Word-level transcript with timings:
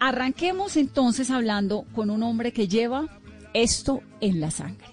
Arranquemos 0.00 0.76
entonces 0.76 1.30
hablando 1.30 1.84
con 1.94 2.10
un 2.10 2.22
hombre 2.22 2.52
que 2.52 2.68
lleva 2.68 3.06
esto 3.52 4.02
en 4.20 4.40
la 4.40 4.50
sangre. 4.50 4.86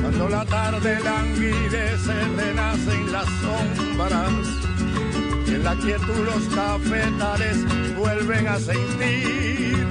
Cuando 0.00 0.28
la 0.28 0.44
tarde 0.44 0.98
languidece, 1.02 2.12
renacen 2.36 3.12
las 3.12 3.26
sombras. 3.40 4.30
Y 5.48 5.54
en 5.54 5.64
la 5.64 5.74
quietud 5.76 6.24
los 6.24 6.54
cafetales 6.54 7.96
vuelven 7.96 8.46
a 8.46 8.58
sentir 8.58 9.86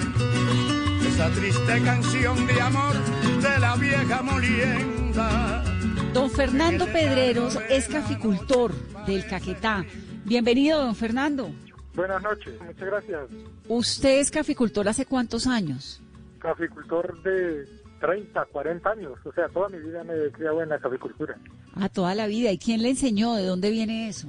esa 1.08 1.30
triste 1.32 1.82
canción 1.84 2.46
de 2.46 2.62
amor 2.62 2.96
de 3.42 3.60
la 3.60 3.76
vieja 3.78 4.22
molienda. 4.22 5.64
Don 6.14 6.30
Fernando 6.30 6.86
Pedreros 6.86 7.58
es 7.70 7.88
caficultor 7.88 8.74
del 9.06 9.26
Caquetá. 9.26 9.86
Bienvenido, 10.24 10.84
don 10.84 10.96
Fernando. 10.96 11.52
Buenas 11.96 12.22
noches, 12.22 12.54
muchas 12.62 12.86
gracias. 12.86 13.30
¿Usted 13.70 14.20
es 14.20 14.30
caficultor 14.30 14.88
hace 14.88 15.06
cuántos 15.06 15.48
años? 15.48 16.02
Caficultor 16.40 17.22
de 17.24 17.66
30, 18.02 18.46
40 18.46 18.90
años, 18.90 19.14
o 19.24 19.32
sea, 19.32 19.48
toda 19.48 19.70
mi 19.70 19.80
vida 19.80 20.04
me 20.04 20.14
he 20.14 20.32
criado 20.32 20.62
en 20.62 20.70
la 20.70 20.80
caficultura. 20.80 21.38
Ah, 21.76 21.88
toda 21.90 22.14
la 22.14 22.28
vida. 22.28 22.52
¿Y 22.52 22.58
quién 22.58 22.82
le 22.82 22.90
enseñó? 22.90 23.36
¿De 23.36 23.46
dónde 23.46 23.70
viene 23.70 24.10
eso? 24.10 24.28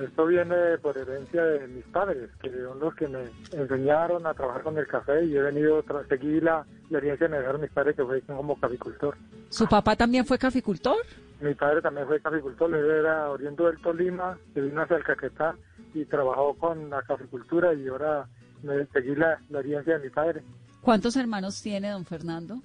Esto 0.00 0.26
viene 0.26 0.78
por 0.80 0.96
herencia 0.96 1.44
de 1.44 1.68
mis 1.68 1.84
padres, 1.84 2.30
que 2.40 2.50
son 2.50 2.80
los 2.80 2.94
que 2.94 3.06
me 3.06 3.24
enseñaron 3.52 4.26
a 4.26 4.32
trabajar 4.32 4.62
con 4.62 4.78
el 4.78 4.86
café 4.86 5.24
y 5.24 5.36
he 5.36 5.42
venido 5.42 5.82
tras 5.82 6.06
seguir 6.08 6.42
la, 6.42 6.64
la 6.88 6.98
herencia 6.98 7.26
que 7.26 7.32
me 7.32 7.38
dejaron 7.38 7.60
mis 7.60 7.70
padres 7.70 7.94
que 7.94 8.04
fue 8.04 8.22
como 8.22 8.58
caficultor. 8.58 9.16
¿Su 9.50 9.66
papá 9.66 9.94
también 9.94 10.24
fue 10.24 10.38
caficultor? 10.38 10.96
Mi 11.42 11.54
padre 11.54 11.82
también 11.82 12.06
fue 12.06 12.20
caficultor, 12.20 12.74
él 12.74 12.90
era 12.90 13.28
oriundo 13.28 13.66
del 13.66 13.78
Tolima, 13.82 14.38
se 14.54 14.62
vino 14.62 14.80
hacia 14.80 14.96
el 14.96 15.04
Caquetá 15.04 15.56
y 15.94 16.04
trabajó 16.04 16.54
con 16.54 16.90
la 16.90 17.02
caficultura 17.02 17.74
y 17.74 17.88
ahora 17.88 18.28
me 18.62 18.86
seguí 18.86 19.14
la, 19.14 19.40
la 19.50 19.60
herencia 19.60 19.98
de 19.98 20.04
mi 20.04 20.10
padre. 20.10 20.42
¿Cuántos 20.80 21.16
hermanos 21.16 21.60
tiene 21.62 21.90
don 21.90 22.04
Fernando? 22.04 22.60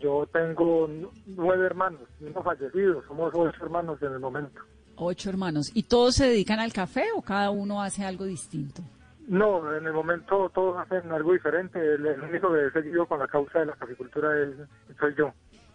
Yo 0.00 0.26
tengo 0.32 0.88
nueve 1.26 1.66
hermanos, 1.66 2.02
uno 2.20 2.42
fallecido, 2.42 3.02
somos 3.06 3.32
ocho 3.34 3.64
hermanos 3.64 4.00
en 4.00 4.12
el 4.12 4.20
momento. 4.20 4.60
Ocho 4.96 5.30
hermanos. 5.30 5.70
¿Y 5.74 5.84
todos 5.84 6.14
se 6.14 6.26
dedican 6.26 6.60
al 6.60 6.72
café 6.72 7.06
o 7.16 7.22
cada 7.22 7.50
uno 7.50 7.82
hace 7.82 8.04
algo 8.04 8.24
distinto? 8.24 8.82
No, 9.26 9.74
en 9.74 9.86
el 9.86 9.92
momento 9.92 10.50
todos 10.54 10.78
hacen 10.78 11.10
algo 11.10 11.32
diferente. 11.32 11.78
El, 11.78 12.06
el 12.06 12.20
único 12.20 12.52
que 12.52 12.66
he 12.66 12.70
seguido 12.70 13.06
con 13.06 13.18
la 13.18 13.26
causa 13.26 13.60
de 13.60 13.66
la 13.66 13.72
caficultura 13.74 14.28
es, 14.40 14.50
soy 14.98 15.14
yo. 15.16 15.32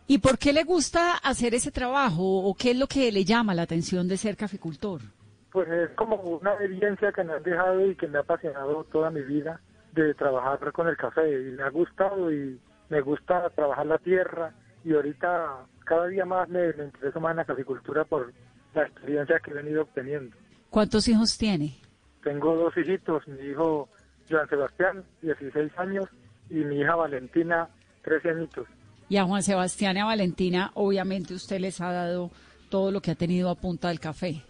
¿Y 0.08 0.20
por 0.20 0.38
qué 0.38 0.54
le 0.54 0.64
gusta 0.64 1.18
hacer 1.18 1.54
ese 1.54 1.72
trabajo 1.72 2.24
o 2.24 2.54
qué 2.56 2.72
es 2.72 2.78
lo 2.78 2.88
que 2.88 3.12
le 3.12 3.26
llama 3.26 3.54
la 3.54 3.64
atención 3.64 4.08
de 4.08 4.18
ser 4.18 4.38
caficultor? 4.38 5.02
Pues 5.52 5.68
es 5.70 5.90
como 5.92 6.16
una 6.16 6.56
evidencia 6.56 7.12
que 7.12 7.24
me 7.24 7.34
han 7.34 7.44
dejado 7.44 7.86
y 7.86 7.96
que 7.96 8.08
me 8.08 8.18
ha 8.18 8.22
apasionado 8.22 8.84
toda 8.86 9.10
mi 9.10 9.22
vida 9.22 9.60
de 9.94 10.14
trabajar 10.14 10.72
con 10.72 10.88
el 10.88 10.98
café 10.98 11.30
y 11.30 11.52
me 11.52 11.64
ha 11.64 11.70
gustado 11.70 12.32
y 12.32 12.60
me 12.90 13.02
gusta 13.02 13.50
trabajar 13.52 13.86
la 13.86 13.98
tierra 13.98 14.54
y 14.84 14.94
ahorita 14.94 15.66
cada 15.86 16.08
día 16.08 16.26
más 16.26 16.48
me, 16.50 16.74
me 16.74 16.86
intereso 16.86 17.20
más 17.20 17.32
en 17.32 17.38
la 17.38 17.46
caficultura 17.46 18.04
por 18.04 18.32
la 18.74 18.84
experiencia 18.84 19.40
que 19.40 19.52
he 19.52 19.54
venido 19.56 19.84
obteniendo. 19.84 20.36
¿Cuántos 20.70 21.08
hijos 21.08 21.38
tiene? 21.38 21.76
Tengo 22.24 22.56
dos 22.56 22.76
hijitos, 22.78 23.28
mi 23.28 23.42
hijo 23.48 23.90
Joan 24.30 24.48
Sebastián, 24.50 25.04
16 25.22 25.72
años, 25.78 26.06
y 26.50 26.56
mi 26.56 26.82
hija 26.82 26.96
Valentina, 26.96 27.70
13 28.04 28.30
añitos. 28.32 28.68
Y 29.10 29.18
a 29.18 29.24
Juan 29.24 29.42
Sebastián 29.42 29.98
y 29.98 30.00
a 30.02 30.06
Valentina, 30.06 30.72
obviamente 30.74 31.34
usted 31.34 31.60
les 31.60 31.80
ha 31.80 31.92
dado 31.92 32.30
todo 32.70 32.92
lo 32.92 33.02
que 33.02 33.12
ha 33.12 33.16
tenido 33.16 33.50
a 33.50 33.56
punta 33.56 33.88
del 33.88 34.00
café. 34.00 34.44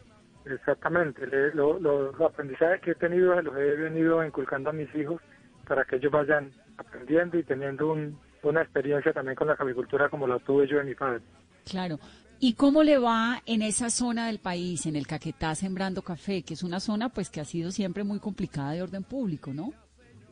Exactamente, 0.51 1.25
le- 1.27 1.53
lo- 1.53 1.79
lo- 1.79 2.11
los 2.11 2.21
aprendizajes 2.21 2.81
que 2.81 2.91
he 2.91 2.95
tenido 2.95 3.39
los 3.41 3.55
he 3.57 3.75
venido 3.75 4.23
inculcando 4.25 4.69
a 4.69 4.73
mis 4.73 4.93
hijos 4.95 5.21
para 5.67 5.83
que 5.85 5.97
ellos 5.97 6.11
vayan 6.11 6.51
aprendiendo 6.77 7.37
y 7.37 7.43
teniendo 7.43 7.91
un- 7.91 8.17
una 8.43 8.61
experiencia 8.61 9.11
también 9.13 9.35
con 9.35 9.47
la 9.47 9.55
caficultura 9.55 10.09
como 10.09 10.27
la 10.27 10.39
tuve 10.39 10.67
yo 10.67 10.77
de 10.77 10.83
mi 10.85 10.95
padre. 10.95 11.21
Claro. 11.69 11.97
¿Y 12.39 12.53
cómo 12.53 12.83
le 12.83 12.99
va 12.99 13.41
en 13.47 13.61
esa 13.63 13.89
zona 13.89 14.27
del 14.27 14.39
país, 14.39 14.85
en 14.85 14.95
el 14.95 15.07
Caquetá, 15.07 15.55
sembrando 15.55 16.03
café, 16.03 16.43
que 16.43 16.53
es 16.53 16.61
una 16.63 16.79
zona 16.79 17.09
pues 17.09 17.29
que 17.31 17.41
ha 17.41 17.45
sido 17.45 17.71
siempre 17.71 18.03
muy 18.03 18.19
complicada 18.19 18.71
de 18.73 18.83
orden 18.83 19.03
público, 19.03 19.51
¿no? 19.53 19.73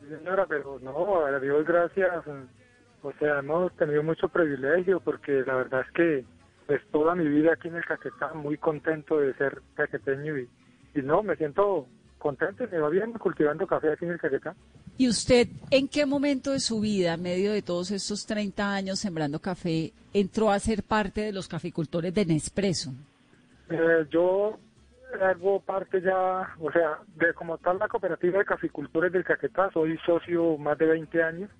Sí, 0.02 0.14
Señora, 0.16 0.46
pero 0.48 0.78
no, 0.82 1.26
a 1.26 1.38
Dios 1.40 1.66
gracias. 1.66 2.24
O 3.02 3.12
sea, 3.18 3.40
hemos 3.40 3.74
tenido 3.76 4.02
mucho 4.04 4.28
privilegio 4.28 5.00
porque 5.00 5.42
la 5.46 5.56
verdad 5.56 5.80
es 5.86 5.92
que 5.92 6.24
pues 6.66 6.82
toda 6.90 7.14
mi 7.14 7.28
vida 7.28 7.52
aquí 7.52 7.68
en 7.68 7.76
el 7.76 7.84
Caquetá, 7.84 8.34
muy 8.34 8.58
contento 8.58 9.18
de 9.18 9.34
ser 9.34 9.62
caqueteño 9.74 10.36
y, 10.38 10.48
y 10.94 11.02
no, 11.02 11.22
me 11.22 11.36
siento 11.36 11.86
contento 12.18 12.64
me 12.70 12.78
va 12.78 12.88
bien 12.88 13.12
cultivando 13.12 13.66
café 13.66 13.92
aquí 13.92 14.04
en 14.04 14.12
el 14.12 14.18
Caquetá. 14.20 14.54
¿Y 14.98 15.08
usted 15.08 15.48
en 15.70 15.88
qué 15.88 16.06
momento 16.06 16.52
de 16.52 16.60
su 16.60 16.80
vida, 16.80 17.14
en 17.14 17.22
medio 17.22 17.52
de 17.52 17.62
todos 17.62 17.90
estos 17.90 18.26
30 18.26 18.74
años 18.74 18.98
sembrando 18.98 19.38
café, 19.38 19.92
entró 20.12 20.50
a 20.50 20.58
ser 20.58 20.82
parte 20.82 21.20
de 21.20 21.32
los 21.32 21.48
caficultores 21.48 22.14
de 22.14 22.24
Nespresso? 22.24 22.92
Eh, 23.68 24.06
yo 24.10 24.58
hago 25.20 25.60
parte 25.60 26.00
ya, 26.00 26.54
o 26.60 26.70
sea, 26.72 26.98
de 27.16 27.32
como 27.34 27.58
tal 27.58 27.78
la 27.78 27.88
cooperativa 27.88 28.38
de 28.38 28.44
caficultores 28.44 29.12
del 29.12 29.24
Caquetá, 29.24 29.70
soy 29.72 29.98
socio 30.04 30.56
más 30.56 30.78
de 30.78 30.86
20 30.86 31.22
años 31.22 31.50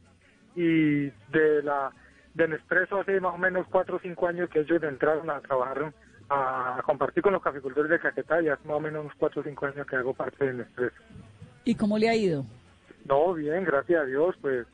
y 0.54 1.10
de 1.30 1.62
la 1.62 1.92
de 2.36 2.48
Nespresso 2.48 3.00
hace 3.00 3.18
más 3.18 3.34
o 3.34 3.38
menos 3.38 3.66
4 3.70 3.96
o 3.96 3.98
5 3.98 4.26
años 4.28 4.50
que 4.50 4.60
ellos 4.60 4.82
entraron 4.82 5.30
a 5.30 5.40
trabajar, 5.40 5.92
a, 6.28 6.82
compartir 6.84 7.22
con 7.22 7.32
los 7.32 7.42
caficultores 7.42 7.90
del 7.90 8.00
Caquetá 8.00 8.42
y 8.42 8.48
hace 8.48 8.68
más 8.68 8.76
o 8.76 8.80
menos 8.80 9.04
unos 9.04 9.16
4 9.18 9.40
o 9.40 9.44
5 9.44 9.66
años 9.66 9.86
que 9.86 9.96
hago 9.96 10.12
parte 10.12 10.44
de 10.44 10.52
Nespresso. 10.52 10.96
¿Y 11.64 11.74
cómo 11.74 11.96
le 11.96 12.10
ha 12.10 12.14
ido? 12.14 12.44
No, 13.06 13.32
bien, 13.32 13.64
gracias 13.64 14.02
a 14.02 14.04
Dios, 14.04 14.36
pues 14.42 14.66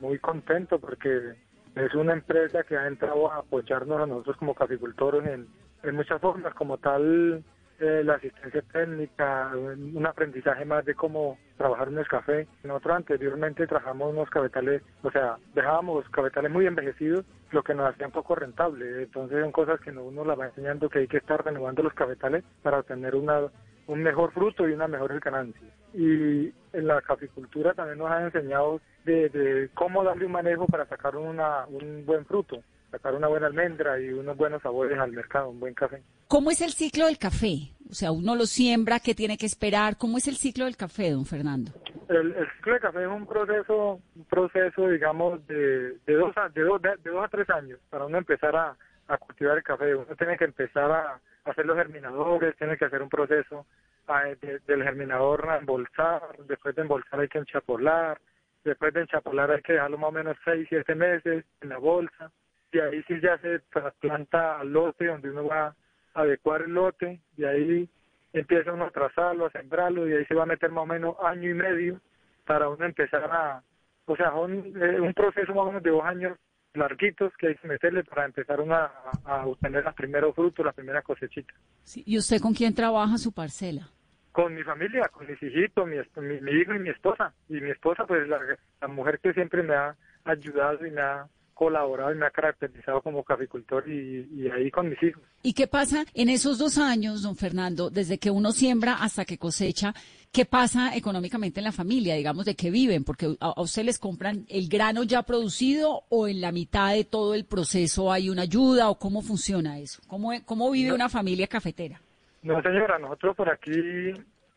muy 0.00 0.18
contento 0.18 0.80
porque 0.80 1.34
es 1.76 1.94
una 1.94 2.14
empresa 2.14 2.64
que 2.64 2.76
ha 2.76 2.88
entrado 2.88 3.30
a 3.30 3.38
apoyarnos 3.38 4.00
a 4.00 4.06
nosotros 4.06 4.36
como 4.38 4.54
caficultores 4.54 5.24
en, 5.26 5.46
en 5.84 5.94
muchas 5.94 6.20
formas, 6.20 6.52
como 6.54 6.78
tal 6.78 7.44
eh, 7.80 8.02
la 8.04 8.14
asistencia 8.14 8.62
técnica, 8.72 9.50
un 9.54 9.96
un 9.96 10.06
aprendizaje 10.06 10.64
más 10.64 10.84
de 10.84 10.94
cómo 10.94 11.38
trabajar 11.56 11.88
el 11.88 12.08
café. 12.08 12.46
Nosotros 12.62 12.96
anteriormente 12.96 13.66
trabajamos 13.66 14.12
unos 14.12 14.28
cafetales, 14.30 14.82
o 15.02 15.10
sea, 15.10 15.36
dejábamos 15.54 16.08
cafetales 16.10 16.50
muy 16.50 16.66
envejecidos, 16.66 17.24
lo 17.52 17.62
que 17.62 17.74
nos 17.74 17.88
hacía 17.88 18.06
un 18.06 18.12
poco 18.12 18.34
rentable. 18.34 19.04
Entonces 19.04 19.40
son 19.40 19.52
cosas 19.52 19.80
que 19.80 19.90
uno 19.90 20.24
las 20.24 20.38
va 20.38 20.46
enseñando 20.46 20.88
que 20.88 21.00
hay 21.00 21.08
que 21.08 21.18
estar 21.18 21.44
renovando 21.44 21.82
los 21.82 21.94
cafetales 21.94 22.44
para 22.62 22.80
obtener 22.80 23.14
una 23.14 23.48
un 23.86 24.02
mejor 24.02 24.32
fruto 24.32 24.68
y 24.68 24.72
una 24.72 24.88
mejor 24.88 25.18
ganancia. 25.20 25.68
Y 25.92 26.52
en 26.72 26.86
la 26.86 27.00
caficultura 27.02 27.74
también 27.74 27.98
nos 27.98 28.10
han 28.10 28.24
enseñado 28.24 28.80
de, 29.04 29.28
de 29.28 29.68
cómo 29.74 30.02
darle 30.02 30.26
un 30.26 30.32
manejo 30.32 30.66
para 30.66 30.86
sacar 30.86 31.16
una, 31.16 31.66
un 31.66 32.04
buen 32.06 32.24
fruto, 32.24 32.62
sacar 32.96 33.14
una 33.14 33.26
buena 33.28 33.46
almendra 33.48 33.98
y 34.00 34.08
unos 34.10 34.36
buenos 34.36 34.62
sabores 34.62 34.98
al 34.98 35.12
mercado, 35.12 35.50
un 35.50 35.60
buen 35.60 35.74
café. 35.74 36.02
¿Cómo 36.28 36.50
es 36.50 36.60
el 36.60 36.70
ciclo 36.72 37.06
del 37.06 37.18
café? 37.18 37.70
O 37.90 37.94
sea, 37.94 38.12
uno 38.12 38.34
lo 38.34 38.46
siembra, 38.46 39.00
¿qué 39.00 39.14
tiene 39.14 39.36
que 39.36 39.46
esperar? 39.46 39.96
¿Cómo 39.98 40.18
es 40.18 40.26
el 40.28 40.36
ciclo 40.36 40.64
del 40.64 40.76
café, 40.76 41.10
don 41.10 41.26
Fernando? 41.26 41.72
El, 42.08 42.32
el 42.34 42.46
ciclo 42.56 42.74
de 42.74 42.80
café 42.80 43.02
es 43.02 43.08
un 43.08 43.26
proceso, 43.26 44.00
un 44.16 44.24
proceso 44.26 44.88
digamos, 44.88 45.46
de, 45.46 45.98
de, 46.06 46.14
dos, 46.14 46.36
a, 46.36 46.48
de, 46.48 46.62
dos, 46.62 46.80
de, 46.82 46.90
de 47.02 47.10
dos 47.10 47.24
a 47.24 47.28
tres 47.28 47.48
años 47.50 47.78
para 47.90 48.04
uno 48.06 48.16
empezar 48.18 48.54
a, 48.56 48.76
a 49.08 49.18
cultivar 49.18 49.56
el 49.58 49.62
café. 49.64 49.94
Uno 49.94 50.06
tiene 50.16 50.36
que 50.36 50.44
empezar 50.44 50.90
a 50.90 51.20
hacer 51.44 51.66
los 51.66 51.76
germinadores, 51.76 52.56
tiene 52.56 52.76
que 52.76 52.84
hacer 52.86 53.02
un 53.02 53.08
proceso 53.08 53.66
a- 54.06 54.24
de- 54.40 54.60
del 54.66 54.82
germinador 54.82 55.48
a 55.50 55.58
embolsar, 55.58 56.22
después 56.48 56.74
de 56.76 56.82
embolsar 56.82 57.20
hay 57.20 57.28
que 57.28 57.38
enchapolar, 57.38 58.18
después 58.64 58.94
de 58.94 59.02
enchapolar 59.02 59.50
hay 59.50 59.60
que 59.62 59.74
dejarlo 59.74 59.98
más 59.98 60.08
o 60.08 60.12
menos 60.12 60.36
seis, 60.44 60.66
siete 60.70 60.94
meses 60.94 61.44
en 61.60 61.68
la 61.68 61.78
bolsa, 61.78 62.30
y 62.74 62.80
ahí 62.80 63.02
sí 63.06 63.14
ya 63.22 63.38
se 63.38 63.60
trasplanta 63.70 64.58
al 64.58 64.72
lote 64.72 65.06
donde 65.06 65.30
uno 65.30 65.46
va 65.46 65.66
a 65.68 65.74
adecuar 66.14 66.62
el 66.62 66.72
lote, 66.72 67.20
y 67.36 67.44
ahí 67.44 67.88
empieza 68.32 68.72
uno 68.72 68.86
a 68.86 68.90
trazarlo, 68.90 69.46
a 69.46 69.50
sembrarlo, 69.50 70.08
y 70.08 70.12
ahí 70.12 70.24
se 70.26 70.34
va 70.34 70.42
a 70.42 70.46
meter 70.46 70.70
más 70.70 70.82
o 70.82 70.86
menos 70.86 71.16
año 71.24 71.50
y 71.50 71.54
medio 71.54 72.00
para 72.44 72.68
uno 72.68 72.84
empezar 72.84 73.24
a, 73.24 73.62
o 74.06 74.16
sea, 74.16 74.34
un, 74.34 74.74
eh, 74.80 75.00
un 75.00 75.14
proceso 75.14 75.54
más 75.54 75.62
o 75.62 75.66
menos 75.66 75.82
de 75.82 75.90
dos 75.90 76.04
años 76.04 76.36
larguitos 76.74 77.32
que 77.36 77.48
hay 77.48 77.54
que 77.54 77.68
meterle 77.68 78.02
para 78.02 78.24
empezar 78.24 78.60
una, 78.60 78.86
a, 78.86 79.12
a 79.24 79.46
obtener 79.46 79.84
los 79.84 79.94
primeros 79.94 80.34
frutos, 80.34 80.66
las 80.66 80.74
primeras 80.74 81.04
cosechitas. 81.04 81.56
Sí, 81.84 82.02
¿Y 82.04 82.18
usted 82.18 82.40
con 82.40 82.52
quién 82.52 82.74
trabaja 82.74 83.16
su 83.18 83.32
parcela? 83.32 83.88
Con 84.32 84.52
mi 84.52 84.64
familia, 84.64 85.08
con 85.12 85.28
mis 85.28 85.40
hijitos, 85.40 85.86
mi, 85.86 85.96
mi, 86.20 86.40
mi 86.40 86.50
hijo 86.50 86.74
y 86.74 86.80
mi 86.80 86.90
esposa. 86.90 87.32
Y 87.48 87.60
mi 87.60 87.70
esposa, 87.70 88.04
pues 88.04 88.26
la, 88.26 88.40
la 88.80 88.88
mujer 88.88 89.20
que 89.20 89.32
siempre 89.32 89.62
me 89.62 89.76
ha 89.76 89.94
ayudado 90.24 90.84
y 90.84 90.90
me 90.90 91.00
ha 91.00 91.28
colaborado 91.54 92.12
y 92.12 92.16
me 92.16 92.26
ha 92.26 92.30
caracterizado 92.30 93.00
como 93.00 93.22
caficultor 93.22 93.88
y, 93.88 94.28
y 94.32 94.50
ahí 94.50 94.70
con 94.70 94.88
mis 94.88 95.02
hijos. 95.02 95.22
¿Y 95.42 95.54
qué 95.54 95.66
pasa 95.66 96.04
en 96.14 96.28
esos 96.28 96.58
dos 96.58 96.78
años, 96.78 97.22
don 97.22 97.36
Fernando, 97.36 97.90
desde 97.90 98.18
que 98.18 98.30
uno 98.30 98.52
siembra 98.52 98.94
hasta 98.94 99.24
que 99.24 99.38
cosecha? 99.38 99.94
¿Qué 100.32 100.44
pasa 100.44 100.96
económicamente 100.96 101.60
en 101.60 101.64
la 101.64 101.72
familia? 101.72 102.16
Digamos, 102.16 102.44
¿de 102.44 102.56
qué 102.56 102.70
viven? 102.70 103.04
Porque 103.04 103.36
a, 103.40 103.54
a 103.56 103.62
usted 103.62 103.84
les 103.84 103.98
compran 103.98 104.44
el 104.48 104.68
grano 104.68 105.04
ya 105.04 105.22
producido 105.22 106.02
o 106.08 106.26
en 106.26 106.40
la 106.40 106.50
mitad 106.50 106.92
de 106.92 107.04
todo 107.04 107.34
el 107.34 107.44
proceso 107.44 108.12
hay 108.12 108.28
una 108.28 108.42
ayuda 108.42 108.90
o 108.90 108.98
cómo 108.98 109.22
funciona 109.22 109.78
eso? 109.78 110.02
¿Cómo, 110.08 110.32
cómo 110.44 110.70
vive 110.70 110.92
una 110.92 111.08
familia 111.08 111.46
cafetera? 111.46 112.00
No, 112.42 112.60
señora, 112.62 112.98
nosotros 112.98 113.36
por 113.36 113.48
aquí 113.48 114.12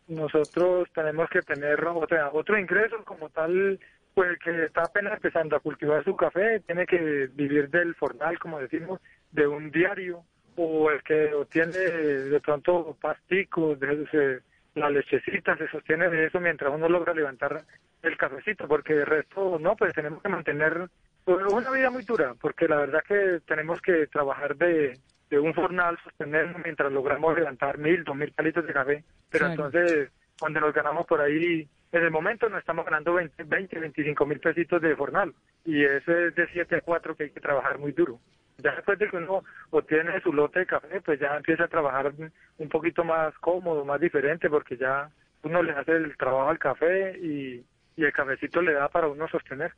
nosotros 0.08 0.88
tenemos 0.94 1.30
que 1.30 1.42
tener 1.42 1.84
otra, 1.86 2.32
otro 2.32 2.58
ingreso 2.58 2.98
como 3.06 3.30
tal, 3.30 3.80
pues 4.18 4.40
que 4.40 4.66
está 4.66 4.82
apenas 4.82 5.14
empezando 5.14 5.56
a 5.56 5.60
cultivar 5.60 6.04
su 6.04 6.16
café, 6.16 6.60
tiene 6.62 6.88
que 6.88 7.30
vivir 7.36 7.70
del 7.70 7.94
fornal, 7.94 8.40
como 8.40 8.58
decimos, 8.58 9.00
de 9.32 9.46
un 9.46 9.70
diario, 9.70 10.24
o 10.56 10.90
el 10.90 11.04
que 11.04 11.32
obtiene 11.36 11.78
de 11.78 12.40
pronto 12.40 12.98
pasticos, 13.00 13.80
de, 13.80 14.42
la 14.74 14.90
lechecita, 14.90 15.56
se 15.56 15.68
sostiene 15.68 16.10
de 16.10 16.26
eso 16.26 16.40
mientras 16.40 16.74
uno 16.74 16.90
logra 16.90 17.14
levantar 17.14 17.62
el 18.02 18.18
cafecito, 18.18 18.68
porque 18.68 18.96
de 18.96 19.06
resto 19.06 19.60
no, 19.60 19.76
pues 19.76 19.94
tenemos 19.94 20.20
que 20.24 20.30
mantener 20.30 20.90
pues, 21.24 21.46
una 21.54 21.70
vida 21.70 21.92
muy 21.92 22.02
dura, 22.04 22.34
porque 22.42 22.68
la 22.68 22.78
verdad 22.78 23.04
que 23.08 23.42
tenemos 23.46 23.80
que 23.82 24.08
trabajar 24.08 24.56
de, 24.56 24.98
de 25.30 25.40
un 25.40 25.54
jornal, 25.54 25.96
sostenernos 26.04 26.60
mientras 26.64 26.92
logramos 26.92 27.38
levantar 27.38 27.78
mil, 27.78 28.04
dos 28.04 28.16
mil 28.16 28.32
palitos 28.32 28.66
de 28.66 28.74
café, 28.74 29.04
pero 29.30 29.46
entonces 29.46 30.10
cuando 30.40 30.60
nos 30.60 30.74
ganamos 30.74 31.06
por 31.06 31.22
ahí, 31.22 31.70
en 31.92 32.04
el 32.04 32.12
momento 32.12 32.50
nos 32.50 32.60
estamos 32.60 32.86
ganando 32.86 33.14
20, 33.14 33.44
20 33.44 33.80
25 33.80 34.26
mil 34.26 34.40
pesitos 34.40 34.82
de 34.82 34.96
jornal, 34.96 35.34
y 35.66 35.84
eso 35.84 36.12
es 36.12 36.36
de 36.36 36.48
7 36.52 36.76
a 36.76 36.82
4 36.82 37.16
que 37.16 37.24
hay 37.26 37.30
que 37.32 37.40
trabajar 37.40 37.78
muy 37.80 37.92
duro. 37.92 38.20
Ya 38.58 38.76
después 38.76 38.98
de 38.98 39.10
que 39.10 39.18
uno 39.18 39.44
obtiene 39.70 40.20
su 40.22 40.34
lote 40.34 40.60
de 40.60 40.66
café, 40.66 41.00
pues 41.02 41.20
ya 41.20 41.36
empieza 41.38 41.66
a 41.66 41.68
trabajar 41.68 42.12
un 42.58 42.70
poquito 42.70 43.04
más 43.04 43.34
cómodo, 43.40 43.86
más 43.86 44.02
diferente, 44.02 44.50
porque 44.50 44.78
ya 44.78 45.10
uno 45.44 45.62
le 45.62 45.74
hace 45.74 45.92
el 45.92 46.18
trabajo 46.18 46.50
al 46.50 46.58
café 46.58 47.18
y, 47.20 47.64
y 47.96 48.04
el 48.04 48.12
cafecito 48.12 48.62
le 48.62 48.74
da 48.74 48.90
para 48.90 49.08
uno 49.08 49.28
sostener. 49.28 49.74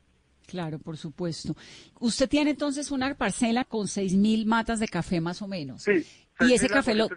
Claro, 0.46 0.78
por 0.78 0.96
supuesto. 0.96 1.54
Usted 2.00 2.28
tiene 2.28 2.50
entonces 2.50 2.90
una 2.90 3.14
parcela 3.14 3.64
con 3.64 3.86
seis 3.86 4.14
mil 4.14 4.46
matas 4.46 4.80
de 4.80 4.88
café 4.88 5.20
más 5.20 5.42
o 5.42 5.46
menos. 5.46 5.82
Sí. 5.82 6.04
Y 6.40 6.54
ese 6.54 6.68
café, 6.68 6.94
lo, 6.94 7.08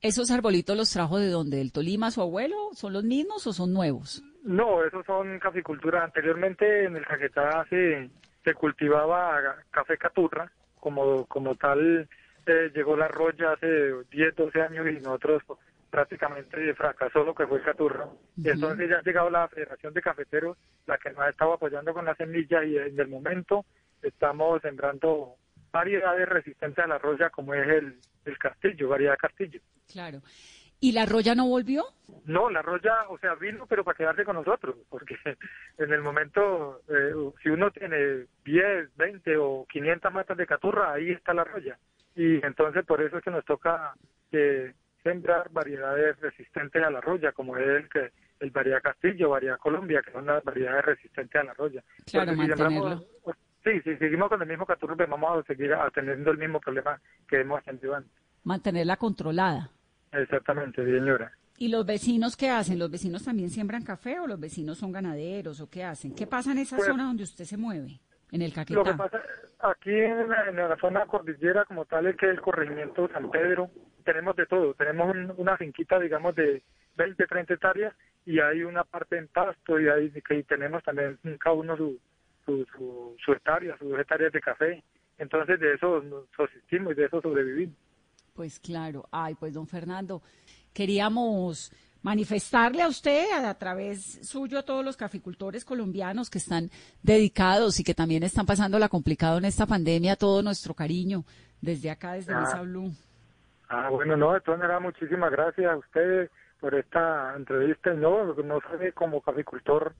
esos 0.00 0.30
arbolitos 0.30 0.76
los 0.76 0.90
trajo 0.90 1.18
de 1.18 1.28
dónde? 1.28 1.58
¿Del 1.58 1.72
Tolima, 1.72 2.10
su 2.10 2.20
abuelo? 2.20 2.56
¿Son 2.72 2.92
los 2.92 3.04
mismos 3.04 3.46
o 3.46 3.52
son 3.52 3.72
nuevos? 3.72 4.22
No, 4.42 4.84
esos 4.84 5.04
son 5.06 5.38
caficultura. 5.38 6.04
Anteriormente 6.04 6.84
en 6.84 6.96
el 6.96 7.06
Caquetá 7.06 7.66
se, 7.68 8.10
se 8.44 8.54
cultivaba 8.54 9.40
café 9.70 9.96
caturra, 9.96 10.50
como, 10.78 11.26
como 11.26 11.54
tal 11.54 12.08
eh, 12.46 12.70
llegó 12.74 12.96
la 12.96 13.08
roya 13.08 13.52
hace 13.52 13.92
10, 14.10 14.34
12 14.34 14.62
años 14.62 14.86
y 14.88 14.94
nosotros 15.02 15.42
prácticamente 15.90 16.74
fracasó 16.74 17.24
lo 17.24 17.34
que 17.34 17.46
fue 17.46 17.62
Caturra. 17.62 18.08
Y 18.36 18.48
entonces 18.48 18.88
ya 18.88 18.98
ha 18.98 19.02
llegado 19.02 19.28
la 19.28 19.48
Federación 19.48 19.92
de 19.92 20.02
Cafeteros, 20.02 20.56
la 20.86 20.98
que 20.98 21.10
nos 21.10 21.20
ha 21.20 21.30
estado 21.30 21.54
apoyando 21.54 21.92
con 21.92 22.04
la 22.04 22.14
semilla 22.14 22.64
y 22.64 22.76
en 22.78 22.98
el 22.98 23.08
momento 23.08 23.64
estamos 24.02 24.62
sembrando 24.62 25.34
variedades 25.72 26.28
resistentes 26.28 26.84
a 26.84 26.88
la 26.88 26.98
roya 26.98 27.30
como 27.30 27.54
es 27.54 27.68
el, 27.68 27.98
el 28.24 28.38
castillo, 28.38 28.88
variedad 28.88 29.16
castillo. 29.16 29.60
Claro. 29.90 30.20
¿Y 30.82 30.92
la 30.92 31.04
roya 31.04 31.34
no 31.34 31.46
volvió? 31.46 31.84
No, 32.24 32.48
la 32.48 32.62
roya, 32.62 32.94
o 33.10 33.18
sea, 33.18 33.34
vino, 33.34 33.66
pero 33.66 33.84
para 33.84 33.98
quedarse 33.98 34.24
con 34.24 34.36
nosotros, 34.36 34.76
porque 34.88 35.14
en 35.78 35.92
el 35.92 36.00
momento, 36.00 36.80
eh, 36.88 37.12
si 37.42 37.50
uno 37.50 37.70
tiene 37.70 38.26
10, 38.44 38.96
20 38.96 39.36
o 39.36 39.66
500 39.70 40.12
matas 40.12 40.38
de 40.38 40.46
caturra, 40.46 40.94
ahí 40.94 41.10
está 41.10 41.34
la 41.34 41.44
roya. 41.44 41.78
Y 42.16 42.44
entonces 42.44 42.84
por 42.86 43.02
eso 43.02 43.18
es 43.18 43.24
que 43.24 43.30
nos 43.30 43.44
toca 43.44 43.94
que 44.30 44.72
sembrar 45.02 45.50
variedades 45.50 46.18
resistentes 46.20 46.82
a 46.82 46.90
la 46.90 47.00
roya, 47.00 47.32
como 47.32 47.56
es 47.58 47.66
el 47.66 47.88
que 47.88 48.10
el 48.40 48.50
variedad 48.50 48.82
Castillo, 48.82 49.30
variedad 49.30 49.58
Colombia, 49.58 50.02
que 50.02 50.12
son 50.12 50.26
las 50.26 50.42
variedades 50.42 50.84
resistentes 50.84 51.40
a 51.40 51.44
la 51.44 51.54
roya. 51.54 51.84
Claro, 52.06 52.34
mantenerlo. 52.34 53.04
Sí, 53.64 53.80
si 53.82 53.96
seguimos 53.96 54.28
con 54.28 54.40
el 54.42 54.48
mismo 54.48 54.66
caturro, 54.66 54.96
pues 54.96 55.08
vamos 55.08 55.38
a 55.38 55.46
seguir 55.46 55.72
teniendo 55.94 56.30
el 56.30 56.38
mismo 56.38 56.60
problema 56.60 57.00
que 57.28 57.40
hemos 57.40 57.62
tenido 57.64 57.94
antes. 57.94 58.12
Mantenerla 58.44 58.96
controlada. 58.96 59.70
Exactamente, 60.12 60.84
señora. 60.84 61.32
¿Y 61.58 61.68
los 61.68 61.84
vecinos 61.84 62.36
qué 62.36 62.48
hacen? 62.48 62.78
¿Los 62.78 62.90
vecinos 62.90 63.24
también 63.24 63.50
siembran 63.50 63.84
café 63.84 64.18
o 64.18 64.26
los 64.26 64.40
vecinos 64.40 64.78
son 64.78 64.92
ganaderos 64.92 65.60
o 65.60 65.68
qué 65.68 65.84
hacen? 65.84 66.14
¿Qué 66.14 66.26
pasa 66.26 66.52
en 66.52 66.58
esa 66.58 66.76
pues 66.76 66.88
zona 66.88 67.04
donde 67.04 67.24
usted 67.24 67.44
se 67.44 67.58
mueve, 67.58 68.00
en 68.32 68.42
el 68.42 68.52
Caquetá? 68.52 68.80
Lo 68.80 68.84
que 68.84 68.94
pasa 68.94 69.20
aquí 69.58 69.90
en 69.90 70.28
la, 70.28 70.48
en 70.48 70.56
la 70.56 70.76
zona 70.80 71.04
cordillera 71.04 71.66
como 71.66 71.84
tal 71.84 72.06
es 72.06 72.16
que 72.16 72.30
el 72.30 72.40
corregimiento 72.40 73.08
San 73.12 73.30
Pedro, 73.30 73.70
tenemos 74.04 74.34
de 74.36 74.46
todo. 74.46 74.74
Tenemos 74.74 75.14
una 75.36 75.56
finquita, 75.58 75.98
digamos, 75.98 76.34
de 76.34 76.62
20, 76.96 77.26
30 77.26 77.54
hectáreas 77.54 77.94
y 78.24 78.40
hay 78.40 78.62
una 78.62 78.84
parte 78.84 79.18
en 79.18 79.28
pasto 79.28 79.78
y 79.78 79.88
ahí 79.88 80.10
que 80.10 80.42
tenemos 80.44 80.82
también 80.82 81.18
cada 81.38 81.54
uno 81.54 81.76
su, 81.76 81.98
su, 82.50 82.66
su, 82.76 83.16
su 83.24 83.32
hectárea, 83.32 83.76
sus 83.78 83.98
hectáreas 83.98 84.32
de 84.32 84.40
café. 84.40 84.82
Entonces 85.18 85.60
de 85.60 85.74
eso 85.74 86.00
nos 86.02 86.24
subsistimos 86.36 86.92
y 86.92 86.96
de 86.96 87.06
eso 87.06 87.20
sobrevivimos. 87.20 87.76
Pues 88.34 88.58
claro. 88.58 89.06
Ay, 89.10 89.34
pues 89.34 89.54
don 89.54 89.66
Fernando, 89.66 90.22
queríamos 90.72 91.72
manifestarle 92.02 92.82
a 92.82 92.88
usted 92.88 93.30
a, 93.32 93.52
través 93.54 94.26
suyo 94.26 94.58
a 94.58 94.62
todos 94.62 94.84
los 94.84 94.96
caficultores 94.96 95.64
colombianos 95.64 96.30
que 96.30 96.38
están 96.38 96.70
dedicados 97.02 97.78
y 97.78 97.84
que 97.84 97.94
también 97.94 98.22
están 98.22 98.46
pasando 98.46 98.78
la 98.78 98.88
complicado 98.88 99.36
en 99.36 99.44
esta 99.44 99.66
pandemia, 99.66 100.16
todo 100.16 100.42
nuestro 100.42 100.72
cariño 100.72 101.24
desde 101.60 101.90
acá, 101.90 102.14
desde 102.14 102.32
ah. 102.32 102.40
Mesa 102.40 102.62
Blue. 102.62 102.90
Ah, 103.68 103.88
bueno, 103.90 104.16
no, 104.16 104.32
de 104.32 104.40
todas 104.40 104.58
maneras, 104.58 104.82
muchísimas 104.82 105.30
gracias 105.30 105.70
a 105.70 105.76
ustedes 105.76 106.30
por 106.58 106.74
esta 106.74 107.34
entrevista. 107.36 107.92
No, 107.92 108.34
no 108.34 108.60
sabe 108.62 108.92
como 108.92 109.20
caficultor 109.20 109.94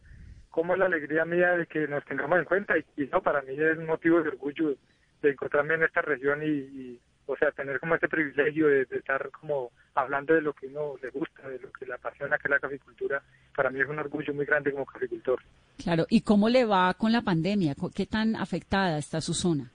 cómo 0.50 0.74
es 0.74 0.78
la 0.78 0.86
alegría 0.86 1.24
mía 1.24 1.56
de 1.56 1.66
que 1.66 1.86
nos 1.86 2.04
tengamos 2.04 2.38
en 2.38 2.44
cuenta 2.44 2.74
y, 2.76 3.06
no, 3.12 3.22
para 3.22 3.42
mí 3.42 3.54
es 3.54 3.78
un 3.78 3.86
motivo 3.86 4.22
de 4.22 4.30
orgullo 4.30 4.74
de 5.22 5.30
encontrarme 5.30 5.74
en 5.74 5.84
esta 5.84 6.02
región 6.02 6.42
y, 6.42 6.98
o 7.26 7.36
sea, 7.36 7.52
tener 7.52 7.78
como 7.78 7.94
este 7.94 8.08
privilegio 8.08 8.66
de, 8.66 8.82
estar 8.90 9.30
como 9.30 9.70
hablando 9.94 10.34
de 10.34 10.42
lo 10.42 10.52
que 10.52 10.66
uno 10.66 10.94
le 11.02 11.10
gusta, 11.10 11.48
de 11.48 11.58
lo 11.60 11.70
que 11.72 11.86
le 11.86 11.94
apasiona, 11.94 12.36
que 12.38 12.48
es 12.48 12.50
la 12.50 12.58
caficultura, 12.58 13.22
para 13.54 13.70
mí 13.70 13.80
es 13.80 13.88
un 13.88 13.98
orgullo 13.98 14.34
muy 14.34 14.44
grande 14.44 14.72
como 14.72 14.86
caficultor. 14.86 15.40
Claro, 15.82 16.06
¿y 16.08 16.22
cómo 16.22 16.48
le 16.48 16.64
va 16.64 16.92
con 16.94 17.12
la 17.12 17.22
pandemia? 17.22 17.74
¿Qué 17.94 18.06
tan 18.06 18.34
afectada 18.36 18.98
está 18.98 19.20
su 19.20 19.34
zona? 19.34 19.70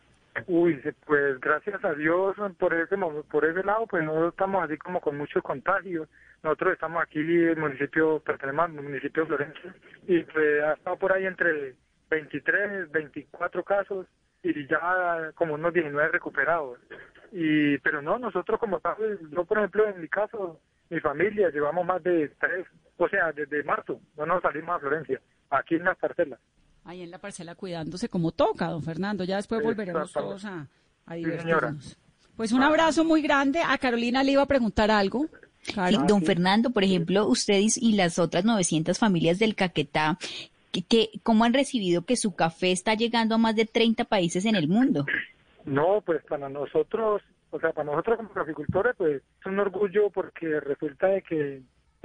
Uy, 0.48 0.82
pues 1.06 1.40
gracias 1.40 1.84
a 1.86 1.94
Dios 1.94 2.36
por 2.60 2.74
ese 2.74 2.98
por 2.98 3.46
ese 3.46 3.64
lado, 3.64 3.88
pues 3.88 4.04
no 4.04 4.28
estamos 4.28 4.66
así 4.66 4.78
como 4.78 5.00
con 5.00 5.18
muchos 5.18 5.42
contagios. 5.42 6.10
Nosotros 6.46 6.74
estamos 6.74 7.02
aquí 7.02 7.18
en 7.18 7.50
el 7.50 7.58
municipio, 7.58 8.22
al 8.24 8.72
municipio 8.72 9.24
de 9.24 9.28
Florencia 9.28 9.76
y 10.08 10.22
pues 10.26 10.64
ha 10.64 10.74
estado 10.74 10.96
por 10.98 11.12
ahí 11.12 11.26
entre 11.26 11.74
23, 12.12 12.92
24 12.92 13.64
casos 13.64 14.06
y 14.44 14.68
ya 14.68 15.32
como 15.34 15.56
unos 15.56 15.74
19 15.74 16.10
recuperados. 16.10 16.78
Y 17.32 17.80
pero 17.80 18.04
no, 18.04 18.20
nosotros 18.20 18.60
como 18.60 18.80
tal, 18.80 18.96
yo 19.32 19.44
por 19.44 19.58
ejemplo 19.58 19.88
en 19.88 20.00
mi 20.00 20.08
caso, 20.08 20.60
mi 20.92 21.00
familia 21.00 21.50
llevamos 21.50 21.84
más 21.84 22.04
de 22.04 22.30
tres, 22.40 22.68
o 22.98 23.10
sea, 23.10 23.32
desde 23.32 23.64
marzo 23.64 24.00
no 24.16 24.28
nos 24.28 24.44
salimos 24.44 24.76
a 24.76 24.80
Florencia, 24.80 25.20
aquí 25.50 25.74
en 25.76 25.86
las 25.86 25.98
parcelas 25.98 26.40
ahí 26.84 27.02
en 27.02 27.10
la 27.10 27.18
parcela 27.18 27.56
cuidándose 27.56 28.08
como 28.10 28.32
toca, 28.32 28.68
don 28.68 28.84
Fernando. 28.84 29.24
Ya 29.24 29.38
después 29.38 29.64
volveremos 29.64 30.14
todos 30.14 30.46
a, 30.46 30.68
divertirnos. 31.16 31.98
pues 32.36 32.52
un 32.52 32.62
abrazo 32.62 33.04
muy 33.04 33.24
grande. 33.24 33.64
A 33.68 33.76
Carolina 33.80 34.22
le 34.22 34.34
iba 34.34 34.44
a 34.44 34.46
preguntar 34.46 34.92
algo. 34.92 35.26
Don 36.08 36.24
Fernando, 36.24 36.70
por 36.72 36.84
ejemplo, 36.84 37.28
ustedes 37.28 37.78
y 37.78 37.94
las 37.94 38.20
otras 38.20 38.46
900 38.46 38.98
familias 38.98 39.40
del 39.40 39.56
Caquetá, 39.56 40.18
que, 40.72 41.10
¿cómo 41.24 41.44
han 41.44 41.54
recibido 41.54 42.04
que 42.04 42.18
su 42.18 42.36
café 42.36 42.72
está 42.72 42.94
llegando 42.96 43.36
a 43.36 43.38
más 43.38 43.56
de 43.56 43.66
30 43.66 44.06
países 44.06 44.46
en 44.46 44.56
el 44.56 44.68
mundo? 44.68 45.06
No, 45.66 46.02
pues 46.06 46.24
para 46.26 46.50
nosotros, 46.50 47.22
o 47.52 47.60
sea, 47.60 47.72
para 47.72 47.92
nosotros 47.92 48.18
como 48.18 48.30
caficultores, 48.30 48.96
pues 48.98 49.22
es 49.40 49.46
un 49.46 49.60
orgullo 49.60 50.10
porque 50.10 50.60
resulta 50.60 51.08
de 51.08 51.22
que 51.22 51.62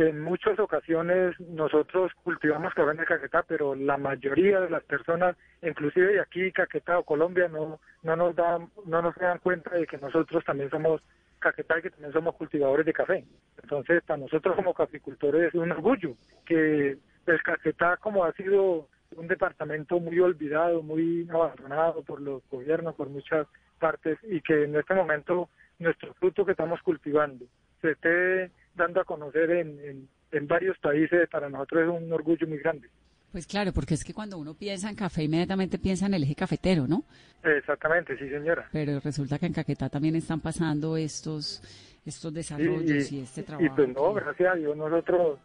en 0.09 0.21
muchas 0.21 0.59
ocasiones 0.59 1.39
nosotros 1.41 2.13
cultivamos 2.23 2.75
café 2.75 2.91
en 2.91 3.05
Caquetá, 3.05 3.43
pero 3.43 3.75
la 3.75 3.97
mayoría 3.97 4.61
de 4.61 4.71
las 4.71 4.83
personas, 4.85 5.37
inclusive 5.63 6.15
de 6.15 6.21
aquí, 6.21 6.51
Caquetá 6.53 6.99
o 6.99 7.05
Colombia, 7.05 7.49
no, 7.49 7.81
no 8.03 8.17
nos 8.17 8.35
dan, 8.35 8.71
no 8.87 9.03
nos 9.03 9.15
dan 9.17 9.39
cuenta 9.39 9.71
de 9.71 9.87
que 9.87 9.99
nosotros 9.99 10.45
también 10.45 10.71
somos 10.71 11.03
Caquetá 11.39 11.79
y 11.79 11.83
que 11.83 11.91
también 11.91 12.13
somos 12.13 12.35
cultivadores 12.37 12.87
de 12.87 12.93
café. 12.93 13.25
Entonces, 13.63 14.03
para 14.05 14.19
nosotros 14.19 14.57
como 14.57 14.75
caficultores 14.75 15.49
es 15.49 15.55
un 15.55 15.71
orgullo 15.71 16.17
que 16.47 16.99
el 17.27 17.43
Caquetá, 17.43 17.97
como 17.99 18.25
ha 18.25 18.33
sido 18.33 18.89
un 19.17 19.29
departamento 19.29 19.99
muy 20.01 20.19
olvidado, 20.21 20.83
muy 20.83 21.29
abandonado 21.31 22.03
por 22.03 22.21
los 22.21 22.43
gobiernos, 22.49 22.95
por 22.95 23.09
muchas 23.09 23.47
partes, 23.79 24.19
y 24.23 24.41
que 24.41 24.65
en 24.65 24.77
este 24.77 24.95
momento 24.95 25.49
nuestro 25.79 26.15
fruto 26.15 26.45
que 26.45 26.53
estamos 26.53 26.81
cultivando 26.83 27.45
se 27.81 27.93
esté 27.93 28.51
dando 28.75 29.01
a 29.01 29.05
conocer 29.05 29.51
en, 29.51 30.09
en, 30.33 30.47
varios 30.47 30.79
países, 30.79 31.29
para 31.29 31.49
nosotros 31.49 31.83
es 31.83 32.03
un 32.03 32.13
orgullo 32.13 32.47
muy 32.47 32.59
grande. 32.59 32.89
Pues 33.33 33.47
claro, 33.47 33.73
porque 33.73 33.95
es 33.95 34.05
que 34.05 34.13
cuando 34.13 34.39
uno 34.39 34.55
piensa 34.55 34.91
en 34.91 34.97
café, 34.97 35.23
inmediatamente 35.23 35.79
piensa 35.79 36.07
en 36.07 36.15
el 36.15 36.25
eje 36.25 36.35
cafetero, 36.35 36.87
¿no? 36.89 37.05
Exactamente, 37.45 38.17
sí, 38.19 38.29
señora. 38.29 38.69
Pero 38.73 38.99
resulta 39.01 39.39
que 39.39 39.47
en 39.47 39.53
Caquetá 39.53 39.89
también 39.89 40.17
están 40.17 40.41
pasando 40.41 40.97
estos 40.97 41.63
estos 42.05 42.33
desarrollos 42.33 43.13
y, 43.13 43.21
este 43.21 43.43
trabajo. 43.43 43.67
Y 43.67 43.69
pues 43.71 43.89
no, 43.89 44.15
gracias 44.15 44.53
a 44.53 44.57
Dios, 44.57 44.77
nosotros, 44.77 45.39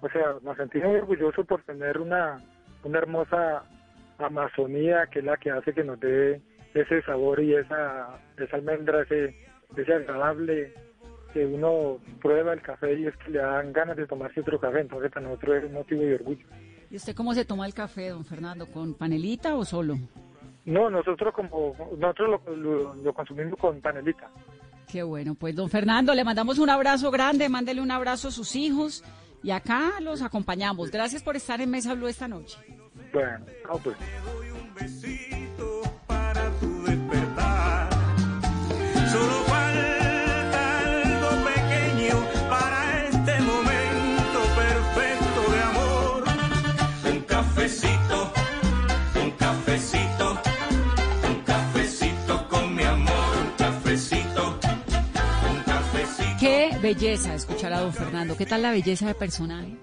o 0.00 0.08
sea, 0.08 0.36
nos 0.42 0.56
sentimos 0.56 0.94
orgullosos 0.94 1.46
por 1.46 1.62
tener 1.62 1.98
una, 1.98 2.40
una 2.84 2.98
hermosa 2.98 3.64
Amazonía, 4.18 5.06
que 5.10 5.18
es 5.18 5.24
la 5.24 5.36
que 5.36 5.50
hace 5.50 5.72
que 5.72 5.84
nos 5.84 6.00
dé 6.00 6.40
ese 6.74 7.02
sabor 7.02 7.40
y 7.40 7.54
esa, 7.54 8.18
esa 8.38 8.56
almendra, 8.56 9.02
ese, 9.02 9.34
ese 9.76 9.92
agradable 9.92 10.74
que 11.36 11.44
uno 11.44 11.98
prueba 12.22 12.54
el 12.54 12.62
café 12.62 12.98
y 12.98 13.06
es 13.06 13.16
que 13.18 13.30
le 13.30 13.40
dan 13.40 13.70
ganas 13.70 13.94
de 13.94 14.06
tomarse 14.06 14.40
otro 14.40 14.58
café, 14.58 14.80
entonces 14.80 15.12
para 15.12 15.26
nosotros 15.26 15.56
es 15.58 15.64
un 15.64 15.74
motivo 15.74 16.00
de 16.00 16.14
orgullo. 16.14 16.46
¿Y 16.90 16.96
usted 16.96 17.14
cómo 17.14 17.34
se 17.34 17.44
toma 17.44 17.66
el 17.66 17.74
café, 17.74 18.08
don 18.08 18.24
Fernando? 18.24 18.66
¿Con 18.70 18.94
panelita 18.94 19.54
o 19.54 19.62
solo? 19.62 19.96
No, 20.64 20.88
nosotros 20.88 21.34
como 21.34 21.74
nosotros 21.98 22.40
lo, 22.56 23.12
consumimos 23.12 23.58
con 23.58 23.82
panelita. 23.82 24.30
Qué 24.90 25.02
bueno, 25.02 25.34
pues 25.34 25.54
don 25.54 25.68
Fernando, 25.68 26.14
le 26.14 26.24
mandamos 26.24 26.58
un 26.58 26.70
abrazo 26.70 27.10
grande, 27.10 27.50
mándele 27.50 27.82
un 27.82 27.90
abrazo 27.90 28.28
a 28.28 28.30
sus 28.30 28.56
hijos 28.56 29.04
y 29.42 29.50
acá 29.50 30.00
los 30.00 30.22
acompañamos. 30.22 30.90
Gracias 30.90 31.22
por 31.22 31.36
estar 31.36 31.60
en 31.60 31.70
Mesa 31.70 31.92
Blue 31.92 32.08
esta 32.08 32.28
noche. 32.28 32.56
Bueno, 33.12 33.44
pues. 33.84 35.35
Belleza 56.86 57.34
escuchar 57.34 57.72
a 57.72 57.80
don 57.80 57.92
Fernando. 57.92 58.36
¿Qué 58.36 58.46
tal 58.46 58.62
la 58.62 58.70
belleza 58.70 59.08
de 59.08 59.14
personaje? 59.14 59.76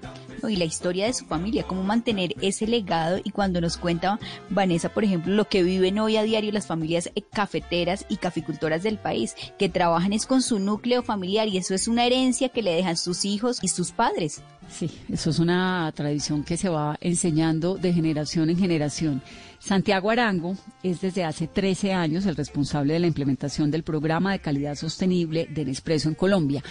y 0.50 0.58
la 0.58 0.66
historia 0.66 1.06
de 1.06 1.14
su 1.14 1.26
familia, 1.26 1.64
cómo 1.64 1.84
mantener 1.84 2.36
ese 2.42 2.68
legado 2.68 3.18
y 3.24 3.32
cuando 3.32 3.62
nos 3.62 3.78
cuenta 3.78 4.20
Vanessa, 4.50 4.90
por 4.90 5.06
ejemplo, 5.06 5.34
lo 5.34 5.48
que 5.48 5.64
viven 5.64 6.00
hoy 6.00 6.18
a 6.18 6.24
diario 6.24 6.52
las 6.52 6.68
familias 6.68 7.10
eh, 7.16 7.22
cafeteras 7.22 8.06
y 8.10 8.18
caficultoras 8.18 8.84
del 8.84 8.98
país, 8.98 9.36
que 9.58 9.70
trabajan 9.70 10.12
es 10.12 10.26
con 10.26 10.42
su 10.42 10.60
núcleo 10.60 11.02
familiar 11.02 11.48
y 11.48 11.58
eso 11.58 11.74
es 11.74 11.88
una 11.88 12.06
herencia 12.06 12.50
que 12.50 12.62
le 12.62 12.74
dejan 12.74 12.98
sus 12.98 13.24
hijos 13.24 13.60
y 13.62 13.70
sus 13.70 13.92
padres. 13.92 14.42
Sí, 14.70 14.90
eso 15.10 15.30
es 15.30 15.40
una 15.40 15.92
tradición 15.96 16.44
que 16.44 16.58
se 16.58 16.70
va 16.70 16.98
enseñando 17.00 17.76
de 17.78 17.94
generación 17.94 18.50
en 18.50 18.58
generación. 18.58 19.22
Santiago 19.60 20.10
Arango 20.10 20.58
es 20.82 21.02
desde 21.02 21.24
hace 21.24 21.48
13 21.48 21.94
años 21.94 22.26
el 22.26 22.36
responsable 22.36 22.94
de 22.94 23.00
la 23.00 23.08
implementación 23.08 23.72
del 23.72 23.84
programa 23.84 24.32
de 24.32 24.40
calidad 24.40 24.76
sostenible 24.76 25.48
de 25.48 25.66
Nespresso 25.66 26.10
en 26.10 26.16
Colombia. 26.16 26.64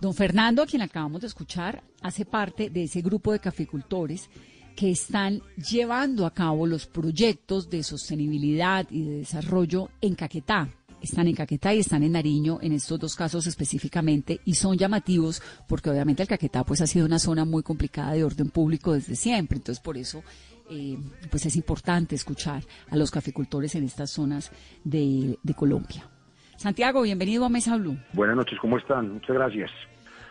Don 0.00 0.14
Fernando, 0.14 0.62
a 0.62 0.66
quien 0.66 0.82
acabamos 0.82 1.20
de 1.20 1.26
escuchar, 1.26 1.82
hace 2.00 2.24
parte 2.24 2.70
de 2.70 2.84
ese 2.84 3.02
grupo 3.02 3.32
de 3.32 3.40
caficultores 3.40 4.30
que 4.74 4.90
están 4.90 5.42
llevando 5.56 6.24
a 6.24 6.32
cabo 6.32 6.66
los 6.66 6.86
proyectos 6.86 7.68
de 7.68 7.82
sostenibilidad 7.82 8.86
y 8.90 9.04
de 9.04 9.18
desarrollo 9.18 9.90
en 10.00 10.14
Caquetá. 10.14 10.70
Están 11.00 11.28
en 11.28 11.34
Caquetá 11.34 11.74
y 11.74 11.80
están 11.80 12.02
en 12.02 12.12
Nariño 12.12 12.58
en 12.60 12.72
estos 12.72 12.98
dos 12.98 13.16
casos 13.16 13.46
específicamente 13.46 14.40
y 14.44 14.54
son 14.54 14.76
llamativos 14.76 15.42
porque 15.68 15.90
obviamente 15.90 16.22
el 16.22 16.28
Caquetá 16.28 16.64
pues 16.64 16.80
ha 16.80 16.86
sido 16.86 17.06
una 17.06 17.18
zona 17.18 17.44
muy 17.44 17.62
complicada 17.62 18.12
de 18.12 18.24
orden 18.24 18.50
público 18.50 18.92
desde 18.92 19.16
siempre. 19.16 19.56
Entonces 19.56 19.82
por 19.82 19.96
eso 19.96 20.22
eh, 20.70 20.96
pues 21.30 21.46
es 21.46 21.56
importante 21.56 22.14
escuchar 22.14 22.62
a 22.90 22.96
los 22.96 23.10
caficultores 23.10 23.74
en 23.74 23.84
estas 23.84 24.10
zonas 24.10 24.52
de, 24.84 25.36
Colombia. 25.56 26.08
Santiago, 26.56 27.02
bienvenido 27.02 27.44
a 27.44 27.48
Mesa 27.48 27.76
Blue. 27.76 27.98
Buenas 28.12 28.36
noches, 28.36 28.58
¿cómo 28.60 28.78
están? 28.78 29.14
Muchas 29.14 29.34
gracias. 29.34 29.70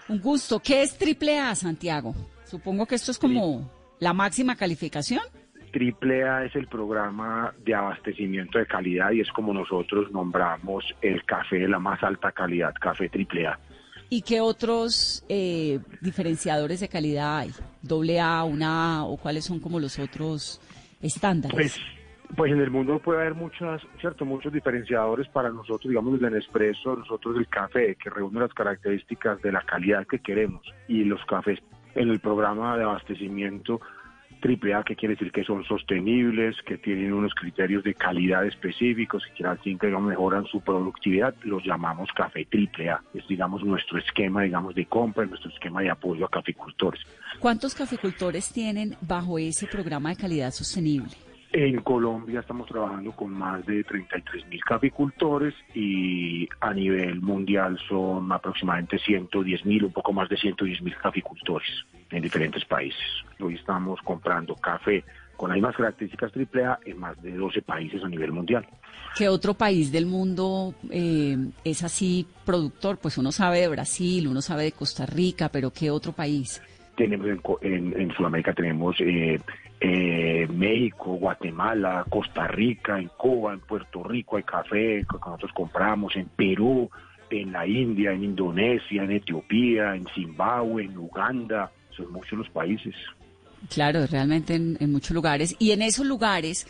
Un 0.08 0.20
gusto. 0.22 0.60
¿Qué 0.60 0.82
es 0.82 0.98
Triple 0.98 1.40
A, 1.40 1.56
Santiago? 1.56 2.16
Supongo 2.46 2.86
que 2.86 2.96
esto 2.96 3.12
es 3.12 3.18
como 3.20 3.70
la 4.00 4.14
máxima 4.14 4.56
calificación. 4.56 5.22
Triple 5.72 6.24
A 6.24 6.46
es 6.46 6.56
el 6.56 6.68
programa 6.68 7.54
de 7.64 7.76
abastecimiento 7.76 8.60
de 8.60 8.66
calidad 8.66 9.12
y 9.12 9.22
es 9.22 9.32
como 9.32 9.54
nosotros 9.54 10.12
nombramos 10.12 10.84
el 11.02 11.24
café 11.24 11.60
de 11.60 11.68
la 11.68 11.80
más 11.80 12.02
alta 12.04 12.32
calidad, 12.32 12.74
café 12.80 13.10
Triple 13.10 13.48
A. 13.48 13.60
¿Y 14.12 14.24
qué 14.24 14.42
otros 14.42 15.24
eh, 15.30 15.80
diferenciadores 16.02 16.80
de 16.80 16.88
calidad 16.88 17.38
hay? 17.38 17.52
¿Doble 17.82 18.20
A, 18.20 18.44
una 18.44 18.98
A 18.98 19.04
o 19.04 19.18
cuáles 19.18 19.46
son 19.46 19.60
como 19.60 19.80
los 19.80 20.00
otros 20.00 20.60
estándares? 21.00 21.56
Pues, 21.56 21.80
pues 22.36 22.52
en 22.52 22.60
el 22.60 22.72
mundo 22.72 22.98
puede 23.00 23.22
haber 23.22 23.36
muchas, 23.36 23.82
cierto, 24.02 24.26
muchos 24.26 24.52
diferenciadores 24.52 25.28
para 25.30 25.50
nosotros, 25.50 25.90
digamos, 25.90 26.20
el 26.20 26.32
Nespresso, 26.32 26.96
nosotros 26.96 27.38
el 27.38 27.48
café, 27.48 27.96
que 27.96 28.10
reúne 28.10 28.40
las 28.40 28.54
características 28.54 29.42
de 29.44 29.52
la 29.52 29.62
calidad 29.62 30.08
que 30.08 30.20
queremos. 30.20 30.62
Y 30.88 31.04
los 31.04 31.24
cafés 31.26 31.60
en 31.94 32.10
el 32.10 32.20
programa 32.20 32.78
de 32.78 32.84
abastecimiento 32.84 33.80
triple 34.40 34.74
A, 34.74 34.84
que 34.84 34.96
quiere 34.96 35.16
decir 35.16 35.32
que 35.32 35.44
son 35.44 35.64
sostenibles, 35.64 36.56
que 36.66 36.78
tienen 36.78 37.14
unos 37.14 37.34
criterios 37.34 37.84
de 37.84 37.94
calidad 37.94 38.46
específicos, 38.46 39.24
que 39.36 39.46
al 39.46 39.60
fin 39.60 39.78
que 39.78 39.88
mejoran 39.88 40.46
su 40.46 40.62
productividad, 40.62 41.36
los 41.44 41.64
llamamos 41.64 42.10
café 42.14 42.46
triple 42.46 42.90
A. 42.90 43.02
Es, 43.14 43.28
digamos, 43.28 43.64
nuestro 43.64 44.00
esquema, 44.00 44.44
digamos, 44.44 44.76
de 44.76 44.86
compra, 44.86 45.26
nuestro 45.26 45.50
esquema 45.52 45.82
de 45.82 45.90
apoyo 45.90 46.26
a 46.26 46.30
caficultores. 46.30 47.02
¿Cuántos 47.40 47.76
caficultores 47.76 48.52
tienen 48.52 48.96
bajo 49.02 49.38
ese 49.40 49.68
programa 49.68 50.10
de 50.10 50.16
calidad 50.16 50.52
sostenible? 50.52 51.29
En 51.52 51.82
Colombia 51.82 52.42
estamos 52.42 52.68
trabajando 52.68 53.12
con 53.12 53.34
más 53.34 53.66
de 53.66 53.84
33 53.84 54.48
mil 54.48 54.64
caficultores 54.64 55.56
y 55.74 56.48
a 56.60 56.72
nivel 56.74 57.22
mundial 57.22 57.80
son 57.88 58.32
aproximadamente 58.32 59.00
110 59.00 59.66
mil, 59.66 59.86
un 59.86 59.92
poco 59.92 60.14
más 60.14 60.30
de 60.30 60.38
110 60.38 60.84
mil 60.84 60.96
caficultores 60.98 61.68
en 62.12 62.22
diferentes 62.22 62.64
países. 62.66 63.02
Hoy 63.40 63.56
estamos 63.56 64.00
comprando 64.02 64.54
café 64.56 65.04
con 65.36 65.50
las 65.50 65.56
mismas 65.56 65.76
características 65.76 66.32
AAA 66.36 66.80
en 66.86 67.00
más 67.00 67.20
de 67.24 67.32
12 67.32 67.64
países 67.64 68.04
a 68.04 68.10
nivel 68.10 68.32
mundial. 68.32 68.68
¿Qué 69.18 69.28
otro 69.28 69.56
país 69.56 69.92
del 69.92 70.06
mundo 70.06 70.76
eh, 70.92 71.36
es 71.64 71.84
así 71.84 72.28
productor? 72.46 73.00
Pues 73.00 73.18
uno 73.18 73.32
sabe 73.32 73.62
de 73.62 73.70
Brasil, 73.70 74.28
uno 74.28 74.42
sabe 74.42 74.66
de 74.66 74.72
Costa 74.74 75.08
Rica, 75.08 75.50
pero 75.50 75.72
¿qué 75.72 75.90
otro 75.90 76.12
país? 76.12 76.62
Tenemos 76.96 77.28
en, 77.62 78.14
Sudamérica 78.16 78.54
tenemos 78.54 78.98
eh, 79.00 79.40
eh, 79.82 80.48
México, 80.52 81.14
Guatemala, 81.14 82.06
Costa 82.10 82.48
Rica, 82.48 83.00
en 83.00 83.10
Cuba, 83.18 83.54
en 83.54 83.62
Puerto 83.62 84.04
Rico 84.04 84.38
hay 84.38 84.44
café 84.44 85.06
que 85.10 85.18
nosotros 85.26 85.52
compramos, 85.54 86.16
en 86.16 86.28
Perú, 86.28 86.90
en 87.30 87.52
la 87.52 87.66
India, 87.66 88.12
en 88.12 88.24
Indonesia, 88.24 89.04
en 89.04 89.12
Etiopía, 89.12 89.96
en 89.96 90.06
Zimbabue, 90.14 90.84
en 90.84 90.98
Uganda, 90.98 91.72
son 91.96 92.12
muchos 92.12 92.40
los 92.40 92.50
países. 92.50 92.96
Claro, 93.70 94.06
realmente 94.08 94.56
en, 94.56 94.78
en 94.80 94.92
muchos 94.92 95.12
lugares. 95.12 95.56
Y 95.60 95.72
en 95.72 95.82
esos 95.82 96.06
lugares 96.06 96.66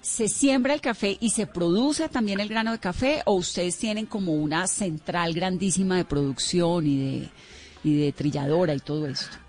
se 0.00 0.28
siembra 0.28 0.74
el 0.74 0.80
café 0.80 1.16
y 1.20 1.30
se 1.30 1.46
produce 1.46 2.08
también 2.08 2.40
el 2.40 2.48
grano 2.48 2.72
de 2.72 2.78
café 2.80 3.22
o 3.24 3.34
ustedes 3.34 3.78
tienen 3.78 4.06
como 4.06 4.34
una 4.34 4.66
central 4.66 5.32
grandísima 5.32 5.96
de 5.96 6.04
producción 6.04 6.86
y 6.86 6.98
de, 6.98 7.28
y 7.84 7.96
de 7.96 8.12
trilladora 8.12 8.74
y 8.74 8.80
todo 8.80 9.06
esto. 9.06 9.41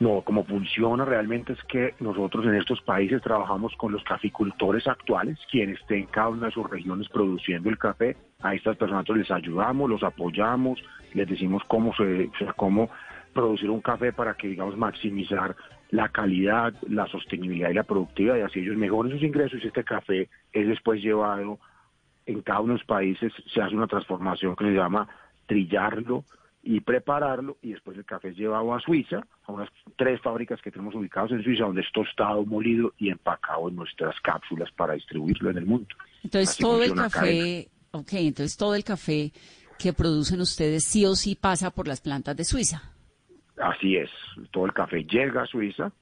No, 0.00 0.22
como 0.22 0.44
funciona 0.44 1.04
realmente 1.04 1.54
es 1.54 1.62
que 1.64 1.94
nosotros 1.98 2.46
en 2.46 2.54
estos 2.54 2.80
países 2.82 3.20
trabajamos 3.20 3.74
con 3.76 3.90
los 3.90 4.04
caficultores 4.04 4.86
actuales, 4.86 5.38
quienes 5.50 5.80
estén 5.80 6.00
en 6.00 6.06
cada 6.06 6.28
una 6.28 6.46
de 6.46 6.52
sus 6.52 6.70
regiones 6.70 7.08
produciendo 7.08 7.68
el 7.68 7.78
café. 7.78 8.16
A 8.40 8.54
estas 8.54 8.76
personas 8.76 9.08
les 9.08 9.30
ayudamos, 9.30 9.90
los 9.90 10.04
apoyamos, 10.04 10.80
les 11.14 11.28
decimos 11.28 11.62
cómo 11.66 11.92
se, 11.96 12.30
cómo 12.54 12.90
producir 13.32 13.70
un 13.70 13.80
café 13.80 14.12
para 14.12 14.34
que 14.34 14.48
digamos 14.48 14.76
maximizar 14.76 15.56
la 15.90 16.08
calidad, 16.10 16.72
la 16.88 17.06
sostenibilidad 17.06 17.70
y 17.70 17.74
la 17.74 17.82
productividad 17.82 18.36
y 18.36 18.42
así 18.42 18.60
ellos 18.60 18.76
mejoren 18.76 19.12
sus 19.12 19.22
ingresos 19.22 19.60
y 19.62 19.66
este 19.66 19.84
café 19.84 20.28
es 20.52 20.68
después 20.68 21.02
llevado 21.02 21.58
en 22.26 22.42
cada 22.42 22.60
uno 22.60 22.74
de 22.74 22.78
los 22.78 22.86
países 22.86 23.32
se 23.52 23.62
hace 23.62 23.74
una 23.74 23.86
transformación 23.86 24.54
que 24.54 24.66
se 24.66 24.72
llama 24.72 25.08
trillarlo 25.46 26.24
y 26.62 26.80
prepararlo 26.80 27.56
y 27.62 27.72
después 27.72 27.96
el 27.96 28.04
café 28.04 28.28
es 28.28 28.36
llevado 28.36 28.74
a 28.74 28.80
Suiza, 28.80 29.24
a 29.44 29.52
unas 29.52 29.68
tres 29.96 30.20
fábricas 30.20 30.60
que 30.60 30.70
tenemos 30.70 30.94
ubicadas 30.94 31.30
en 31.30 31.42
Suiza 31.42 31.64
donde 31.64 31.82
es 31.82 31.92
tostado, 31.92 32.44
molido 32.44 32.92
y 32.98 33.10
empacado 33.10 33.68
en 33.68 33.76
nuestras 33.76 34.18
cápsulas 34.20 34.70
para 34.72 34.94
distribuirlo 34.94 35.50
en 35.50 35.58
el 35.58 35.66
mundo. 35.66 35.88
Entonces 36.22 36.56
todo 36.56 36.82
el 36.82 36.94
café, 36.94 37.68
ok, 37.92 38.12
entonces 38.14 38.56
todo 38.56 38.74
el 38.74 38.84
café 38.84 39.32
que 39.78 39.92
producen 39.92 40.40
ustedes 40.40 40.84
sí 40.84 41.06
o 41.06 41.14
sí 41.14 41.36
pasa 41.36 41.70
por 41.70 41.86
las 41.86 42.00
plantas 42.00 42.36
de 42.36 42.44
Suiza. 42.44 42.82
Así 43.56 43.96
es, 43.96 44.10
todo 44.50 44.66
el 44.66 44.72
café 44.72 45.04
llega 45.04 45.42
a 45.42 45.46
Suiza, 45.46 45.92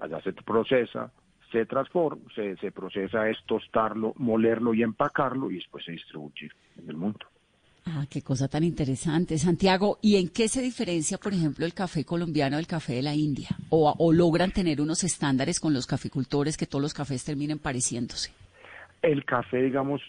allá 0.00 0.20
se 0.22 0.32
procesa, 0.32 1.12
se 1.52 1.64
transforma, 1.64 2.22
se, 2.34 2.56
se 2.56 2.72
procesa 2.72 3.28
es 3.28 3.38
tostarlo, 3.46 4.12
molerlo 4.16 4.74
y 4.74 4.82
empacarlo 4.82 5.50
y 5.50 5.56
después 5.56 5.84
se 5.84 5.92
distribuye 5.92 6.50
en 6.76 6.88
el 6.88 6.96
mundo. 6.96 7.26
Ah, 7.88 8.04
qué 8.10 8.20
cosa 8.20 8.48
tan 8.48 8.64
interesante, 8.64 9.38
Santiago. 9.38 9.98
¿Y 10.02 10.16
en 10.16 10.28
qué 10.28 10.48
se 10.48 10.60
diferencia, 10.60 11.18
por 11.18 11.32
ejemplo, 11.32 11.64
el 11.64 11.72
café 11.72 12.04
colombiano 12.04 12.56
del 12.56 12.66
café 12.66 12.94
de 12.94 13.02
la 13.02 13.14
India? 13.14 13.48
¿O, 13.70 14.12
logran 14.12 14.50
tener 14.50 14.80
unos 14.80 15.04
estándares 15.04 15.60
con 15.60 15.72
los 15.72 15.86
caficultores 15.86 16.56
que 16.56 16.66
todos 16.66 16.82
los 16.82 16.94
cafés 16.94 17.24
terminen 17.24 17.60
pareciéndose? 17.60 18.32
El 19.02 19.24
café, 19.24 19.62
digamos, 19.62 20.02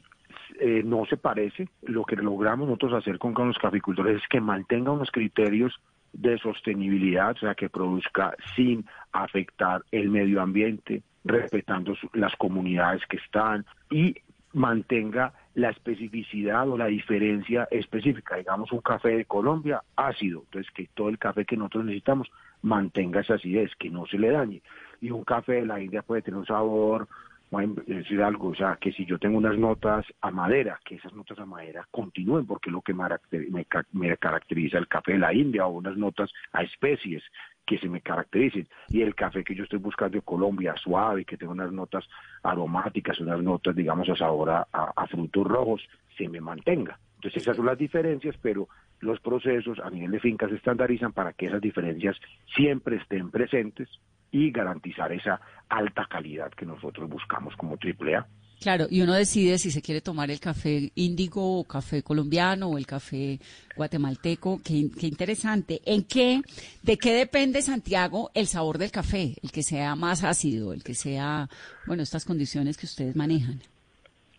eh, 0.59 0.81
no 0.83 1.05
se 1.05 1.17
parece. 1.17 1.69
Lo 1.83 2.03
que 2.03 2.15
logramos 2.15 2.67
nosotros 2.67 2.93
hacer 2.93 3.19
con, 3.19 3.35
los 3.35 3.59
caficultores 3.59 4.23
es 4.23 4.27
que 4.27 4.41
mantenga 4.41 4.91
unos 4.91 5.11
criterios 5.11 5.79
de 6.13 6.39
sostenibilidad, 6.39 7.33
o 7.33 7.39
sea, 7.39 7.53
que 7.53 7.69
produzca 7.69 8.33
sin 8.55 8.85
afectar 9.11 9.83
el 9.91 10.09
medio 10.09 10.41
ambiente, 10.41 11.03
respetando 11.23 11.93
las 12.13 12.35
comunidades 12.37 13.03
que 13.07 13.17
están 13.17 13.65
y 13.91 14.15
mantenga 14.53 15.33
la 15.57 15.71
especificidad 15.71 16.69
o 16.69 16.77
la 16.77 16.85
diferencia 16.85 17.67
específica. 17.71 18.35
Digamos, 18.35 18.71
un 18.71 18.81
café 18.81 19.09
de 19.17 19.25
Colombia 19.25 19.81
ácido, 19.95 20.43
entonces 20.45 20.71
que 20.71 20.87
todo 20.93 21.09
el 21.09 21.17
café 21.17 21.45
que 21.45 21.57
nosotros 21.57 21.85
necesitamos 21.85 22.29
mantenga 22.61 23.21
esa 23.21 23.33
acidez, 23.33 23.71
que 23.79 23.89
no 23.89 24.05
se 24.05 24.19
le 24.19 24.29
dañe. 24.29 24.61
Y 25.01 25.09
un 25.09 25.23
café 25.23 25.53
de 25.53 25.65
la 25.65 25.81
India 25.81 26.03
puede 26.03 26.21
tener 26.21 26.37
un 26.39 26.45
sabor, 26.45 27.07
voy 27.49 27.63
a 27.63 27.93
decir 27.93 28.21
algo, 28.21 28.49
o 28.49 28.55
sea, 28.55 28.77
que 28.79 28.91
si 28.91 29.05
yo 29.05 29.17
tengo 29.19 29.37
unas 29.37 29.57
notas 29.57 30.05
a 30.21 30.31
madera, 30.31 30.79
que 30.83 30.95
esas 30.95 31.13
notas 31.13 31.39
a 31.39 31.45
madera 31.45 31.87
continúen, 31.91 32.45
porque 32.45 32.69
es 32.69 32.73
lo 32.73 32.81
que 32.81 32.93
me 32.93 34.15
caracteriza 34.17 34.77
el 34.77 34.87
café 34.87 35.13
de 35.13 35.19
la 35.19 35.33
India, 35.33 35.65
o 35.65 35.71
unas 35.71 35.97
notas 35.97 36.31
a 36.51 36.63
especies 36.63 37.23
que 37.67 37.77
se 37.77 37.89
me 37.89 38.01
caractericen. 38.01 38.67
Y 38.89 39.01
el 39.01 39.13
café 39.13 39.43
que 39.43 39.53
yo 39.53 39.65
estoy 39.65 39.79
buscando 39.79 40.15
de 40.15 40.21
Colombia, 40.21 40.73
suave, 40.77 41.25
que 41.25 41.37
tenga 41.37 41.51
unas 41.51 41.71
notas 41.71 42.07
aromáticas, 42.41 43.19
unas 43.19 43.43
notas, 43.43 43.75
digamos, 43.75 44.09
a 44.09 44.15
sabor 44.15 44.49
a, 44.49 45.07
frutos 45.07 45.45
rojos, 45.45 45.87
se 46.17 46.27
me 46.29 46.39
mantenga. 46.39 46.97
Entonces 47.15 47.43
esas 47.43 47.57
son 47.57 47.65
las 47.65 47.77
diferencias, 47.77 48.35
pero 48.41 48.69
los 49.01 49.19
procesos 49.19 49.79
a 49.79 49.89
nivel 49.89 50.11
de 50.11 50.19
fincas 50.19 50.49
se 50.49 50.55
estandarizan 50.55 51.11
para 51.11 51.33
que 51.33 51.47
esas 51.47 51.61
diferencias 51.61 52.17
siempre 52.55 52.95
estén 52.97 53.29
presentes 53.29 53.89
y 54.31 54.51
garantizar 54.51 55.11
esa 55.11 55.39
alta 55.69 56.05
calidad 56.09 56.51
que 56.51 56.65
nosotros 56.65 57.09
buscamos 57.09 57.55
como 57.55 57.75
AAA. 57.75 58.25
Claro, 58.59 58.87
y 58.89 59.01
uno 59.01 59.13
decide 59.13 59.59
si 59.59 59.69
se 59.69 59.83
quiere 59.83 60.01
tomar 60.01 60.31
el 60.31 60.39
café 60.39 60.91
índigo 60.95 61.59
o 61.59 61.63
café 61.63 62.01
colombiano 62.01 62.69
o 62.69 62.77
el 62.79 62.87
café 62.87 63.39
guatemalteco. 63.75 64.59
Qué, 64.63 64.89
qué, 64.99 65.05
interesante. 65.05 65.79
¿En 65.85 66.03
qué, 66.03 66.41
de 66.81 66.97
qué 66.97 67.13
depende, 67.13 67.61
Santiago, 67.61 68.31
el 68.33 68.47
sabor 68.47 68.79
del 68.79 68.91
café? 68.91 69.35
El 69.43 69.51
que 69.51 69.61
sea 69.61 69.95
más 69.95 70.23
ácido, 70.23 70.73
el 70.73 70.83
que 70.83 70.95
sea, 70.95 71.47
bueno, 71.85 72.01
estas 72.01 72.25
condiciones 72.25 72.77
que 72.77 72.87
ustedes 72.87 73.15
manejan. 73.15 73.59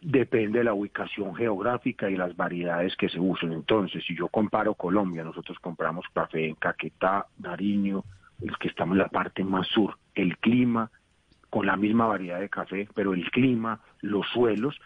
Depende 0.01 0.59
de 0.59 0.65
la 0.65 0.75
ubicación 0.75 1.35
geográfica 1.37 2.11
y 2.11 2.17
las 2.17 2.37
variedades 2.37 2.97
que 2.97 3.09
se 3.09 3.21
usen. 3.21 3.53
Entonces, 3.53 4.03
si 4.05 4.17
yo 4.17 4.27
comparo 4.29 4.75
Colombia, 4.75 5.23
nosotros 5.23 5.59
compramos 5.61 6.05
café 6.13 6.45
en 6.45 6.57
Caquetá, 6.57 7.27
Nariño, 7.39 8.05
el 8.43 8.57
que 8.59 8.69
estamos 8.69 8.95
en 8.95 8.99
la 8.99 9.09
parte 9.09 9.45
más 9.45 9.67
sur, 9.67 9.99
el 10.15 10.37
clima, 10.39 10.91
con 11.51 11.67
la 11.67 11.77
misma 11.77 12.07
variedad 12.07 12.41
de 12.41 12.49
café, 12.49 12.89
pero 12.95 13.15
el 13.15 13.31
clima, 13.31 13.81
los 14.01 14.27
suelos 14.29 14.79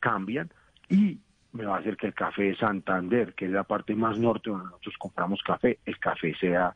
cambian 0.00 0.50
y 0.88 1.18
me 1.52 1.64
va 1.66 1.76
a 1.76 1.78
hacer 1.78 1.96
que 1.96 2.08
el 2.08 2.14
café 2.14 2.42
de 2.42 2.56
Santander, 2.56 3.34
que 3.34 3.46
es 3.46 3.50
la 3.50 3.64
parte 3.64 3.94
más 3.94 4.18
norte 4.18 4.50
donde 4.50 4.66
nosotros 4.66 4.96
compramos 4.98 5.40
café, 5.42 5.78
el 5.84 5.98
café 5.98 6.34
sea 6.34 6.74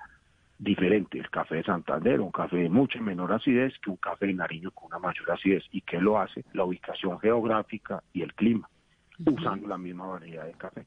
diferente. 0.58 1.18
El 1.18 1.30
café 1.30 1.56
de 1.56 1.64
Santander, 1.64 2.20
un 2.20 2.30
café 2.30 2.56
de 2.56 2.68
mucha 2.68 3.00
menor 3.00 3.32
acidez 3.32 3.74
que 3.82 3.90
un 3.90 3.96
café 3.96 4.26
de 4.26 4.34
Nariño 4.34 4.70
con 4.72 4.86
una 4.86 4.98
mayor 4.98 5.30
acidez. 5.30 5.64
¿Y 5.72 5.80
qué 5.80 6.00
lo 6.00 6.18
hace? 6.18 6.44
La 6.52 6.64
ubicación 6.64 7.18
geográfica 7.20 8.02
y 8.12 8.22
el 8.22 8.34
clima, 8.34 8.68
usando 9.24 9.68
la 9.68 9.78
misma 9.78 10.06
variedad 10.06 10.46
de 10.46 10.52
café. 10.52 10.86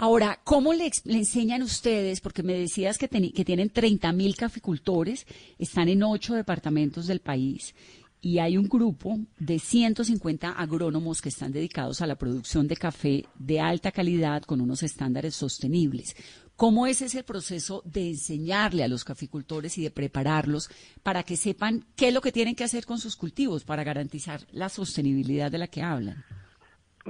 Ahora, 0.00 0.40
¿cómo 0.44 0.72
le, 0.72 0.90
enseñan 1.06 1.62
ustedes? 1.62 2.20
Porque 2.20 2.44
me 2.44 2.54
decías 2.54 2.98
que, 2.98 3.08
que 3.08 3.44
tienen 3.44 3.68
30 3.68 4.12
mil 4.12 4.36
caficultores, 4.36 5.26
están 5.58 5.88
en 5.88 6.04
ocho 6.04 6.34
departamentos 6.34 7.08
del 7.08 7.20
país 7.20 7.74
y 8.20 8.38
hay 8.38 8.56
un 8.56 8.68
grupo 8.68 9.18
de 9.40 9.58
150 9.58 10.50
agrónomos 10.50 11.20
que 11.20 11.28
están 11.28 11.50
dedicados 11.50 12.00
a 12.00 12.06
la 12.06 12.16
producción 12.16 12.68
de 12.68 12.76
café 12.76 13.24
de 13.40 13.58
alta 13.58 13.90
calidad 13.90 14.42
con 14.42 14.60
unos 14.60 14.84
estándares 14.84 15.34
sostenibles. 15.34 16.14
¿Cómo 16.54 16.86
es 16.86 17.02
ese 17.02 17.24
proceso 17.24 17.82
de 17.84 18.10
enseñarle 18.10 18.84
a 18.84 18.88
los 18.88 19.04
caficultores 19.04 19.78
y 19.78 19.82
de 19.82 19.90
prepararlos 19.90 20.70
para 21.02 21.24
que 21.24 21.36
sepan 21.36 21.86
qué 21.96 22.08
es 22.08 22.14
lo 22.14 22.20
que 22.20 22.32
tienen 22.32 22.54
que 22.54 22.64
hacer 22.64 22.86
con 22.86 22.98
sus 22.98 23.16
cultivos 23.16 23.64
para 23.64 23.82
garantizar 23.82 24.46
la 24.52 24.68
sostenibilidad 24.68 25.50
de 25.50 25.58
la 25.58 25.66
que 25.66 25.82
hablan? 25.82 26.24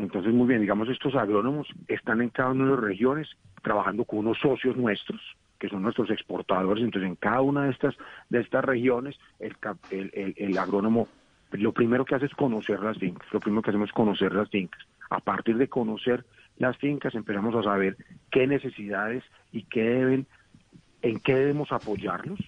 Entonces, 0.00 0.33
muy 0.33 0.47
bien, 0.47 0.61
digamos, 0.61 0.88
estos 0.88 1.14
agrónomos 1.14 1.67
están 1.88 2.21
en 2.23 2.31
cada 2.31 2.50
una 2.50 2.64
de 2.64 2.71
las 2.71 2.81
regiones 2.81 3.28
trabajando 3.62 4.05
con 4.05 4.21
unos 4.21 4.38
socios 4.38 4.76
nuestros, 4.76 5.21
que 5.59 5.69
son 5.69 5.83
nuestros 5.83 6.11
exportadores. 6.11 6.85
Entonces, 6.85 7.09
en 7.09 7.17
cada 7.17 7.40
una 7.40 7.64
de 7.64 7.71
estas, 7.71 7.97
de 8.28 8.40
estas 8.40 8.64
regiones, 8.64 9.19
el, 9.40 9.57
el, 9.90 10.35
el, 10.37 10.59
agrónomo 10.59 11.09
lo 11.52 11.73
primero 11.73 12.05
que 12.05 12.14
hace 12.14 12.26
es 12.26 12.35
conocer 12.35 12.81
las 12.81 12.99
fincas. 12.99 13.26
Lo 13.33 13.40
primero 13.40 13.62
que 13.62 13.71
hacemos 13.71 13.88
es 13.88 13.95
conocer 13.95 14.32
las 14.32 14.50
fincas. 14.50 14.80
A 15.11 15.21
partir 15.21 15.56
de 15.56 15.69
conocer 15.69 16.25
las 16.58 16.76
fincas, 16.76 17.15
empezamos 17.15 17.54
a 17.54 17.63
saber 17.63 17.97
qué 18.30 18.47
necesidades 18.47 19.25
y 19.52 19.63
qué 19.63 19.82
deben, 19.82 20.26
en 21.02 21.21
qué 21.21 21.34
debemos 21.34 21.73
apoyarlos 21.73 22.39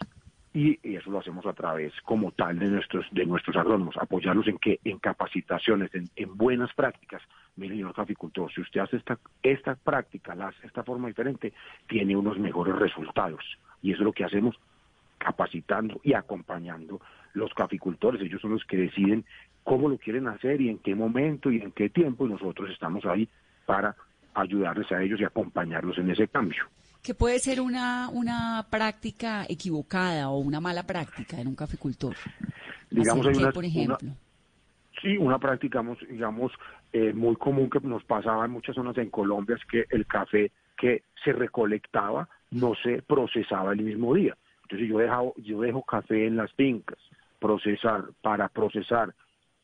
y, 0.53 0.79
eso 0.97 1.11
lo 1.11 1.21
hacemos 1.21 1.47
a 1.47 1.53
través 1.53 1.93
como 2.03 2.33
tal 2.33 2.59
de 2.59 2.69
nuestros 2.69 3.07
de 3.13 3.25
nuestros 3.25 3.57
agrónomos, 3.57 3.97
apoyarlos 3.97 4.49
en 4.49 4.59
que 4.59 4.81
en 4.85 4.99
capacitaciones, 4.99 5.91
en, 5.95 6.37
buenas 6.37 6.73
prácticas. 6.75 7.23
Mire, 7.57 7.75
señor 7.77 7.95
caficultor, 7.95 8.53
si 8.53 8.61
usted 8.61 8.81
hace 8.81 8.97
esta 8.97 9.19
esta 9.43 9.77
práctica, 9.77 10.35
la 10.35 10.49
hace 10.49 10.67
esta 10.67 10.83
forma 10.83 11.09
diferente, 11.09 11.53
tiene 11.89 12.17
unos 12.17 12.39
mejores 12.39 12.75
resultados. 12.77 13.45
Y 13.83 13.93
eso 13.93 14.03
es 14.03 14.05
lo 14.05 14.13
que 14.13 14.25
hacemos 14.25 14.57
capacitando 15.19 16.01
y 16.03 16.15
acompañando 16.15 17.01
los 17.35 17.53
caficultores, 17.55 18.21
ellos 18.23 18.41
son 18.41 18.53
los 18.53 18.65
que 18.65 18.77
deciden 18.77 19.25
cómo 19.63 19.89
lo 19.89 19.99
quieren 19.99 20.27
hacer 20.27 20.61
y 20.61 20.69
en 20.69 20.79
qué 20.79 20.95
momento 20.95 21.53
y 21.53 21.61
en 21.61 21.71
qué 21.71 21.91
tiempo 21.91 22.27
nosotros 22.27 22.71
estamos 22.71 23.05
ahí 23.05 23.29
para 23.67 23.95
ayudarles 24.35 24.91
a 24.91 25.03
ellos 25.03 25.21
y 25.21 25.25
acompañarlos 25.25 25.99
en 25.99 26.11
ese 26.11 26.27
cambio 26.27 26.65
que 27.03 27.15
puede 27.15 27.39
ser 27.39 27.61
una, 27.61 28.09
una 28.11 28.67
práctica 28.69 29.47
equivocada 29.49 30.29
o 30.29 30.39
una 30.39 30.61
mala 30.61 30.83
práctica 30.83 31.41
en 31.41 31.49
un 31.49 31.55
caficultor. 31.55 32.15
Digamos, 32.91 33.27
por 33.55 33.65
ejemplo. 33.65 33.99
sí, 35.01 35.17
una 35.17 35.39
práctica, 35.39 35.83
digamos, 36.09 36.53
eh, 36.93 37.13
muy 37.13 37.37
común 37.37 37.71
que 37.71 37.81
nos 37.81 38.05
pasaba 38.05 38.45
en 38.45 38.51
muchas 38.51 38.75
zonas 38.75 38.97
en 38.99 39.11
Colombia 39.11 39.57
es 39.57 39.65
que 39.65 39.87
el 39.91 40.07
café 40.07 40.51
que 40.77 41.05
se 41.25 41.33
recolectaba 41.33 42.29
no 42.51 42.75
se 42.75 43.03
procesaba 43.03 43.73
el 43.73 43.83
mismo 43.83 44.15
día. 44.15 44.37
Entonces 44.63 44.89
yo 44.89 44.99
dejo, 44.99 45.35
yo 45.39 45.61
dejo 45.61 45.83
café 45.83 46.27
en 46.27 46.37
las 46.37 46.53
fincas, 46.53 46.99
procesar, 47.39 48.05
para 48.23 48.49
procesar 48.49 49.15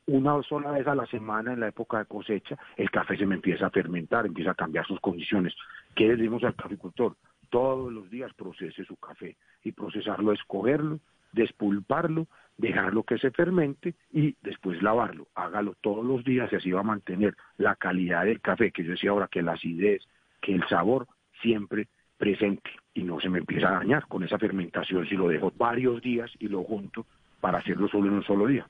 una 0.07 0.41
sola 0.43 0.71
vez 0.71 0.87
a 0.87 0.95
la 0.95 1.07
semana 1.07 1.53
en 1.53 1.61
la 1.61 1.69
época 1.69 1.99
de 1.99 2.07
cosecha, 2.07 2.57
el 2.77 2.91
café 2.91 3.17
se 3.17 3.27
me 3.27 3.35
empieza 3.35 3.67
a 3.67 3.71
fermentar, 3.71 4.25
empieza 4.25 4.53
a 4.53 4.55
cambiar 4.55 4.87
sus 4.87 5.01
condiciones. 5.01 5.55
¿Qué 5.95 6.05
le 6.05 6.17
decimos 6.17 6.45
al 6.45 6.55
caficultor? 6.55 7.17
Todos 7.51 7.93
los 7.93 8.11
días 8.11 8.33
procese 8.35 8.85
su 8.85 8.97
café 8.97 9.37
y 9.63 9.73
procesarlo 9.73 10.33
es 10.33 10.43
cogerlo, 10.47 11.01
despulparlo, 11.33 12.27
dejarlo 12.57 13.03
que 13.03 13.19
se 13.19 13.31
fermente 13.31 13.95
y 14.13 14.35
después 14.43 14.83
lavarlo. 14.83 15.29
Hágalo 15.35 15.75
todos 15.81 16.05
los 16.05 16.25
días 16.25 16.53
y 16.53 16.57
así 16.57 16.71
va 16.71 16.81
a 16.81 16.85
mantener 16.85 17.37
la 17.59 17.77
calidad 17.77 18.25
del 18.25 18.41
café, 18.41 18.73
que 18.73 18.85
yo 18.85 18.93
decía 18.93 19.11
ahora 19.11 19.29
que 19.31 19.43
la 19.43 19.53
acidez, 19.53 20.03
que 20.41 20.55
el 20.55 20.67
sabor 20.69 21.07
siempre 21.43 21.89
presente 22.17 22.71
y 22.95 23.03
no 23.03 23.21
se 23.21 23.29
me 23.29 23.39
empieza 23.39 23.69
a 23.69 23.79
dañar 23.79 24.07
con 24.07 24.25
esa 24.25 24.39
fermentación 24.39 25.07
si 25.07 25.17
lo 25.17 25.29
dejo 25.29 25.53
varios 25.57 26.01
días 26.01 26.31
y 26.39 26.49
lo 26.49 26.63
junto 26.65 27.07
para 27.41 27.59
hacerlo 27.59 27.89
solo 27.89 28.07
en 28.09 28.15
un 28.15 28.25
solo 28.25 28.47
día. 28.47 28.67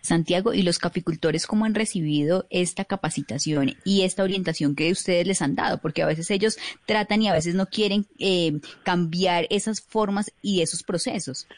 Santiago, 0.00 0.54
¿y 0.54 0.62
los 0.62 0.78
caficultores 0.78 1.46
cómo 1.46 1.64
han 1.64 1.74
recibido 1.74 2.46
esta 2.50 2.84
capacitación 2.84 3.70
y 3.84 4.02
esta 4.02 4.22
orientación 4.22 4.74
que 4.74 4.90
ustedes 4.90 5.26
les 5.26 5.42
han 5.42 5.54
dado? 5.54 5.78
Porque 5.78 6.02
a 6.02 6.06
veces 6.06 6.30
ellos 6.30 6.58
tratan 6.86 7.22
y 7.22 7.28
a 7.28 7.32
veces 7.32 7.54
no 7.54 7.66
quieren 7.66 8.06
eh, 8.18 8.60
cambiar 8.84 9.46
esas 9.50 9.80
formas 9.80 10.32
y 10.42 10.62
esos 10.62 10.82
procesos. 10.82 11.48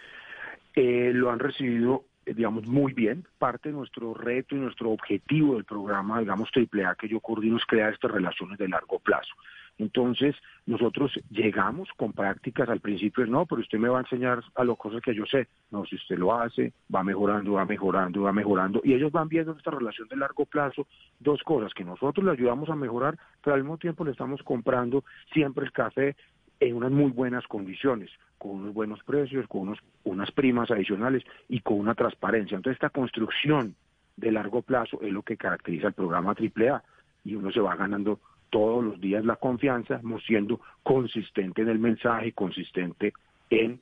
Eh, 0.74 1.10
lo 1.14 1.30
han 1.30 1.38
recibido 1.38 2.04
eh, 2.26 2.34
digamos, 2.34 2.66
muy 2.66 2.92
bien. 2.92 3.24
Parte 3.38 3.68
de 3.68 3.74
nuestro 3.74 4.12
reto 4.12 4.56
y 4.56 4.58
nuestro 4.58 4.90
objetivo 4.90 5.54
del 5.54 5.64
programa, 5.64 6.20
digamos, 6.20 6.50
AAA 6.54 6.96
que 6.96 7.08
yo 7.08 7.20
coordino 7.20 7.56
es 7.56 7.64
crear 7.64 7.92
estas 7.92 8.10
relaciones 8.10 8.58
de 8.58 8.68
largo 8.68 8.98
plazo. 8.98 9.32
Entonces, 9.78 10.34
nosotros 10.64 11.12
llegamos 11.30 11.88
con 11.96 12.12
prácticas 12.12 12.68
al 12.68 12.80
principio, 12.80 13.26
no, 13.26 13.44
pero 13.44 13.60
usted 13.60 13.78
me 13.78 13.88
va 13.88 13.98
a 13.98 14.02
enseñar 14.02 14.42
a 14.54 14.64
las 14.64 14.78
cosas 14.78 15.02
que 15.02 15.14
yo 15.14 15.26
sé. 15.26 15.48
No, 15.70 15.84
si 15.84 15.96
usted 15.96 16.16
lo 16.16 16.34
hace, 16.34 16.72
va 16.94 17.02
mejorando, 17.02 17.52
va 17.52 17.66
mejorando, 17.66 18.22
va 18.22 18.32
mejorando. 18.32 18.80
Y 18.84 18.94
ellos 18.94 19.12
van 19.12 19.28
viendo 19.28 19.52
esta 19.52 19.70
relación 19.70 20.08
de 20.08 20.16
largo 20.16 20.46
plazo, 20.46 20.86
dos 21.20 21.42
cosas, 21.42 21.74
que 21.74 21.84
nosotros 21.84 22.24
le 22.24 22.32
ayudamos 22.32 22.70
a 22.70 22.74
mejorar, 22.74 23.18
pero 23.42 23.54
al 23.54 23.62
mismo 23.62 23.76
tiempo 23.76 24.04
le 24.04 24.12
estamos 24.12 24.42
comprando 24.42 25.04
siempre 25.32 25.66
el 25.66 25.72
café 25.72 26.16
en 26.58 26.74
unas 26.74 26.90
muy 26.90 27.10
buenas 27.10 27.46
condiciones, 27.46 28.10
con 28.38 28.52
unos 28.52 28.72
buenos 28.72 29.02
precios, 29.04 29.46
con 29.46 29.62
unos, 29.62 29.78
unas 30.04 30.30
primas 30.30 30.70
adicionales 30.70 31.22
y 31.48 31.60
con 31.60 31.78
una 31.78 31.94
transparencia. 31.94 32.56
Entonces, 32.56 32.76
esta 32.76 32.90
construcción 32.90 33.74
de 34.16 34.32
largo 34.32 34.62
plazo 34.62 35.00
es 35.02 35.12
lo 35.12 35.22
que 35.22 35.36
caracteriza 35.36 35.88
el 35.88 35.92
programa 35.92 36.32
AAA 36.32 36.82
y 37.24 37.34
uno 37.34 37.52
se 37.52 37.60
va 37.60 37.76
ganando 37.76 38.20
todos 38.50 38.84
los 38.84 39.00
días 39.00 39.24
la 39.24 39.36
confianza, 39.36 40.00
siendo 40.26 40.60
consistente 40.82 41.62
en 41.62 41.68
el 41.68 41.78
mensaje, 41.78 42.32
consistente 42.32 43.12
en 43.50 43.80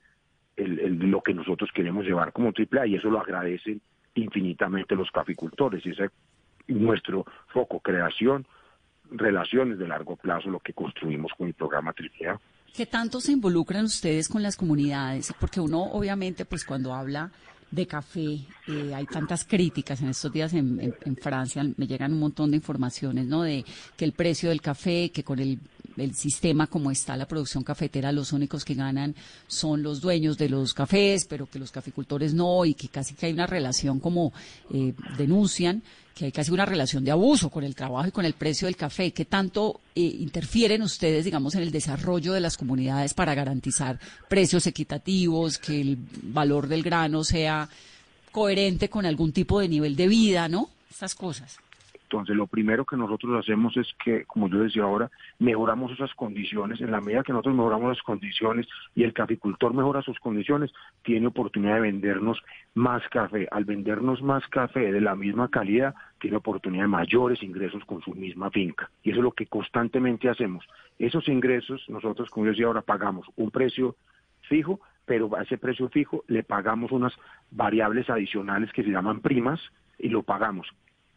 lo 0.57 1.21
que 1.23 1.35
nosotros 1.35 1.71
queremos 1.75 2.05
llevar 2.05 2.33
como 2.33 2.51
AAA 2.51 2.87
y 2.87 2.95
eso 2.97 3.11
lo 3.11 3.21
agradecen 3.21 3.81
infinitamente 4.15 4.95
los 4.95 5.11
caficultores. 5.11 5.85
Y 5.85 5.91
ese 5.91 6.05
es 6.05 6.11
nuestro 6.69 7.27
foco, 7.49 7.81
creación, 7.81 8.47
relaciones 9.11 9.79
de 9.79 9.89
largo 9.89 10.17
plazo, 10.17 10.49
lo 10.51 10.61
que 10.61 10.73
construimos 10.73 11.33
con 11.37 11.49
el 11.49 11.55
programa 11.55 11.93
AAA. 11.93 12.41
¿Qué 12.75 12.87
tanto 12.87 13.21
se 13.21 13.33
involucran 13.33 13.85
ustedes 13.85 14.29
con 14.29 14.43
las 14.43 14.57
comunidades? 14.57 15.33
Porque 15.39 15.61
uno 15.61 15.83
obviamente 15.83 16.45
pues 16.45 16.65
cuando 16.65 16.93
habla 16.93 17.31
de 17.75 17.87
café. 17.87 18.41
Eh, 18.67 18.95
hay 18.95 19.07
tantas 19.07 19.45
críticas 19.45 20.01
en 20.01 20.09
estos 20.09 20.33
días 20.33 20.53
en, 20.55 20.95
Francia, 21.21 21.65
me 21.77 21.87
llegan 21.87 22.13
un 22.13 22.21
montón 22.21 22.51
de 22.51 22.57
informaciones, 22.57 23.27
¿no? 23.27 23.43
De 23.43 23.65
que 23.97 24.05
el 24.05 24.13
precio 24.13 24.49
del 24.49 24.61
café, 24.61 25.11
que 25.11 25.23
con 25.23 25.39
el, 25.39 25.59
el, 25.97 26.15
sistema 26.15 26.67
como 26.67 26.91
está 26.91 27.17
la 27.17 27.27
producción 27.27 27.65
cafetera, 27.65 28.13
los 28.13 28.33
únicos 28.33 28.65
que 28.65 28.75
ganan 28.75 29.15
son 29.47 29.83
los 29.83 30.01
dueños 30.01 30.39
de 30.39 30.49
los 30.49 30.75
cafés, 30.75 31.27
pero 31.27 31.47
que 31.47 31.59
los 31.59 31.71
caficultores 31.71 32.35
no, 32.35 32.65
y 32.65 32.75
que 32.75 32.89
casi 32.89 33.15
que 33.15 33.27
hay 33.27 33.33
una 33.33 33.47
relación 33.47 34.01
como 34.01 34.33
eh, 34.73 34.95
denuncian 35.19 35.83
que 36.15 36.27
hay 36.27 36.33
casi 36.33 36.53
una 36.53 36.65
relación 36.65 37.05
de 37.05 37.11
abuso 37.11 37.51
con 37.51 37.65
el 37.65 37.75
trabajo 37.75 38.09
y 38.09 38.13
con 38.13 38.25
el 38.25 38.35
precio 38.35 38.67
del 38.67 38.77
café. 38.77 39.13
¿Qué 39.13 39.25
tanto 39.25 39.81
eh, 39.95 40.01
interfieren 40.01 40.83
ustedes, 40.83 41.25
digamos, 41.25 41.55
en 41.55 41.63
el 41.63 41.73
desarrollo 41.73 42.33
de 42.33 42.41
las 42.41 42.57
comunidades 42.57 43.15
para 43.15 43.35
garantizar 43.35 43.99
precios 44.29 44.67
equitativos, 44.67 45.59
que 45.59 45.81
el 45.81 45.99
valor 46.23 46.69
del 46.69 46.83
grano 46.83 47.25
sea 47.25 47.69
coherente 48.31 48.89
con 48.89 49.07
algún 49.07 49.33
tipo 49.33 49.61
de 49.61 49.69
nivel 49.69 49.97
de 49.97 50.09
vida, 50.09 50.49
¿no? 50.49 50.71
Estas 50.91 51.15
cosas. 51.15 51.57
Entonces, 52.05 52.37
lo 52.37 52.47
primero 52.47 52.85
que 52.85 52.97
nosotros 52.97 53.41
hacemos 53.41 53.77
es 53.77 53.89
que, 54.05 54.25
como 54.27 54.49
yo 54.49 54.59
decía 54.59 54.83
ahora, 54.83 55.11
mejoramos 55.39 55.91
esas 55.93 56.15
condiciones. 56.15 56.81
En 56.81 56.91
la 56.91 57.01
medida 57.01 57.23
que 57.23 57.33
nosotros 57.33 57.55
mejoramos 57.55 57.89
las 57.89 58.03
condiciones 58.03 58.67
y 58.95 59.05
el 59.05 59.13
caficultor 59.13 59.73
mejora 59.75 60.03
sus 60.03 60.19
condiciones, 60.21 60.71
tiene 61.03 61.27
oportunidad 61.27 61.77
de 61.77 61.81
vendernos 61.81 62.41
más 62.75 63.03
café. 63.09 63.49
Al 63.51 63.65
vendernos 63.65 64.23
más 64.23 64.47
café 64.49 64.93
de 64.93 65.01
la 65.01 65.17
misma 65.17 65.49
calidad, 65.49 65.95
tiene 66.21 66.37
oportunidad 66.37 66.85
de 66.85 66.89
mayores 66.89 67.43
ingresos 67.43 67.83
con 67.87 68.03
su 68.03 68.15
misma 68.15 68.51
finca. 68.51 68.91
Y 69.03 69.11
eso 69.11 69.21
es 69.21 69.25
lo 69.25 69.33
que 69.33 69.47
constantemente 69.47 70.29
hacemos. 70.29 70.65
Esos 70.99 71.27
ingresos, 71.29 71.85
nosotros, 71.89 72.29
como 72.31 72.47
yo 72.47 72.53
decía 72.53 72.67
ahora, 72.67 72.83
pagamos 72.83 73.27
un 73.37 73.51
precio 73.51 73.97
fijo, 74.43 74.79
pero 75.07 75.35
a 75.37 75.43
ese 75.43 75.57
precio 75.57 75.89
fijo 75.89 76.23
le 76.29 76.43
pagamos 76.43 76.93
unas 76.93 77.15
variables 77.51 78.11
adicionales 78.11 78.71
que 78.73 78.85
se 78.85 78.91
llaman 78.91 79.21
primas 79.21 79.61
y 79.99 80.11
lo 80.11 80.23
pagamos 80.23 80.69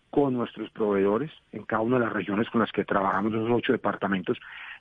con 0.09 0.33
nuestros 0.33 0.69
proveedores 0.71 1.31
en 1.51 1.63
cada 1.63 1.81
una 1.81 1.99
de 1.99 2.05
las 2.05 2.13
regiones 2.13 2.49
con 2.49 2.61
las 2.61 2.71
que 2.71 2.85
trabajamos, 2.85 3.33
esos 3.33 3.49
ocho 3.51 3.73
departamentos, 3.73 4.39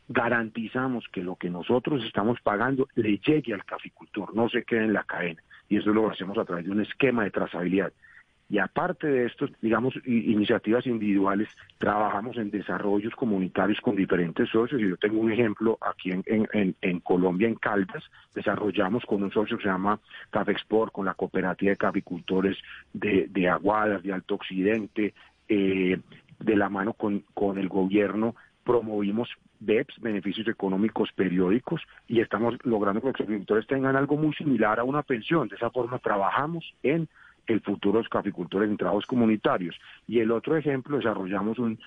garantizamos 0.08 1.06
que 1.12 1.22
lo 1.22 1.36
que 1.36 1.50
nosotros 1.50 2.04
estamos 2.04 2.40
pagando 2.40 2.88
le 2.94 3.18
llegue 3.18 3.52
al 3.52 3.64
caficultor, 3.64 4.34
no 4.34 4.48
se 4.48 4.64
quede 4.64 4.84
en 4.84 4.92
la 4.92 5.04
cadena. 5.04 5.42
Y 5.68 5.78
eso 5.78 5.90
lo 5.90 6.10
hacemos 6.10 6.38
a 6.38 6.44
través 6.44 6.64
de 6.64 6.70
un 6.70 6.80
esquema 6.80 7.24
de 7.24 7.30
trazabilidad. 7.30 7.92
Y 8.48 8.58
aparte 8.58 9.08
de 9.08 9.26
estos, 9.26 9.50
digamos, 9.60 9.94
iniciativas 10.06 10.86
individuales, 10.86 11.48
trabajamos 11.78 12.36
en 12.36 12.50
desarrollos 12.50 13.12
comunitarios 13.16 13.80
con 13.80 13.96
diferentes 13.96 14.48
socios. 14.50 14.80
Y 14.80 14.88
yo 14.88 14.96
tengo 14.96 15.18
un 15.18 15.32
ejemplo 15.32 15.76
aquí 15.80 16.12
en, 16.12 16.76
en, 16.80 17.00
Colombia, 17.00 17.48
en 17.48 17.56
Caldas, 17.56 18.04
desarrollamos 18.34 19.04
con 19.04 19.24
un 19.24 19.32
socio 19.32 19.56
que 19.56 19.64
se 19.64 19.68
llama 19.68 19.98
Café 20.30 20.52
Export, 20.52 20.92
con 20.92 21.06
la 21.06 21.14
cooperativa 21.14 21.70
de 21.70 21.76
caficultores 21.76 22.56
de, 22.92 23.26
de 23.30 23.48
Aguadas, 23.48 24.04
de 24.04 24.12
Alto 24.12 24.36
Occidente, 24.36 25.12
eh, 25.48 25.98
de 26.38 26.56
la 26.56 26.68
mano 26.68 26.92
con, 26.92 27.24
con 27.34 27.58
el 27.58 27.68
gobierno, 27.68 28.36
promovimos 28.62 29.28
BEPS, 29.58 30.00
beneficios 30.00 30.46
económicos 30.48 31.10
periódicos, 31.12 31.82
y 32.06 32.20
estamos 32.20 32.56
logrando 32.62 33.00
que 33.00 33.08
los 33.08 33.16
caficultores 33.16 33.66
tengan 33.66 33.96
algo 33.96 34.16
muy 34.16 34.34
similar 34.34 34.78
a 34.78 34.84
una 34.84 35.02
pensión. 35.02 35.48
De 35.48 35.56
esa 35.56 35.70
forma 35.70 35.98
trabajamos 35.98 36.74
en 36.82 37.08
el 37.46 37.60
futuro 37.60 37.98
de 37.98 38.04
los 38.04 38.08
caficultores 38.08 38.68
en 38.68 38.76
trabajos 38.76 39.06
comunitarios. 39.06 39.76
Y 40.06 40.20
el 40.20 40.30
otro 40.30 40.56
ejemplo, 40.56 40.96
desarrollamos 40.96 41.58
un 41.58 41.78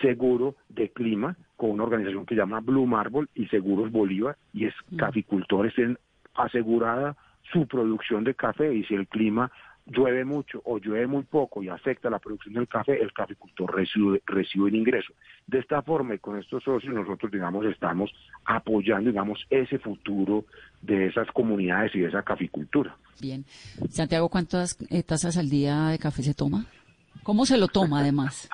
seguro 0.00 0.54
de 0.68 0.88
clima 0.90 1.36
con 1.56 1.70
una 1.70 1.84
organización 1.84 2.24
que 2.24 2.34
se 2.34 2.40
llama 2.40 2.60
Blue 2.60 2.86
Marble 2.86 3.26
y 3.34 3.46
Seguros 3.46 3.90
Bolívar, 3.92 4.36
y 4.52 4.66
es 4.66 4.74
mm. 4.90 4.96
caficultores 4.96 5.76
en 5.78 5.98
asegurada 6.34 7.16
su 7.52 7.66
producción 7.66 8.24
de 8.24 8.34
café 8.34 8.74
y 8.74 8.84
si 8.84 8.94
el 8.94 9.06
clima 9.06 9.50
llueve 9.86 10.24
mucho 10.24 10.62
o 10.64 10.78
llueve 10.78 11.06
muy 11.06 11.22
poco 11.24 11.62
y 11.62 11.68
afecta 11.68 12.08
la 12.10 12.18
producción 12.18 12.54
del 12.54 12.68
café, 12.68 13.00
el 13.00 13.12
caficultor 13.12 13.74
recibe, 13.74 14.22
recibe 14.26 14.66
un 14.66 14.74
ingreso. 14.74 15.12
De 15.46 15.58
esta 15.58 15.82
forma 15.82 16.14
y 16.14 16.18
con 16.18 16.38
estos 16.38 16.62
socios 16.62 16.94
nosotros, 16.94 17.32
digamos, 17.32 17.64
estamos 17.66 18.10
apoyando, 18.44 19.10
digamos, 19.10 19.44
ese 19.50 19.78
futuro 19.78 20.44
de 20.80 21.06
esas 21.06 21.28
comunidades 21.32 21.94
y 21.94 22.00
de 22.00 22.08
esa 22.08 22.22
caficultura. 22.22 22.96
Bien. 23.20 23.44
Santiago, 23.90 24.28
¿cuántas 24.28 24.78
eh, 24.90 25.02
tazas 25.02 25.36
al 25.36 25.48
día 25.48 25.88
de 25.88 25.98
café 25.98 26.22
se 26.22 26.34
toma? 26.34 26.66
¿Cómo 27.22 27.46
se 27.46 27.58
lo 27.58 27.68
toma 27.68 28.00
además? 28.00 28.48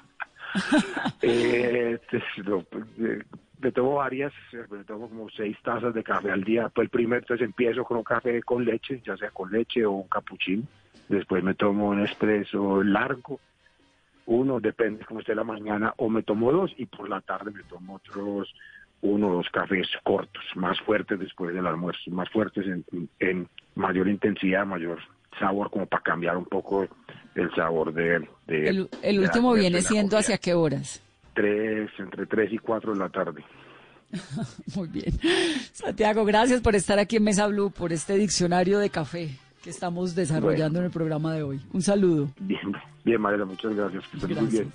eh, 1.22 1.98
eh 2.12 3.22
me 3.60 3.72
tomo 3.72 3.94
varias, 3.94 4.32
me 4.70 4.84
tomo 4.84 5.08
como 5.08 5.28
seis 5.30 5.56
tazas 5.62 5.92
de 5.92 6.02
café 6.02 6.30
al 6.30 6.44
día. 6.44 6.68
Pues 6.68 6.86
el 6.86 6.90
primer, 6.90 7.20
entonces 7.20 7.44
empiezo 7.44 7.84
con 7.84 7.96
un 7.96 8.04
café 8.04 8.40
con 8.42 8.64
leche, 8.64 9.02
ya 9.04 9.16
sea 9.16 9.30
con 9.30 9.50
leche 9.50 9.84
o 9.84 9.92
un 9.92 10.08
capuchino. 10.08 10.62
Después 11.08 11.42
me 11.42 11.54
tomo 11.54 11.88
un 11.88 12.04
espresso 12.04 12.82
largo, 12.82 13.40
uno, 14.26 14.60
depende 14.60 15.06
cómo 15.06 15.20
esté 15.20 15.34
la 15.34 15.44
mañana, 15.44 15.94
o 15.96 16.10
me 16.10 16.22
tomo 16.22 16.52
dos 16.52 16.70
y 16.76 16.84
por 16.84 17.08
la 17.08 17.20
tarde 17.22 17.50
me 17.50 17.62
tomo 17.64 17.94
otros 17.94 18.54
uno 19.00 19.28
o 19.28 19.34
dos 19.36 19.48
cafés 19.50 19.86
cortos, 20.02 20.42
más 20.54 20.78
fuertes 20.80 21.18
después 21.18 21.54
del 21.54 21.66
almuerzo, 21.66 22.10
más 22.10 22.28
fuertes 22.28 22.66
en, 23.20 23.48
mayor 23.74 24.08
intensidad, 24.08 24.66
mayor 24.66 24.98
sabor, 25.38 25.70
como 25.70 25.86
para 25.86 26.02
cambiar 26.02 26.36
un 26.36 26.44
poco 26.44 26.86
el 27.34 27.54
sabor 27.54 27.94
de... 27.94 28.28
el, 28.48 29.20
último 29.20 29.54
viene 29.54 29.80
siendo 29.80 30.18
hacia 30.18 30.36
qué 30.36 30.52
horas? 30.52 31.00
Tres, 31.32 31.90
entre 31.98 32.26
tres 32.26 32.52
y 32.52 32.58
cuatro 32.58 32.92
de 32.92 32.98
la 32.98 33.08
tarde. 33.08 33.44
Muy 34.74 34.88
bien. 34.88 35.12
Santiago, 35.72 36.24
gracias 36.24 36.60
por 36.60 36.74
estar 36.74 36.98
aquí 36.98 37.16
en 37.16 37.24
Mesa 37.24 37.46
Blue, 37.46 37.70
por 37.70 37.92
este 37.92 38.16
diccionario 38.16 38.78
de 38.78 38.90
café 38.90 39.30
que 39.62 39.70
estamos 39.70 40.14
desarrollando 40.14 40.78
en 40.78 40.86
el 40.86 40.90
programa 40.90 41.34
de 41.34 41.42
hoy. 41.42 41.60
Un 41.72 41.82
saludo. 41.82 42.28
Bien, 42.40 42.72
bien, 43.04 43.20
Mariela, 43.20 43.44
muchas 43.44 43.74
gracias. 43.74 44.04
Que 44.26 44.34
muy 44.34 44.46
bien. 44.46 44.72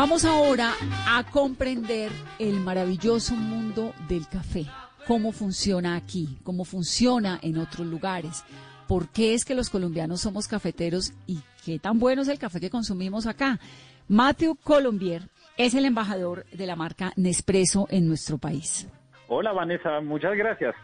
Vamos 0.00 0.24
ahora 0.24 0.72
a 1.06 1.22
comprender 1.30 2.10
el 2.38 2.54
maravilloso 2.54 3.34
mundo 3.34 3.92
del 4.08 4.26
café, 4.28 4.64
cómo 5.06 5.30
funciona 5.30 5.94
aquí, 5.94 6.38
cómo 6.42 6.64
funciona 6.64 7.38
en 7.42 7.58
otros 7.58 7.86
lugares, 7.86 8.42
por 8.88 9.10
qué 9.10 9.34
es 9.34 9.44
que 9.44 9.54
los 9.54 9.68
colombianos 9.68 10.22
somos 10.22 10.48
cafeteros 10.48 11.12
y 11.26 11.40
qué 11.66 11.78
tan 11.78 11.98
bueno 11.98 12.22
es 12.22 12.28
el 12.28 12.38
café 12.38 12.60
que 12.60 12.70
consumimos 12.70 13.26
acá. 13.26 13.60
Matthew 14.08 14.56
Colombier 14.64 15.28
es 15.58 15.74
el 15.74 15.84
embajador 15.84 16.46
de 16.46 16.66
la 16.66 16.76
marca 16.76 17.12
Nespresso 17.16 17.86
en 17.90 18.08
nuestro 18.08 18.38
país. 18.38 18.88
Hola 19.28 19.52
Vanessa, 19.52 20.00
muchas 20.00 20.34
gracias. 20.34 20.74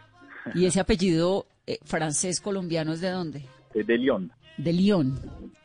¿Y 0.54 0.66
ese 0.66 0.78
apellido 0.78 1.46
eh, 1.66 1.78
francés 1.84 2.38
colombiano 2.38 2.92
es 2.92 3.00
de 3.00 3.08
dónde? 3.08 3.46
De 3.72 3.96
Lyon 3.96 4.30
de 4.56 4.72
Lyon. 4.72 5.18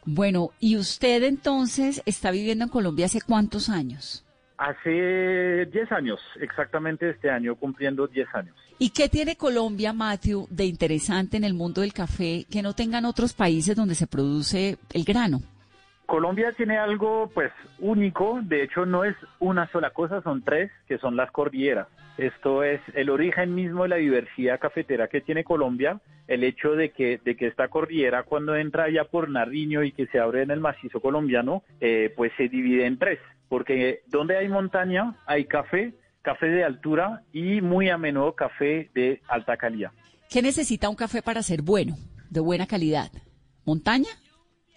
Bueno, 0.06 0.50
¿y 0.60 0.78
usted 0.78 1.24
entonces 1.24 2.02
está 2.06 2.32
viviendo 2.32 2.66
en 2.66 2.70
Colombia 2.70 3.06
hace 3.06 3.22
cuántos 3.22 3.70
años? 3.70 4.26
Hace 4.58 5.66
10 5.66 5.92
años, 5.92 6.20
exactamente 6.40 7.10
este 7.10 7.30
año, 7.30 7.56
cumpliendo 7.56 8.08
10 8.08 8.28
años. 8.36 8.56
¿Y 8.78 8.92
qué 8.92 9.10
tiene 9.10 9.36
Colombia, 9.36 9.94
Matthew, 9.94 10.48
de 10.50 10.66
interesante 10.66 11.38
en 11.38 11.44
el 11.44 11.54
mundo 11.54 11.82
del 11.82 11.94
café 11.94 12.46
que 12.50 12.62
no 12.62 12.74
tengan 12.74 13.06
otros 13.06 13.34
países 13.34 13.76
donde 13.76 13.96
se 13.96 14.08
produce 14.08 14.78
el 14.94 15.04
grano? 15.04 15.42
Colombia 16.06 16.52
tiene 16.52 16.78
algo 16.78 17.30
pues 17.34 17.52
único, 17.80 18.40
de 18.44 18.64
hecho 18.64 18.86
no 18.86 19.04
es 19.04 19.16
una 19.40 19.68
sola 19.72 19.92
cosa, 19.92 20.22
son 20.22 20.42
tres, 20.42 20.70
que 20.88 20.98
son 20.98 21.16
las 21.16 21.32
cordilleras. 21.32 21.88
Esto 22.22 22.64
es 22.64 22.80
el 22.94 23.10
origen 23.10 23.56
mismo 23.56 23.82
de 23.82 23.90
la 23.90 23.96
diversidad 23.96 24.60
cafetera 24.60 25.08
que 25.08 25.22
tiene 25.22 25.44
Colombia, 25.44 26.00
el 26.28 26.44
hecho 26.44 26.74
de 26.74 26.92
que, 26.92 27.20
de 27.26 27.36
que 27.36 27.48
esta 27.48 27.68
cordillera 27.70 28.22
cuando 28.22 28.56
entra 28.56 28.92
ya 28.92 29.06
por 29.06 29.28
Nariño 29.28 29.84
y 29.84 29.92
que 29.92 30.06
se 30.06 30.20
abre 30.20 30.44
en 30.44 30.52
el 30.52 30.60
macizo 30.60 31.02
colombiano, 31.02 31.64
eh, 31.80 32.14
pues 32.16 32.32
se 32.38 32.48
divide 32.48 32.86
en 32.86 33.00
tres, 33.00 33.18
porque 33.50 34.02
donde 34.06 34.38
hay 34.38 34.50
montaña 34.50 35.16
hay 35.26 35.46
café, 35.46 35.96
café 36.22 36.46
de 36.46 36.64
altura 36.64 37.24
y 37.34 37.60
muy 37.62 37.90
a 37.90 37.98
menudo 37.98 38.36
café 38.36 38.92
de 38.94 39.20
alta 39.28 39.58
calidad. 39.58 39.90
¿Qué 40.30 40.44
necesita 40.44 40.90
un 40.90 40.96
café 40.96 41.24
para 41.24 41.42
ser 41.42 41.64
bueno, 41.64 41.96
de 42.30 42.40
buena 42.40 42.68
calidad? 42.68 43.10
¿Montaña? 43.66 44.10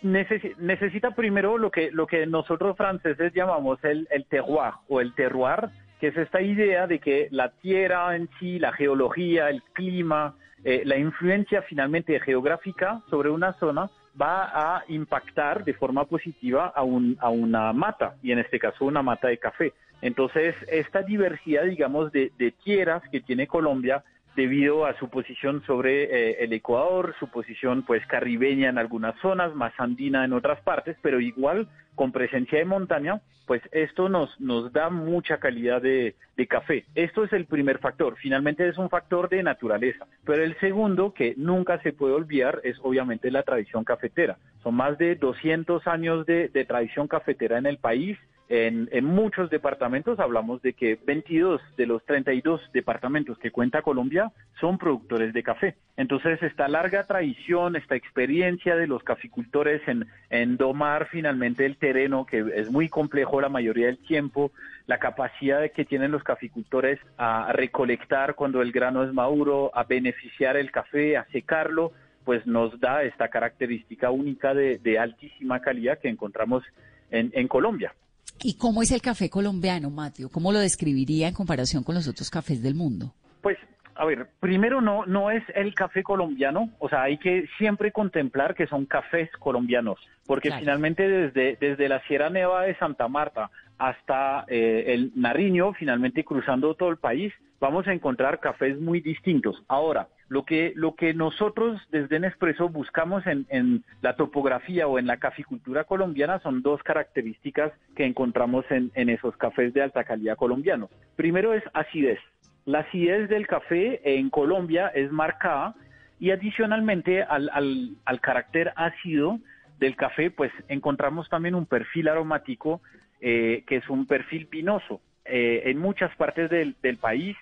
necesita 0.03 1.13
primero 1.13 1.57
lo 1.57 1.71
que, 1.71 1.91
lo 1.91 2.07
que 2.07 2.27
nosotros 2.27 2.77
franceses 2.77 3.33
llamamos 3.35 3.83
el, 3.85 4.07
el 4.11 4.27
terroir 4.27 4.75
o 4.89 5.01
el 5.01 5.15
terroir, 5.15 5.71
que 6.05 6.09
es 6.09 6.17
esta 6.19 6.43
idea 6.43 6.87
de 6.87 6.99
que 6.99 7.29
la 7.31 7.49
tierra 7.49 8.15
en 8.15 8.29
sí, 8.39 8.59
la 8.59 8.75
geología, 8.75 9.49
el 9.49 9.63
clima, 9.73 10.35
eh, 10.63 10.83
la 10.85 10.99
influencia 10.99 11.63
finalmente 11.63 12.21
geográfica 12.21 13.01
sobre 13.09 13.31
una 13.31 13.55
zona 13.55 13.89
va 14.21 14.51
a 14.53 14.85
impactar 14.89 15.65
de 15.65 15.73
forma 15.73 16.05
positiva 16.05 16.67
a, 16.77 16.83
un, 16.83 17.17
a 17.21 17.31
una 17.31 17.73
mata, 17.73 18.17
y 18.23 18.33
en 18.33 18.39
este 18.39 18.59
caso 18.59 18.85
una 18.85 19.03
mata 19.03 19.29
de 19.29 19.39
café. 19.39 19.73
Entonces, 20.03 20.55
esta 20.71 21.01
diversidad, 21.01 21.65
digamos, 21.65 22.13
de, 22.13 22.33
de 22.37 22.51
tierras 22.51 23.03
que 23.11 23.23
tiene 23.23 23.47
Colombia, 23.47 24.05
debido 24.37 24.87
a 24.87 24.99
su 24.99 25.09
posición 25.09 25.63
sobre 25.67 26.05
eh, 26.05 26.37
el 26.41 26.53
Ecuador, 26.53 27.15
su 27.19 27.29
posición 27.29 27.85
pues 27.85 28.05
caribeña 28.07 28.69
en 28.69 28.79
algunas 28.79 29.19
zonas, 29.21 29.55
más 29.55 29.73
andina 29.79 30.25
en 30.25 30.33
otras 30.33 30.61
partes, 30.63 30.97
pero 31.03 31.21
igual 31.21 31.69
con 31.95 32.13
presencia 32.13 32.59
de 32.59 32.65
montaña, 32.65 33.21
pues 33.47 33.63
esto 33.73 34.09
nos, 34.09 34.41
nos 34.41 34.73
da 34.73 34.91
mucha 34.91 35.39
calidad 35.39 35.81
de, 35.81 36.17
de 36.37 36.47
café. 36.47 36.85
Esto 36.95 37.25
es 37.25 37.33
el 37.33 37.47
primer 37.47 37.79
factor, 37.79 38.17
finalmente 38.17 38.69
es 38.69 38.79
un 38.79 38.91
factor 38.91 39.29
de 39.29 39.43
naturaleza, 39.43 40.07
pero 40.25 40.43
el 40.43 40.59
segundo 40.59 41.13
que 41.13 41.35
nunca 41.37 41.81
se 41.83 41.93
puede 41.93 42.15
olvidar 42.15 42.61
es 42.65 42.77
obviamente 42.83 43.31
la 43.31 43.43
tradición 43.43 43.85
cafetera. 43.85 44.39
Son 44.63 44.75
más 44.75 44.99
de 44.99 45.15
200 45.17 45.87
años 45.87 46.27
de, 46.27 46.49
de 46.49 46.65
tradición 46.65 47.07
cafetera 47.07 47.59
en 47.59 47.67
el 47.67 47.79
país, 47.79 48.19
en, 48.49 48.89
en, 48.93 49.05
muchos 49.05 49.49
departamentos 49.49 50.19
hablamos 50.19 50.61
de 50.61 50.75
que 50.75 50.99
22 51.07 51.63
de 51.77 51.87
los 51.87 52.05
32 52.05 52.61
departamentos 52.73 53.39
que 53.39 53.51
cuenta 53.51 53.81
Colombia 53.81 54.33
son 54.61 54.77
productores 54.77 55.33
de 55.33 55.43
café. 55.43 55.77
Entonces, 55.97 56.43
esta 56.43 56.69
larga 56.69 57.07
tradición, 57.07 57.75
esta 57.75 57.97
experiencia 57.97 58.77
de 58.77 58.87
los 58.87 59.03
caficultores 59.03 59.81
en, 59.89 60.07
en 60.29 60.59
domar 60.59 61.09
finalmente 61.11 61.65
el 61.65 61.79
terreno, 61.79 62.27
que 62.27 62.45
es 62.55 62.71
muy 62.71 62.91
complejo 62.91 63.41
la 63.41 63.49
mayoría 63.49 63.87
del 63.87 63.99
tiempo, 63.99 64.53
la 64.87 64.99
capacidad 64.99 65.71
que 65.71 65.87
tienen 65.87 66.13
los 66.13 66.23
caficultores 66.23 67.01
a 67.17 67.51
recolectar 67.53 68.35
cuando 68.35 68.61
el 68.61 68.73
grano 68.73 69.05
es 69.05 69.13
maduro, 69.15 69.71
a 69.75 69.85
beneficiar 69.85 70.57
el 70.57 70.71
café, 70.71 71.17
a 71.17 71.25
secarlo, 71.33 71.93
pues 72.25 72.47
nos 72.47 72.79
da 72.79 73.03
esta 73.05 73.29
característica 73.29 74.11
única 74.11 74.53
de, 74.53 74.79
de 74.79 74.99
altísima 74.99 75.61
calidad 75.61 75.99
que 75.99 76.09
encontramos 76.09 76.63
en, 77.11 77.31
en 77.35 77.49
Colombia. 77.49 77.95
¿Y 78.43 78.57
cómo 78.59 78.83
es 78.83 78.91
el 78.91 79.01
café 79.01 79.31
colombiano, 79.31 79.91
Mateo? 79.91 80.29
¿Cómo 80.29 80.53
lo 80.53 80.59
describiría 80.59 81.29
en 81.29 81.35
comparación 81.35 81.83
con 81.83 81.95
los 81.95 82.09
otros 82.09 82.31
cafés 82.31 82.63
del 82.63 82.75
mundo? 82.75 83.15
Pues, 83.43 83.57
a 83.95 84.05
ver, 84.05 84.29
primero 84.41 84.81
no, 84.81 85.07
no 85.07 85.31
es 85.31 85.43
el 85.55 85.75
café 85.75 86.03
colombiano, 86.03 86.71
o 86.79 86.89
sea, 86.89 87.03
hay 87.03 87.19
que 87.19 87.49
siempre 87.59 87.93
contemplar 87.93 88.55
que 88.55 88.67
son 88.67 88.87
cafés 88.87 89.31
colombianos, 89.39 89.99
porque 90.27 90.49
claro. 90.49 90.61
finalmente 90.61 91.09
desde, 91.09 91.57
desde 91.61 91.89
la 91.89 92.01
Sierra 92.07 92.29
Nevada 92.29 92.63
de 92.63 92.77
Santa 92.77 93.09
Marta 93.09 93.51
hasta 93.79 94.45
eh, 94.49 94.85
el 94.89 95.13
Nariño, 95.15 95.73
finalmente 95.75 96.25
cruzando 96.25 96.75
todo 96.75 96.91
el 96.91 96.97
país, 96.97 97.33
vamos 97.61 97.87
a 97.87 97.93
encontrar 97.93 98.41
cafés 98.41 98.81
muy 98.81 99.01
distintos. 99.01 99.63
Ahora, 99.69 100.09
lo 100.29 100.45
que, 100.45 100.73
lo 100.75 100.95
que 100.95 101.15
nosotros 101.15 101.81
desde 101.91 102.19
Nespresso 102.19 102.69
buscamos 102.69 103.27
en, 103.27 103.47
en, 103.51 103.85
la 104.01 104.17
topografía 104.17 104.87
o 104.87 104.99
en 104.99 105.07
la 105.07 105.19
caficultura 105.19 105.85
colombiana 105.85 106.41
son 106.41 106.63
dos 106.63 106.83
características 106.83 107.73
que 107.95 108.05
encontramos 108.05 108.65
en, 108.71 108.91
en 108.95 109.11
esos 109.11 109.37
cafés 109.37 109.75
de 109.75 109.83
alta 109.83 110.05
calidad 110.05 110.37
colombianos. 110.37 110.91
Primero 111.17 111.53
es 111.53 111.63
acidez. 111.73 112.19
La 112.65 112.81
acidez 112.81 113.29
del 113.29 113.47
café 113.47 114.01
en 114.19 114.31
Colombia 114.31 114.89
es 114.89 115.13
marcada 115.13 115.75
y 116.19 116.31
adicionalmente 116.31 117.23
al, 117.23 117.51
al, 117.53 117.91
al 118.05 118.21
carácter 118.21 118.73
ácido 118.77 119.39
del 119.79 119.97
café, 119.97 120.31
pues 120.31 120.53
encontramos 120.69 121.29
también 121.29 121.55
un 121.55 121.67
perfil 121.67 122.09
aromático 122.09 122.81
eh, 123.27 123.65
que 123.67 123.77
es 123.77 123.89
un 123.89 124.07
perfil 124.07 124.47
vinoso. 124.51 125.01
Eh, 125.25 125.63
en 125.65 125.79
muchas 125.79 126.15
partes 126.17 126.51
del, 126.51 126.77
del 126.83 126.99
país 126.99 127.35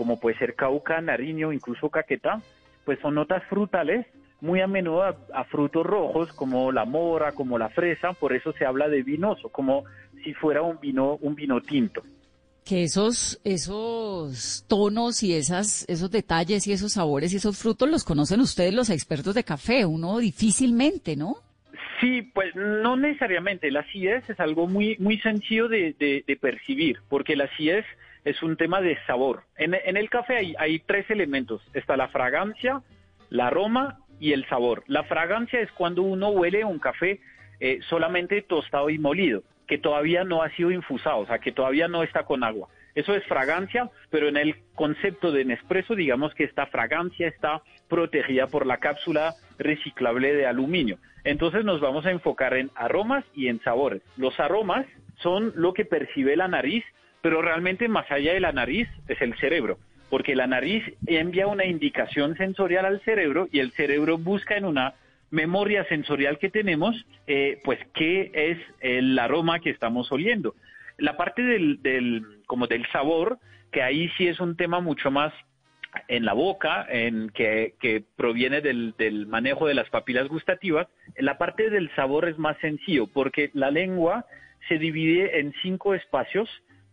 como 0.00 0.18
puede 0.18 0.38
ser 0.38 0.54
Cauca, 0.54 0.98
Nariño, 1.02 1.52
incluso 1.52 1.90
Caquetá, 1.90 2.40
pues 2.86 2.98
son 3.00 3.16
notas 3.16 3.42
frutales, 3.50 4.06
muy 4.40 4.62
a 4.62 4.66
menudo 4.66 5.02
a, 5.02 5.14
a, 5.34 5.44
frutos 5.44 5.84
rojos 5.84 6.32
como 6.32 6.72
la 6.72 6.86
mora, 6.86 7.32
como 7.32 7.58
la 7.58 7.68
fresa, 7.68 8.14
por 8.14 8.32
eso 8.32 8.54
se 8.54 8.64
habla 8.64 8.88
de 8.88 9.02
vinoso, 9.02 9.50
como 9.50 9.84
si 10.24 10.32
fuera 10.32 10.62
un 10.62 10.80
vino, 10.80 11.18
un 11.20 11.34
vino 11.34 11.60
tinto. 11.60 12.02
Que 12.64 12.84
esos, 12.84 13.42
esos 13.44 14.64
tonos 14.68 15.22
y 15.22 15.34
esas, 15.34 15.84
esos 15.86 16.10
detalles 16.10 16.66
y 16.66 16.72
esos 16.72 16.94
sabores 16.94 17.34
y 17.34 17.36
esos 17.36 17.58
frutos 17.58 17.90
los 17.90 18.02
conocen 18.02 18.40
ustedes 18.40 18.72
los 18.72 18.88
expertos 18.88 19.34
de 19.34 19.44
café, 19.44 19.84
uno 19.84 20.16
difícilmente, 20.16 21.14
¿no? 21.14 21.36
Sí, 22.00 22.22
pues 22.22 22.54
no 22.56 22.96
necesariamente. 22.96 23.70
La 23.70 23.80
acidez 23.80 24.28
es 24.28 24.40
algo 24.40 24.66
muy, 24.66 24.96
muy 24.98 25.18
sencillo 25.18 25.68
de, 25.68 25.94
de, 25.98 26.36
percibir, 26.36 26.98
porque 27.08 27.36
la 27.36 27.44
acidez 27.44 27.84
es 28.24 28.42
un 28.42 28.56
tema 28.56 28.80
de 28.80 28.98
sabor. 29.06 29.42
En, 29.56 29.74
en 29.74 29.96
el 29.96 30.08
café 30.08 30.36
hay, 30.36 30.54
hay, 30.58 30.78
tres 30.80 31.10
elementos. 31.10 31.62
Está 31.74 31.96
la 31.96 32.08
fragancia, 32.08 32.82
la 33.28 33.48
aroma 33.48 33.98
y 34.18 34.32
el 34.32 34.46
sabor. 34.48 34.82
La 34.86 35.04
fragancia 35.04 35.60
es 35.60 35.70
cuando 35.72 36.02
uno 36.02 36.30
huele 36.30 36.64
un 36.64 36.78
café 36.78 37.20
eh, 37.60 37.80
solamente 37.88 38.40
tostado 38.40 38.88
y 38.88 38.98
molido, 38.98 39.42
que 39.66 39.76
todavía 39.76 40.24
no 40.24 40.42
ha 40.42 40.50
sido 40.50 40.70
infusado, 40.70 41.18
o 41.18 41.26
sea, 41.26 41.38
que 41.38 41.52
todavía 41.52 41.88
no 41.88 42.02
está 42.02 42.24
con 42.24 42.42
agua. 42.42 42.68
Eso 42.94 43.14
es 43.14 43.24
fragancia, 43.24 43.90
pero 44.10 44.28
en 44.28 44.36
el 44.36 44.56
concepto 44.74 45.32
de 45.32 45.44
Nespresso, 45.44 45.94
digamos 45.94 46.34
que 46.34 46.44
esta 46.44 46.66
fragancia 46.66 47.28
está 47.28 47.62
protegida 47.88 48.46
por 48.46 48.66
la 48.66 48.78
cápsula 48.78 49.34
reciclable 49.58 50.34
de 50.34 50.46
aluminio. 50.46 50.98
Entonces 51.24 51.64
nos 51.64 51.80
vamos 51.80 52.06
a 52.06 52.10
enfocar 52.10 52.54
en 52.54 52.70
aromas 52.74 53.24
y 53.34 53.48
en 53.48 53.60
sabores. 53.62 54.02
Los 54.16 54.38
aromas 54.40 54.86
son 55.16 55.52
lo 55.54 55.74
que 55.74 55.84
percibe 55.84 56.36
la 56.36 56.48
nariz 56.48 56.84
pero 57.22 57.42
realmente 57.42 57.88
más 57.88 58.10
allá 58.10 58.32
de 58.32 58.40
la 58.40 58.52
nariz 58.52 58.88
es 59.08 59.20
el 59.20 59.36
cerebro, 59.38 59.78
porque 60.08 60.34
la 60.34 60.46
nariz 60.46 60.82
envía 61.06 61.46
una 61.46 61.64
indicación 61.64 62.36
sensorial 62.36 62.86
al 62.86 63.00
cerebro 63.02 63.48
y 63.52 63.60
el 63.60 63.72
cerebro 63.72 64.18
busca 64.18 64.56
en 64.56 64.64
una 64.64 64.94
memoria 65.30 65.84
sensorial 65.84 66.38
que 66.38 66.50
tenemos, 66.50 67.06
eh, 67.26 67.58
pues 67.64 67.78
qué 67.94 68.30
es 68.34 68.58
el 68.80 69.18
aroma 69.18 69.60
que 69.60 69.70
estamos 69.70 70.10
oliendo. 70.10 70.54
La 71.00 71.16
parte 71.16 71.42
del, 71.42 71.82
del, 71.82 72.42
como 72.46 72.66
del 72.66 72.86
sabor, 72.92 73.38
que 73.72 73.82
ahí 73.82 74.08
sí 74.16 74.26
es 74.28 74.40
un 74.40 74.56
tema 74.56 74.80
mucho 74.80 75.10
más 75.10 75.32
en 76.06 76.24
la 76.24 76.34
boca, 76.34 76.86
en 76.88 77.30
que, 77.30 77.74
que 77.80 78.04
proviene 78.16 78.60
del, 78.60 78.94
del, 78.96 79.26
manejo 79.26 79.66
de 79.66 79.74
las 79.74 79.90
papilas 79.90 80.28
gustativas, 80.28 80.86
la 81.16 81.36
parte 81.36 81.68
del 81.68 81.92
sabor 81.96 82.28
es 82.28 82.38
más 82.38 82.56
sencillo, 82.58 83.08
porque 83.08 83.50
la 83.54 83.70
lengua 83.70 84.24
se 84.68 84.78
divide 84.78 85.40
en 85.40 85.52
cinco 85.62 85.94
espacios, 85.94 86.48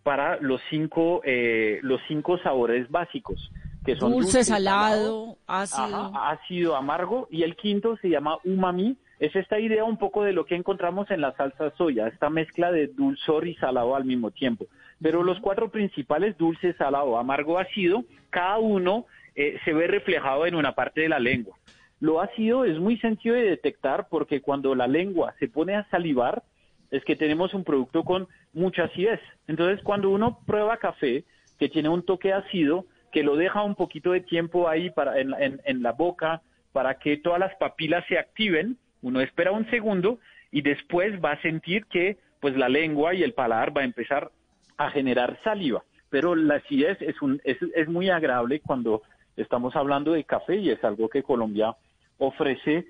para 0.07 0.37
los 0.39 0.61
cinco, 0.69 1.19
eh, 1.25 1.79
los 1.81 1.99
cinco 2.07 2.37
sabores 2.37 2.89
básicos, 2.89 3.51
que 3.83 3.97
son 3.97 4.13
dulce, 4.13 4.37
dulce 4.37 4.43
salado, 4.45 5.35
ácido. 5.45 6.13
Ajá, 6.15 6.29
ácido, 6.29 6.77
amargo, 6.77 7.27
y 7.29 7.43
el 7.43 7.57
quinto 7.57 7.97
se 7.97 8.07
llama 8.07 8.37
umami, 8.45 8.95
es 9.19 9.35
esta 9.35 9.59
idea 9.59 9.83
un 9.83 9.97
poco 9.97 10.23
de 10.23 10.33
lo 10.33 10.45
que 10.45 10.55
encontramos 10.55 11.09
en 11.09 11.21
la 11.21 11.33
salsa 11.33 11.71
soya, 11.75 12.07
esta 12.07 12.29
mezcla 12.29 12.71
de 12.71 12.87
dulzor 12.87 13.47
y 13.47 13.55
salado 13.55 13.95
al 13.95 14.05
mismo 14.05 14.31
tiempo. 14.31 14.67
Pero 15.01 15.23
los 15.23 15.39
cuatro 15.39 15.69
principales, 15.69 16.37
dulce, 16.37 16.73
salado, 16.73 17.17
amargo, 17.17 17.57
ácido, 17.57 18.03
cada 18.29 18.59
uno 18.59 19.05
eh, 19.35 19.57
se 19.65 19.73
ve 19.73 19.87
reflejado 19.87 20.45
en 20.45 20.55
una 20.55 20.73
parte 20.73 21.01
de 21.01 21.09
la 21.09 21.19
lengua. 21.19 21.57
Lo 21.99 22.21
ácido 22.21 22.63
es 22.63 22.77
muy 22.77 22.97
sencillo 22.97 23.33
de 23.33 23.49
detectar 23.49 24.07
porque 24.09 24.41
cuando 24.41 24.75
la 24.75 24.87
lengua 24.87 25.33
se 25.39 25.47
pone 25.47 25.75
a 25.75 25.89
salivar, 25.89 26.43
es 26.91 27.03
que 27.03 27.15
tenemos 27.15 27.53
un 27.55 27.63
producto 27.63 28.03
con 28.03 28.27
mucha 28.53 28.83
acidez. 28.83 29.19
Entonces, 29.47 29.83
cuando 29.83 30.11
uno 30.11 30.39
prueba 30.45 30.77
café 30.77 31.23
que 31.59 31.69
tiene 31.69 31.89
un 31.89 32.03
toque 32.03 32.33
ácido, 32.33 32.85
que 33.11 33.23
lo 33.23 33.35
deja 33.35 33.63
un 33.63 33.73
poquito 33.73 34.11
de 34.11 34.21
tiempo 34.21 34.69
ahí 34.69 34.91
para, 34.91 35.19
en, 35.19 35.33
en, 35.39 35.59
en 35.65 35.81
la 35.81 35.91
boca 35.91 36.41
para 36.71 36.99
que 36.99 37.17
todas 37.17 37.39
las 37.39 37.55
papilas 37.55 38.05
se 38.07 38.19
activen, 38.19 38.77
uno 39.01 39.21
espera 39.21 39.51
un 39.51 39.69
segundo 39.69 40.19
y 40.51 40.61
después 40.61 41.19
va 41.23 41.33
a 41.33 41.41
sentir 41.41 41.85
que 41.85 42.17
pues 42.39 42.55
la 42.55 42.69
lengua 42.69 43.13
y 43.13 43.23
el 43.23 43.33
paladar 43.33 43.75
va 43.75 43.81
a 43.81 43.85
empezar 43.85 44.31
a 44.77 44.91
generar 44.91 45.39
saliva. 45.43 45.83
Pero 46.09 46.35
la 46.35 46.55
acidez 46.55 47.01
es, 47.01 47.21
un, 47.21 47.41
es, 47.43 47.57
es 47.75 47.87
muy 47.87 48.09
agradable 48.09 48.61
cuando 48.61 49.01
estamos 49.35 49.75
hablando 49.75 50.13
de 50.13 50.23
café 50.23 50.55
y 50.57 50.69
es 50.69 50.83
algo 50.83 51.09
que 51.09 51.23
Colombia 51.23 51.75
ofrece 52.17 52.85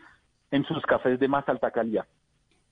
en 0.51 0.63
sus 0.65 0.81
cafés 0.83 1.19
de 1.19 1.27
más 1.27 1.47
alta 1.49 1.71
calidad. 1.71 2.05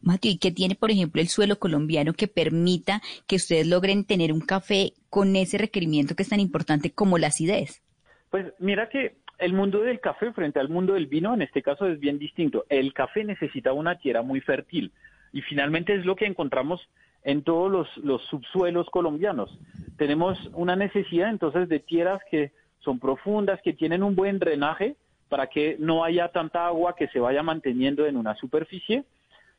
Mateo, 0.02 0.32
¿y 0.32 0.38
qué 0.38 0.52
tiene, 0.52 0.76
por 0.76 0.91
ejemplo, 0.91 1.21
el 1.21 1.30
suelo 1.30 1.58
colombiano 1.58 2.13
que 2.13 2.28
permita 2.28 3.02
que 3.28 3.38
ustedes 3.38 3.65
logren 3.65 4.06
tener 4.06 4.32
un 4.32 4.41
café 4.41 4.93
con 5.10 5.36
ese 5.36 5.58
requerimiento 5.58 6.15
que 6.15 6.24
es 6.24 6.30
tan 6.30 6.39
importante 6.39 6.91
como 6.91 7.17
la 7.17 7.28
acidez? 7.28 7.82
Pues 8.30 8.45
mira 8.60 8.88
que 8.89 9.15
el 9.39 9.54
mundo 9.54 9.82
del 9.82 10.00
café 10.00 10.32
frente 10.34 10.60
al 10.60 10.69
mundo 10.69 10.93
del 10.93 11.08
vino 11.08 11.34
en 11.34 11.41
este 11.41 11.62
caso 11.62 11.88
es 11.88 12.00
bien 12.00 12.19
distinto. 12.19 12.65
El 12.69 12.93
café 12.93 13.24
necesita 13.24 13.74
una 13.74 13.98
tierra 13.98 14.21
muy 14.21 14.41
fértil 14.41 14.91
y 15.34 15.41
finalmente 15.41 15.93
es 15.95 16.06
lo 16.06 16.15
que 16.15 16.26
encontramos 16.26 16.88
en 17.24 17.43
todos 17.43 17.71
los, 17.71 17.98
los 17.98 18.21
subsuelos 18.26 18.89
colombianos. 18.89 19.58
Tenemos 19.98 20.38
una 20.54 20.76
necesidad 20.76 21.30
entonces 21.30 21.67
de 21.69 21.80
tierras 21.80 22.21
que 22.30 22.52
son 22.80 23.00
profundas, 23.00 23.62
que 23.63 23.74
tienen 23.74 24.04
un 24.04 24.15
buen 24.15 24.39
drenaje 24.39 24.95
para 25.28 25.48
que 25.48 25.76
no 25.80 26.04
haya 26.04 26.30
tanta 26.30 26.67
agua 26.67 26.95
que 26.95 27.08
se 27.08 27.19
vaya 27.19 27.41
manteniendo 27.41 28.06
en 28.06 28.15
una 28.15 28.36
superficie 28.36 29.06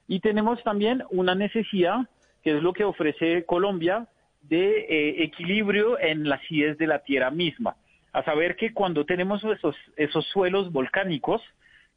y 0.09 0.21
tenemos 0.21 0.63
también 0.63 1.03
una 1.11 1.35
necesidad, 1.35 2.09
que 2.43 2.57
es 2.57 2.63
lo 2.63 2.73
que 2.73 2.85
ofrece 2.85 3.45
Colombia, 3.45 4.07
de 4.43 4.87
eh, 4.89 5.25
equilibrio 5.25 5.99
en 5.99 6.29
la 6.29 6.37
acidez 6.37 6.79
de 6.79 6.87
la 6.87 7.01
tierra 7.01 7.31
misma. 7.31 7.77
A 8.17 8.25
saber 8.25 8.57
que 8.57 8.73
cuando 8.73 9.05
tenemos 9.05 9.45
esos, 9.45 9.77
esos 9.97 10.25
suelos 10.29 10.73
volcánicos, 10.73 11.43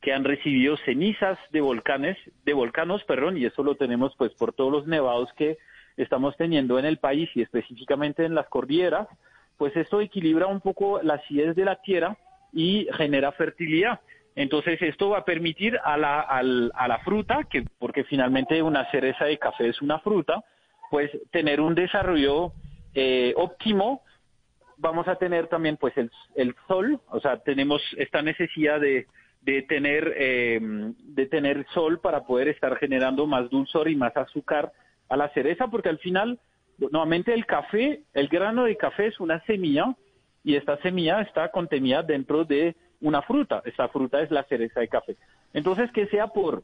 que 0.01 0.11
han 0.11 0.25
recibido 0.25 0.75
cenizas 0.83 1.39
de 1.51 1.61
volcanes, 1.61 2.17
de 2.43 2.51
volcanos, 2.51 3.05
perdón, 3.05 3.37
y 3.37 3.45
eso 3.45 3.63
lo 3.63 3.75
tenemos 3.75 4.13
pues 4.17 4.33
por 4.33 4.51
todos 4.51 4.69
los 4.69 4.85
nevados 4.85 5.31
que 5.37 5.57
estamos 5.95 6.35
teniendo 6.35 6.77
en 6.77 6.83
el 6.83 6.97
país 6.97 7.29
y 7.35 7.41
específicamente 7.41 8.25
en 8.25 8.35
las 8.35 8.49
cordilleras, 8.49 9.07
pues 9.57 9.73
esto 9.77 10.01
equilibra 10.01 10.47
un 10.47 10.59
poco 10.59 11.01
la 11.01 11.13
acidez 11.15 11.55
de 11.55 11.63
la 11.63 11.81
tierra 11.81 12.17
y 12.51 12.89
genera 12.97 13.31
fertilidad. 13.31 14.01
Entonces 14.35 14.81
esto 14.81 15.11
va 15.11 15.19
a 15.19 15.25
permitir 15.25 15.79
a 15.85 15.95
la, 15.95 16.19
a 16.19 16.87
la 16.87 16.99
fruta, 17.05 17.45
que 17.49 17.63
porque 17.77 18.03
finalmente 18.03 18.61
una 18.61 18.91
cereza 18.91 19.23
de 19.23 19.37
café 19.37 19.69
es 19.69 19.81
una 19.81 19.99
fruta, 19.99 20.43
pues 20.91 21.11
tener 21.31 21.61
un 21.61 21.75
desarrollo 21.75 22.51
eh, 22.93 23.33
óptimo. 23.37 24.03
Vamos 24.79 25.07
a 25.07 25.15
tener 25.15 25.47
también 25.47 25.77
pues 25.77 25.95
el, 25.97 26.09
el 26.35 26.55
sol, 26.67 26.99
o 27.09 27.19
sea, 27.19 27.37
tenemos 27.37 27.81
esta 27.97 28.21
necesidad 28.21 28.79
de, 28.79 29.07
de 29.41 29.61
tener 29.63 30.13
eh, 30.17 30.59
de 30.61 31.25
tener 31.27 31.65
sol 31.73 31.99
para 31.99 32.25
poder 32.25 32.47
estar 32.47 32.75
generando 32.77 33.27
más 33.27 33.49
dulzor 33.49 33.89
y 33.89 33.95
más 33.95 34.15
azúcar 34.15 34.71
a 35.09 35.17
la 35.17 35.29
cereza, 35.29 35.67
porque 35.67 35.89
al 35.89 35.99
final, 35.99 36.39
nuevamente 36.77 37.33
el 37.33 37.45
café, 37.45 38.03
el 38.13 38.27
grano 38.27 38.65
de 38.65 38.77
café 38.77 39.07
es 39.07 39.19
una 39.19 39.43
semilla 39.45 39.95
y 40.43 40.55
esta 40.55 40.77
semilla 40.77 41.21
está 41.21 41.49
contenida 41.51 42.03
dentro 42.03 42.45
de 42.45 42.75
una 43.01 43.21
fruta. 43.21 43.61
Esta 43.65 43.89
fruta 43.89 44.21
es 44.21 44.31
la 44.31 44.43
cereza 44.43 44.79
de 44.79 44.87
café. 44.87 45.15
Entonces, 45.53 45.91
que 45.91 46.07
sea 46.07 46.27
por 46.27 46.63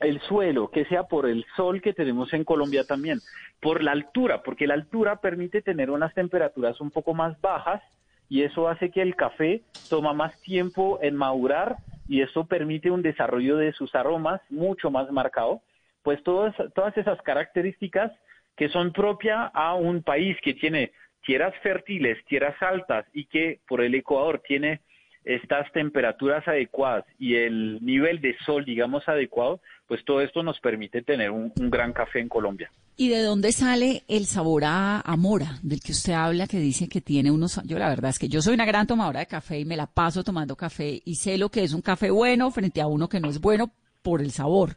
el 0.00 0.20
suelo, 0.22 0.70
que 0.70 0.84
sea 0.86 1.04
por 1.04 1.28
el 1.28 1.44
sol 1.56 1.80
que 1.80 1.92
tenemos 1.92 2.32
en 2.32 2.44
Colombia 2.44 2.84
también, 2.84 3.20
por 3.60 3.82
la 3.82 3.92
altura, 3.92 4.42
porque 4.42 4.66
la 4.66 4.74
altura 4.74 5.20
permite 5.20 5.62
tener 5.62 5.90
unas 5.90 6.12
temperaturas 6.14 6.80
un 6.80 6.90
poco 6.90 7.14
más 7.14 7.40
bajas 7.40 7.82
y 8.28 8.42
eso 8.42 8.68
hace 8.68 8.90
que 8.90 9.02
el 9.02 9.16
café 9.16 9.62
toma 9.88 10.12
más 10.12 10.38
tiempo 10.42 10.98
en 11.02 11.16
madurar 11.16 11.76
y 12.08 12.22
eso 12.22 12.46
permite 12.46 12.90
un 12.90 13.02
desarrollo 13.02 13.56
de 13.56 13.72
sus 13.72 13.94
aromas 13.94 14.40
mucho 14.50 14.90
más 14.90 15.10
marcado. 15.10 15.62
Pues 16.02 16.22
todas, 16.22 16.54
todas 16.74 16.96
esas 16.98 17.20
características 17.22 18.12
que 18.56 18.68
son 18.68 18.92
propias 18.92 19.50
a 19.54 19.74
un 19.74 20.02
país 20.02 20.36
que 20.42 20.54
tiene 20.54 20.92
tierras 21.24 21.54
fértiles, 21.62 22.22
tierras 22.26 22.60
altas 22.62 23.06
y 23.12 23.24
que 23.26 23.60
por 23.66 23.80
el 23.80 23.94
Ecuador 23.94 24.42
tiene 24.46 24.80
estas 25.24 25.70
temperaturas 25.72 26.46
adecuadas 26.46 27.04
y 27.18 27.36
el 27.36 27.84
nivel 27.84 28.20
de 28.20 28.36
sol, 28.44 28.64
digamos, 28.64 29.08
adecuado, 29.08 29.60
pues 29.86 30.04
todo 30.04 30.20
esto 30.20 30.42
nos 30.42 30.60
permite 30.60 31.02
tener 31.02 31.30
un, 31.30 31.52
gran 31.56 31.92
café 31.92 32.20
en 32.20 32.28
Colombia. 32.28 32.70
¿Y 32.96 33.08
de 33.08 33.22
dónde 33.22 33.52
sale 33.52 34.04
el 34.08 34.26
sabor 34.26 34.62
a, 34.64 35.02
mora 35.18 35.58
del 35.62 35.80
que 35.80 35.92
usted 35.92 36.12
habla, 36.12 36.46
que 36.46 36.58
dice 36.58 36.88
que 36.88 37.00
tiene 37.00 37.30
unos... 37.30 37.60
Yo 37.64 37.78
la 37.78 37.88
verdad 37.88 38.10
es 38.10 38.18
que 38.18 38.28
yo 38.28 38.40
soy 38.40 38.54
una 38.54 38.64
gran 38.64 38.86
tomadora 38.86 39.20
de 39.20 39.26
café 39.26 39.58
y 39.58 39.64
me 39.64 39.76
la 39.76 39.86
paso 39.86 40.22
tomando 40.22 40.56
café 40.56 41.02
y 41.04 41.16
sé 41.16 41.36
lo 41.36 41.48
que 41.48 41.64
es 41.64 41.72
un 41.72 41.82
café 41.82 42.10
bueno 42.10 42.50
frente 42.50 42.80
a 42.80 42.86
uno 42.86 43.08
que 43.08 43.20
no 43.20 43.28
es 43.28 43.40
bueno 43.40 43.72
por 44.04 44.20
el 44.20 44.30
sabor, 44.30 44.76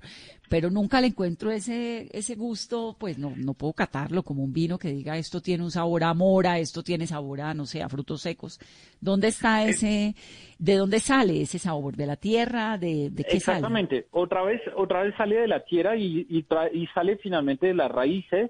pero 0.49 0.69
nunca 0.69 1.01
le 1.01 1.07
encuentro 1.07 1.51
ese, 1.51 2.07
ese 2.17 2.35
gusto, 2.35 2.95
pues 2.97 3.19
no, 3.19 3.33
no 3.35 3.53
puedo 3.53 3.73
catarlo 3.73 4.23
como 4.23 4.41
un 4.41 4.53
vino 4.53 4.79
que 4.79 4.87
diga 4.87 5.17
esto 5.17 5.41
tiene 5.41 5.65
un 5.65 5.71
sabor 5.71 6.05
a 6.05 6.13
mora, 6.13 6.59
esto 6.59 6.81
tiene 6.81 7.05
sabor 7.05 7.41
a, 7.41 7.53
no 7.53 7.65
sé, 7.65 7.83
a 7.83 7.89
frutos 7.89 8.21
secos. 8.21 8.57
¿Dónde 9.01 9.27
está 9.27 9.65
eh, 9.65 9.69
ese, 9.71 10.15
de 10.57 10.75
dónde 10.75 10.99
sale 11.01 11.41
ese 11.41 11.59
sabor? 11.59 11.97
¿De 11.97 12.05
la 12.05 12.15
tierra? 12.15 12.77
¿De, 12.77 13.09
de 13.09 13.23
qué 13.25 13.35
Exactamente. 13.35 14.07
Otra 14.11 14.43
vez, 14.43 14.61
otra 14.77 15.03
vez 15.03 15.13
sale 15.17 15.35
de 15.35 15.47
la 15.49 15.65
tierra 15.65 15.97
y, 15.97 16.25
y, 16.29 16.87
sale 16.93 17.17
finalmente 17.17 17.67
de 17.67 17.73
las 17.73 17.91
raíces 17.91 18.49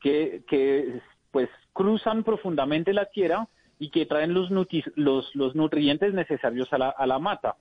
que, 0.00 0.44
que 0.48 1.00
pues 1.32 1.48
cruzan 1.72 2.22
profundamente 2.22 2.92
la 2.92 3.06
tierra 3.06 3.48
y 3.80 3.90
que 3.90 4.06
traen 4.06 4.32
los, 4.32 4.50
los, 4.94 5.34
los 5.34 5.54
nutrientes 5.56 6.14
necesarios 6.14 6.72
a 6.72 6.78
la, 6.78 6.90
a 6.90 7.06
la 7.08 7.18
mata. 7.18 7.56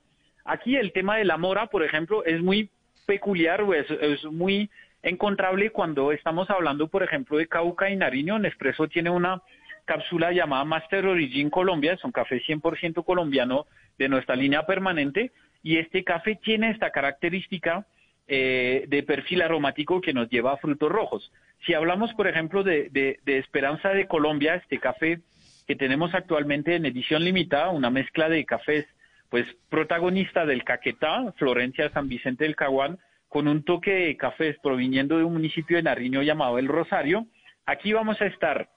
Aquí 0.46 0.76
el 0.76 0.92
tema 0.92 1.18
de 1.18 1.26
la 1.26 1.38
mora, 1.38 1.68
por 1.68 1.84
ejemplo, 1.84 2.24
es 2.26 2.42
muy 2.42 2.70
peculiar 3.06 3.62
o 3.62 3.74
es, 3.74 4.24
muy 4.26 4.70
encontrable 5.04 5.72
cuando 5.72 6.12
estamos 6.12 6.50
hablando, 6.50 6.88
por 6.88 7.04
ejemplo, 7.04 7.38
de 7.38 7.48
Cauca 7.48 7.90
y 7.90 7.96
Nariño. 7.96 8.40
Nespresso 8.40 8.88
tiene 8.88 9.10
una 9.10 9.42
cápsula 9.86 10.32
llamada 10.32 10.64
Master 10.64 11.08
Origin 11.08 11.50
Colombia, 11.50 11.94
es 11.94 12.04
un 12.04 12.12
café 12.12 12.42
100% 12.42 13.04
colombiano 13.04 13.66
de 13.98 14.10
nuestra 14.10 14.36
línea 14.36 14.66
permanente 14.66 15.32
y 15.64 15.78
este 15.78 16.04
café 16.04 16.40
tiene 16.42 16.72
esta 16.72 16.92
característica 16.92 17.86
eh, 18.28 18.86
de 18.88 19.04
perfil 19.04 19.42
aromático 19.42 20.00
que 20.00 20.14
nos 20.14 20.30
lleva 20.30 20.54
a 20.54 20.58
frutos 20.58 20.92
rojos. 20.92 21.32
Si 21.66 21.74
hablamos, 21.74 22.14
por 22.14 22.28
ejemplo, 22.28 22.64
de, 22.64 22.90
de 22.90 23.38
Esperanza 23.38 23.90
de 23.90 24.08
Colombia, 24.08 24.56
este 24.56 24.80
café 24.80 25.20
que 25.68 25.76
tenemos 25.76 26.14
actualmente 26.14 26.76
en 26.76 26.86
edición 26.86 27.24
limitada, 27.24 27.70
una 27.70 27.90
mezcla 27.90 28.30
de 28.30 28.46
cafés 28.46 28.88
pues 29.32 29.48
protagonista 29.70 30.46
del 30.46 30.66
Caquetá, 30.66 31.32
Florencia 31.38 31.90
San 31.92 32.10
Vicente 32.10 32.44
del 32.44 32.58
Caguán, 32.58 33.00
con 33.30 33.48
un 33.48 33.64
toque 33.64 33.92
de 33.92 34.18
cafés 34.18 34.58
proviniendo 34.62 35.18
de 35.18 35.24
un 35.24 35.32
municipio 35.32 35.78
de 35.78 35.84
Nariño 35.84 36.22
llamado 36.22 36.60
El 36.60 36.68
Rosario. 36.68 37.28
Aquí 37.66 37.94
vamos 37.94 38.20
a 38.20 38.26
estar 38.26 38.70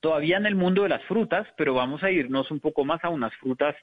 todavía 0.00 0.36
en 0.36 0.44
el 0.44 0.56
mundo 0.56 0.82
de 0.82 0.90
las 0.90 1.02
frutas, 1.04 1.48
pero 1.56 1.72
vamos 1.72 2.02
a 2.02 2.10
irnos 2.10 2.50
un 2.50 2.60
poco 2.60 2.84
más 2.84 3.02
a 3.02 3.08
unas 3.08 3.34
frutas 3.36 3.74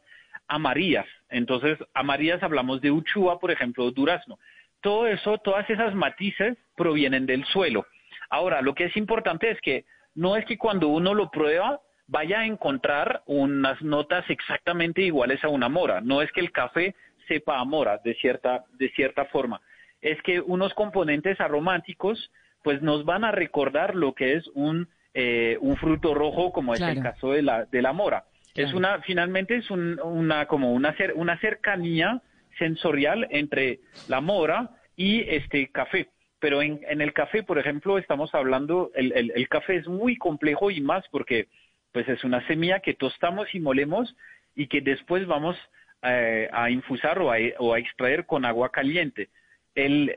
amarillas. 0.47 1.07
Entonces, 1.29 1.79
amarillas 1.95 2.43
hablamos 2.43 2.81
de 2.81 2.91
uchua, 2.91 3.39
por 3.39 3.49
ejemplo, 3.49 3.89
durazno. 3.89 4.37
Todo 4.81 5.07
eso, 5.07 5.39
todas 5.39 5.67
esas 5.71 5.95
matices 5.95 6.55
provienen 6.77 7.25
del 7.25 7.43
suelo. 7.45 7.87
Ahora, 8.29 8.61
lo 8.61 8.75
que 8.75 8.85
es 8.85 8.95
importante 8.95 9.49
es 9.49 9.59
que 9.59 9.85
no 10.13 10.37
es 10.37 10.45
que 10.45 10.59
cuando 10.59 10.87
uno 10.87 11.15
lo 11.15 11.31
prueba 11.31 11.81
vaya 12.07 12.39
a 12.39 12.45
encontrar 12.45 13.23
unas 13.25 13.81
notas 13.81 14.29
exactamente 14.29 15.01
iguales 15.01 15.43
a 15.43 15.49
una 15.49 15.69
mora. 15.69 16.01
No 16.01 16.21
es 16.21 16.31
que 16.31 16.41
el 16.41 16.51
café 16.51 16.95
sepa 17.27 17.59
a 17.59 17.65
mora 17.65 17.99
de 18.03 18.13
cierta, 18.15 18.63
de 18.73 18.89
cierta 18.91 19.25
forma. 19.25 19.61
Es 20.01 20.21
que 20.21 20.39
unos 20.39 20.73
componentes 20.73 21.39
aromáticos 21.39 22.31
pues 22.63 22.81
nos 22.81 23.05
van 23.05 23.23
a 23.23 23.31
recordar 23.31 23.95
lo 23.95 24.13
que 24.13 24.33
es 24.33 24.47
un, 24.53 24.87
eh, 25.13 25.57
un 25.61 25.77
fruto 25.77 26.13
rojo 26.13 26.51
como 26.51 26.73
es 26.73 26.81
el 26.81 27.01
caso 27.01 27.31
de 27.31 27.41
la, 27.41 27.65
de 27.65 27.81
la 27.81 27.93
mora. 27.93 28.25
Es 28.55 28.73
una, 28.73 29.01
finalmente 29.01 29.57
es 29.57 29.69
una, 29.69 30.45
como 30.45 30.71
una, 30.71 30.95
una 31.15 31.37
cercanía 31.39 32.21
sensorial 32.57 33.27
entre 33.31 33.81
la 34.07 34.21
mora 34.21 34.69
y 34.95 35.21
este 35.21 35.67
café 35.71 36.09
pero 36.37 36.61
en, 36.61 36.81
en, 36.87 37.01
el 37.01 37.11
café, 37.11 37.41
por 37.41 37.57
ejemplo, 37.57 37.97
estamos 37.97 38.35
hablando, 38.35 38.91
el, 38.93 39.13
el, 39.13 39.31
el, 39.33 39.47
café 39.47 39.77
es 39.77 39.87
muy 39.87 40.15
complejo 40.15 40.69
y 40.69 40.79
más 40.79 41.03
porque 41.09 41.47
pues 41.95 42.09
es 42.09 42.25
una 42.25 42.45
semilla 42.45 42.81
que 42.81 42.93
tostamos 42.93 43.47
y 43.55 43.61
molemos 43.61 44.17
y 44.53 44.67
que 44.67 44.81
después 44.81 45.25
vamos 45.27 45.55
eh, 46.01 46.49
a 46.51 46.69
infusar 46.69 47.19
o 47.19 47.31
a, 47.31 47.79
extraer 47.79 48.25
con 48.25 48.43
agua 48.43 48.69
caliente. 48.69 49.29
El, 49.75 50.13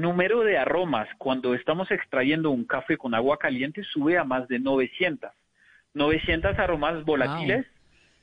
número 0.00 0.40
de 0.40 0.58
aromas 0.58 1.08
cuando 1.18 1.54
estamos 1.54 1.88
extrayendo 1.92 2.50
un 2.50 2.64
café 2.64 2.96
con 2.96 3.14
agua 3.14 3.38
caliente 3.38 3.84
sube 3.84 4.18
a 4.18 4.24
más 4.24 4.48
de 4.48 4.58
900. 4.58 5.30
900 5.94 6.58
aromas 6.58 7.04
volátiles 7.04 7.64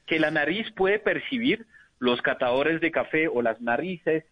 que 0.06 0.20
la 0.20 0.30
nariz 0.30 0.70
puede 0.72 1.00
percibir. 1.00 1.66
Los 2.00 2.22
catadores 2.22 2.82
de 2.82 2.92
café 2.92 3.30
o 3.30 3.42
las 3.42 3.62
narices 3.62 4.26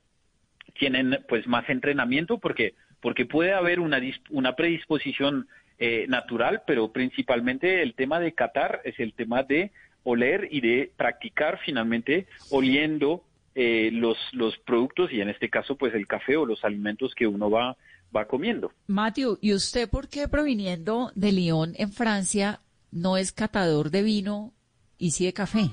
tienen 0.78 1.24
pues 1.30 1.48
más 1.48 1.70
entrenamiento 1.70 2.40
porque 2.40 2.74
porque 3.00 3.26
puede 3.26 3.54
haber 3.54 3.80
una, 3.80 4.02
una 4.32 4.58
predisposición 4.58 5.48
eh, 5.78 6.06
natural, 6.08 6.64
pero 6.66 6.92
principalmente 6.92 7.82
el 7.82 7.96
tema 7.96 8.20
de 8.20 8.34
catar 8.34 8.82
es 8.86 9.00
el 9.00 9.14
tema 9.14 9.44
de 9.44 9.72
oler 10.04 10.48
y 10.52 10.62
de 10.62 10.92
practicar 10.96 11.60
finalmente 11.66 12.28
oliendo 12.50 13.24
eh, 13.56 13.90
los, 13.92 14.18
los 14.32 14.58
productos 14.60 15.12
y 15.12 15.22
en 15.22 15.30
este 15.30 15.50
caso 15.50 15.76
pues 15.76 15.94
el 15.94 16.08
café 16.08 16.38
o 16.38 16.46
los 16.46 16.64
alimentos 16.64 17.14
que 17.16 17.28
uno 17.28 17.50
va, 17.50 17.76
va 18.16 18.26
comiendo. 18.26 18.72
Matthew, 18.88 19.38
¿y 19.42 19.54
usted 19.54 19.90
por 19.90 20.08
qué 20.08 20.28
proviniendo 20.28 21.12
de 21.16 21.32
Lyon 21.32 21.74
en 21.78 21.92
Francia 21.92 22.62
no 22.92 23.18
es 23.18 23.32
catador 23.32 23.90
de 23.92 24.04
vino 24.04 24.54
y 24.98 25.12
sí 25.12 25.26
de 25.26 25.34
café? 25.34 25.72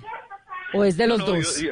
¿O 0.74 0.84
es 0.84 0.96
de 0.96 1.06
los 1.06 1.24
dos? 1.24 1.62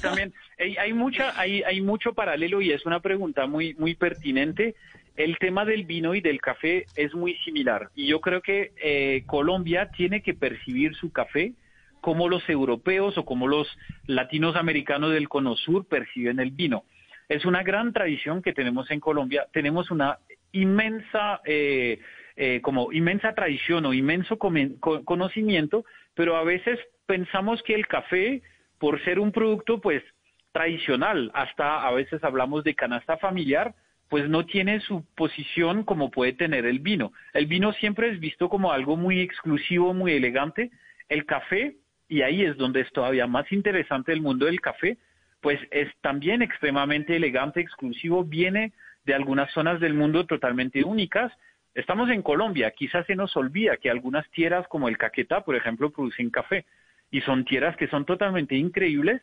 también, 0.00 0.34
hay, 0.78 0.92
mucha, 0.92 1.38
hay, 1.38 1.62
hay 1.62 1.80
mucho 1.80 2.14
paralelo 2.14 2.60
y 2.60 2.72
es 2.72 2.86
una 2.86 3.00
pregunta 3.00 3.46
muy, 3.46 3.74
muy 3.74 3.94
pertinente 3.94 4.74
el 5.16 5.38
tema 5.38 5.64
del 5.64 5.84
vino 5.84 6.14
y 6.14 6.20
del 6.20 6.40
café 6.40 6.86
es 6.94 7.14
muy 7.14 7.34
similar 7.38 7.90
y 7.94 8.06
yo 8.06 8.20
creo 8.20 8.42
que 8.42 8.72
eh, 8.82 9.24
Colombia 9.26 9.90
tiene 9.96 10.22
que 10.22 10.34
percibir 10.34 10.94
su 10.94 11.10
café 11.12 11.52
como 12.00 12.28
los 12.28 12.48
europeos 12.48 13.18
o 13.18 13.24
como 13.24 13.48
los 13.48 13.66
latinos 14.06 14.54
americanos 14.56 15.12
del 15.12 15.28
cono 15.28 15.56
sur 15.56 15.86
perciben 15.86 16.38
el 16.38 16.52
vino. 16.52 16.84
Es 17.28 17.44
una 17.44 17.64
gran 17.64 17.92
tradición 17.92 18.42
que 18.42 18.52
tenemos 18.52 18.90
en 18.92 19.00
Colombia. 19.00 19.48
Tenemos 19.52 19.90
una 19.90 20.18
inmensa, 20.52 21.40
eh, 21.44 21.98
eh, 22.36 22.60
como 22.62 22.92
inmensa 22.92 23.34
tradición 23.34 23.86
o 23.86 23.92
inmenso 23.92 24.38
conocimiento, 24.38 25.84
pero 26.14 26.36
a 26.36 26.44
veces 26.44 26.78
pensamos 27.06 27.62
que 27.64 27.74
el 27.74 27.88
café, 27.88 28.42
por 28.78 29.02
ser 29.02 29.18
un 29.18 29.32
producto, 29.32 29.80
pues 29.80 30.04
tradicional, 30.52 31.30
hasta 31.34 31.86
a 31.86 31.90
veces 31.90 32.22
hablamos 32.22 32.62
de 32.62 32.74
canasta 32.74 33.16
familiar, 33.16 33.74
pues 34.08 34.28
no 34.28 34.46
tiene 34.46 34.80
su 34.80 35.04
posición 35.16 35.82
como 35.82 36.10
puede 36.10 36.32
tener 36.32 36.64
el 36.66 36.78
vino. 36.78 37.12
El 37.32 37.46
vino 37.46 37.72
siempre 37.72 38.10
es 38.10 38.20
visto 38.20 38.48
como 38.48 38.72
algo 38.72 38.96
muy 38.96 39.20
exclusivo, 39.20 39.94
muy 39.94 40.12
elegante. 40.12 40.70
El 41.08 41.26
café, 41.26 41.76
y 42.08 42.22
ahí 42.22 42.44
es 42.44 42.56
donde 42.56 42.82
es 42.82 42.92
todavía 42.92 43.26
más 43.26 43.50
interesante 43.50 44.12
el 44.12 44.20
mundo 44.20 44.46
del 44.46 44.60
café, 44.60 44.98
pues 45.40 45.60
es 45.70 45.88
también 46.00 46.42
extremadamente 46.42 47.16
elegante, 47.16 47.60
exclusivo, 47.60 48.24
viene 48.24 48.72
de 49.04 49.14
algunas 49.14 49.50
zonas 49.52 49.80
del 49.80 49.94
mundo 49.94 50.26
totalmente 50.26 50.84
únicas. 50.84 51.32
Estamos 51.74 52.10
en 52.10 52.22
Colombia, 52.22 52.70
quizás 52.70 53.06
se 53.06 53.16
nos 53.16 53.36
olvida 53.36 53.76
que 53.76 53.90
algunas 53.90 54.28
tierras 54.30 54.66
como 54.68 54.88
el 54.88 54.98
Caquetá, 54.98 55.44
por 55.44 55.56
ejemplo, 55.56 55.90
producen 55.90 56.30
café 56.30 56.64
y 57.10 57.20
son 57.20 57.44
tierras 57.44 57.76
que 57.76 57.88
son 57.88 58.04
totalmente 58.04 58.56
increíbles 58.56 59.22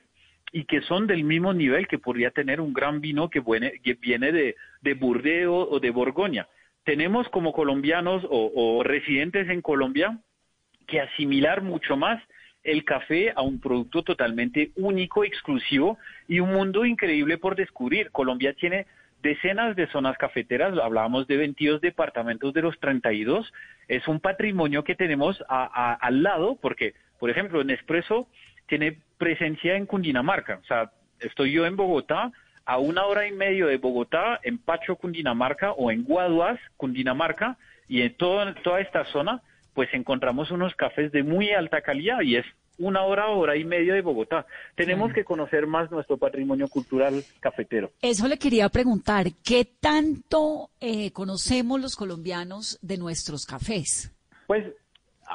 y 0.55 0.65
que 0.65 0.81
son 0.81 1.07
del 1.07 1.23
mismo 1.23 1.51
nivel 1.51 1.87
que 1.87 1.97
podría 1.97 2.29
tener 2.29 2.61
un 2.61 2.73
gran 2.73 3.01
vino 3.01 3.29
que 3.29 3.41
viene, 3.41 4.31
de, 4.31 4.55
de 4.81 4.93
Burdeos 4.93 5.67
o 5.69 5.79
de 5.79 5.89
Borgoña. 5.89 6.47
Tenemos 6.85 7.27
como 7.29 7.53
colombianos 7.53 8.23
o, 8.29 8.83
residentes 8.83 9.49
en 9.49 9.61
Colombia 9.61 10.19
que 10.85 11.01
asimilar 11.01 11.63
mucho 11.63 11.97
más 11.97 12.21
el 12.63 12.85
café 12.85 13.33
a 13.35 13.41
un 13.41 13.59
producto 13.59 14.03
totalmente 14.03 14.71
único, 14.75 15.23
exclusivo 15.23 15.97
y 16.27 16.39
un 16.39 16.53
mundo 16.53 16.85
increíble 16.85 17.39
por 17.39 17.55
descubrir. 17.55 18.11
Colombia 18.11 18.53
tiene 18.53 18.85
decenas 19.23 19.75
de 19.75 19.87
zonas 19.87 20.17
cafeteras, 20.19 20.77
hablábamos 20.77 21.25
de 21.25 21.37
22 21.37 21.81
departamentos 21.81 22.53
de 22.53 22.61
los 22.61 22.79
32, 22.79 23.51
es 23.87 24.07
un 24.07 24.19
patrimonio 24.19 24.83
que 24.83 24.95
tenemos 24.95 25.43
al 25.47 26.21
lado, 26.21 26.59
porque, 26.61 26.93
por 27.17 27.31
ejemplo, 27.31 27.63
Nespresso 27.63 28.27
tiene 28.67 28.99
presencia 29.17 29.75
en 29.75 29.85
Cundinamarca, 29.85 30.59
o 30.61 30.65
sea, 30.65 30.91
estoy 31.19 31.51
yo 31.51 31.65
en 31.65 31.75
Bogotá, 31.75 32.31
a 32.65 32.77
una 32.77 33.05
hora 33.05 33.27
y 33.27 33.31
medio 33.31 33.67
de 33.67 33.77
Bogotá, 33.77 34.39
en 34.43 34.57
Pacho, 34.57 34.95
Cundinamarca, 34.95 35.71
o 35.73 35.91
en 35.91 36.03
Guaduas, 36.03 36.59
Cundinamarca, 36.77 37.57
y 37.87 38.01
en 38.01 38.15
toda, 38.15 38.53
toda 38.63 38.79
esta 38.81 39.05
zona, 39.05 39.41
pues 39.73 39.89
encontramos 39.93 40.49
unos 40.51 40.73
cafés 40.75 41.11
de 41.11 41.23
muy 41.23 41.51
alta 41.51 41.81
calidad, 41.81 42.21
y 42.21 42.37
es 42.37 42.45
una 42.79 43.03
hora, 43.03 43.27
hora 43.27 43.55
y 43.55 43.63
media 43.65 43.93
de 43.93 44.01
Bogotá. 44.01 44.45
Tenemos 44.75 45.07
Claro. 45.09 45.15
que 45.15 45.25
conocer 45.25 45.67
más 45.67 45.91
nuestro 45.91 46.17
patrimonio 46.17 46.67
cultural 46.67 47.23
cafetero. 47.39 47.91
Eso 48.01 48.27
le 48.27 48.37
quería 48.39 48.67
preguntar, 48.69 49.27
¿qué 49.43 49.65
tanto 49.79 50.69
eh, 50.79 51.11
conocemos 51.11 51.79
los 51.81 51.95
colombianos 51.95 52.79
de 52.81 52.97
nuestros 52.97 53.45
cafés? 53.45 54.11
Pues 54.47 54.65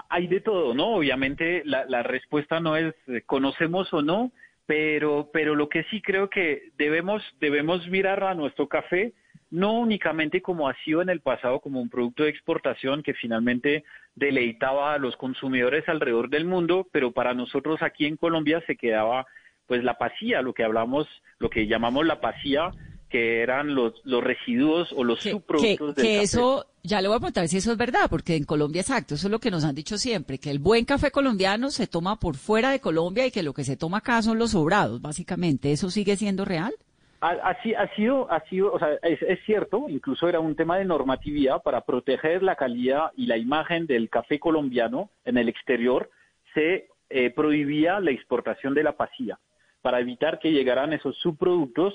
hay 0.09 0.27
de 0.27 0.41
todo, 0.41 0.75
¿no? 0.75 0.97
Obviamente 0.97 1.63
la, 1.65 1.85
la 1.87 2.03
respuesta 2.03 2.61
no 2.61 2.77
es 2.77 2.95
eh, 3.07 3.23
conocemos 3.27 3.93
o 3.93 4.03
no, 4.03 4.33
pero, 4.67 5.31
pero 5.33 5.55
lo 5.55 5.69
que 5.69 5.85
sí 5.85 6.03
creo 6.03 6.29
que 6.29 6.71
debemos, 6.77 7.23
debemos 7.41 7.87
mirar 7.89 8.23
a 8.25 8.35
nuestro 8.35 8.69
café 8.69 9.13
no 9.51 9.73
únicamente 9.73 10.43
como 10.43 10.69
ha 10.69 10.75
sido 10.85 11.01
en 11.03 11.09
el 11.09 11.21
pasado, 11.21 11.61
como 11.61 11.81
un 11.81 11.89
producto 11.89 12.25
de 12.25 12.31
exportación 12.31 13.03
que 13.03 13.15
finalmente 13.15 13.85
deleitaba 14.15 14.95
a 14.95 14.99
los 14.99 15.17
consumidores 15.17 15.89
alrededor 15.89 16.29
del 16.29 16.45
mundo, 16.45 16.87
pero 16.93 17.13
para 17.13 17.35
nosotros 17.35 17.83
aquí 17.83 18.07
en 18.07 18.17
Colombia 18.17 18.63
se 18.67 18.77
quedaba 18.77 19.27
pues 19.67 19.85
la 19.85 19.99
pasía, 19.99 20.41
lo 20.41 20.55
que 20.55 20.65
hablamos, 20.65 21.07
lo 21.39 21.51
que 21.51 21.67
llamamos 21.67 22.07
la 22.07 22.21
pasía, 22.21 22.71
que 23.09 23.43
eran 23.43 23.75
los, 23.75 23.95
los 24.05 24.23
residuos 24.23 24.93
o 24.93 25.05
los 25.05 25.21
Que, 25.23 25.31
que, 25.31 25.31
subproductos 25.31 25.95
del 25.97 26.07
que 26.07 26.15
café. 26.15 26.23
eso, 26.23 26.67
ya 26.83 27.01
le 27.01 27.09
voy 27.09 27.17
a 27.17 27.21
preguntar 27.21 27.49
si 27.49 27.57
eso 27.59 27.73
es 27.73 27.79
verdad, 27.79 28.09
porque 28.11 28.37
en 28.37 28.45
Colombia, 28.45 28.81
exacto, 28.83 29.15
eso 29.15 29.27
es 29.29 29.31
lo 29.31 29.39
que 29.41 29.51
nos 29.51 29.65
han 29.65 29.75
dicho 29.75 29.99
siempre, 29.99 30.39
que 30.39 30.51
el 30.51 30.59
buen 30.59 30.85
café 30.85 31.11
colombiano 31.11 31.71
se 31.71 31.87
toma 31.87 32.19
por 32.19 32.37
fuera 32.37 32.71
de 32.71 32.81
Colombia 32.81 33.27
y 33.27 33.31
que 33.31 33.43
lo 33.43 33.53
que 33.55 33.65
se 33.65 33.77
toma 33.77 33.99
acá 33.99 34.23
son 34.23 34.39
los 34.39 34.53
sobrados, 34.53 35.01
básicamente. 35.03 35.73
¿Eso 35.73 35.91
sigue 35.91 36.17
siendo 36.17 36.45
real? 36.45 36.75
Ha, 37.21 37.31
así, 37.43 37.75
ha 37.75 37.93
sido, 37.97 38.31
ha 38.31 38.41
sido, 38.49 38.73
o 38.73 38.79
sea, 38.79 38.91
es, 39.03 39.21
es 39.23 39.41
cierto, 39.45 39.87
incluso 39.89 40.29
era 40.29 40.39
un 40.41 40.55
tema 40.55 40.79
de 40.79 40.85
normatividad 40.85 41.63
para 41.63 41.81
proteger 41.81 42.43
la 42.43 42.55
calidad 42.55 43.11
y 43.17 43.27
la 43.27 43.37
imagen 43.37 43.87
del 43.87 44.09
café 44.09 44.39
colombiano 44.39 45.11
en 45.25 45.37
el 45.37 45.49
exterior, 45.49 46.11
se 46.55 46.89
eh, 47.11 47.31
prohibía 47.31 48.01
la 48.01 48.11
exportación 48.11 48.75
de 48.75 48.85
la 48.85 48.93
pasilla 48.93 49.39
para 49.83 50.01
evitar 50.01 50.39
que 50.39 50.53
llegaran 50.53 50.93
esos 50.93 51.17
subproductos 51.19 51.95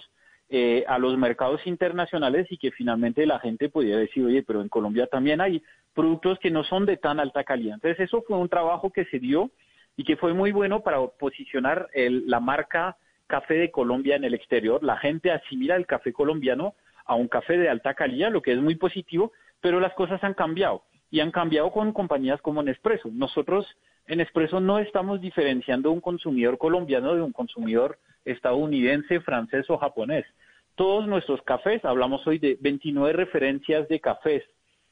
eh, 0.56 0.84
a 0.88 1.00
los 1.00 1.18
mercados 1.18 1.66
internacionales 1.66 2.46
y 2.52 2.60
que 2.60 2.70
finalmente 2.70 3.26
la 3.26 3.40
gente 3.40 3.70
pudiera 3.70 3.98
decir, 3.98 4.24
oye, 4.24 4.44
pero 4.44 4.62
en 4.62 4.70
Colombia 4.70 5.08
también 5.08 5.42
hay 5.42 5.64
productos 5.96 6.38
que 6.38 6.52
no 6.52 6.64
son 6.64 6.86
de 6.86 6.98
tan 6.98 7.20
alta 7.20 7.44
calidad. 7.44 7.74
Entonces 7.74 8.02
eso 8.02 8.22
fue 8.28 8.38
un 8.38 8.50
trabajo 8.50 8.92
que 8.92 9.06
se 9.06 9.18
dio 9.18 9.50
y 9.98 10.04
que 10.04 10.16
fue 10.16 10.36
muy 10.36 10.52
bueno 10.52 10.82
para 10.84 11.00
posicionar 11.08 11.88
el- 11.96 12.30
la 12.30 12.40
marca 12.40 12.98
café 13.26 13.56
de 13.56 13.72
Colombia 13.72 14.16
en 14.16 14.26
el 14.26 14.36
exterior. 14.36 14.84
La 14.84 14.98
gente 14.98 15.32
asimila 15.32 15.76
el 15.76 15.88
café 15.88 16.14
colombiano 16.14 16.76
a 17.04 17.16
un 17.16 17.28
café 17.28 17.58
de 17.58 17.68
alta 17.68 17.96
calidad, 17.96 18.32
lo 18.32 18.44
que 18.44 18.52
es 18.52 18.60
muy 18.60 18.76
positivo, 18.76 19.32
pero 19.60 19.80
las 19.80 19.96
cosas 19.96 20.24
han 20.24 20.36
cambiado 20.36 20.84
y 21.14 21.20
han 21.20 21.30
cambiado 21.30 21.72
con 21.72 21.94
compañías 21.94 22.42
como 22.42 22.64
Nespresso. 22.64 23.08
Nosotros 23.14 23.68
en 24.08 24.18
Nespresso 24.18 24.60
no 24.60 24.80
estamos 24.80 25.22
diferenciando 25.22 25.92
un 25.92 26.02
consumidor 26.02 26.58
colombiano 26.58 27.14
de 27.14 27.22
un 27.22 27.32
consumidor 27.32 28.00
estadounidense, 28.26 29.20
francés 29.20 29.70
o 29.70 29.78
japonés. 29.78 30.26
Todos 30.74 31.08
nuestros 31.08 31.40
cafés, 31.44 31.86
hablamos 31.86 32.26
hoy 32.26 32.40
de 32.40 32.58
29 32.60 33.14
referencias 33.14 33.88
de 33.90 34.00
cafés, 34.00 34.44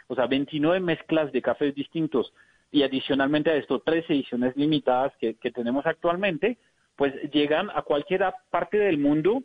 o 0.05 0.13
sea, 0.13 0.27
29 0.27 0.79
mezclas 0.79 1.31
de 1.31 1.41
cafés 1.41 1.73
distintos 1.73 2.31
y 2.71 2.83
adicionalmente 2.83 3.49
a 3.49 3.55
esto 3.55 3.79
tres 3.79 4.07
ediciones 4.07 4.55
limitadas 4.55 5.13
que, 5.17 5.33
tenemos 5.33 5.87
actualmente, 5.87 6.59
pues 6.97 7.15
llegan 7.31 7.71
a 7.71 7.81
cualquier 7.81 8.31
parte 8.51 8.77
del 8.77 8.99
mundo 8.99 9.41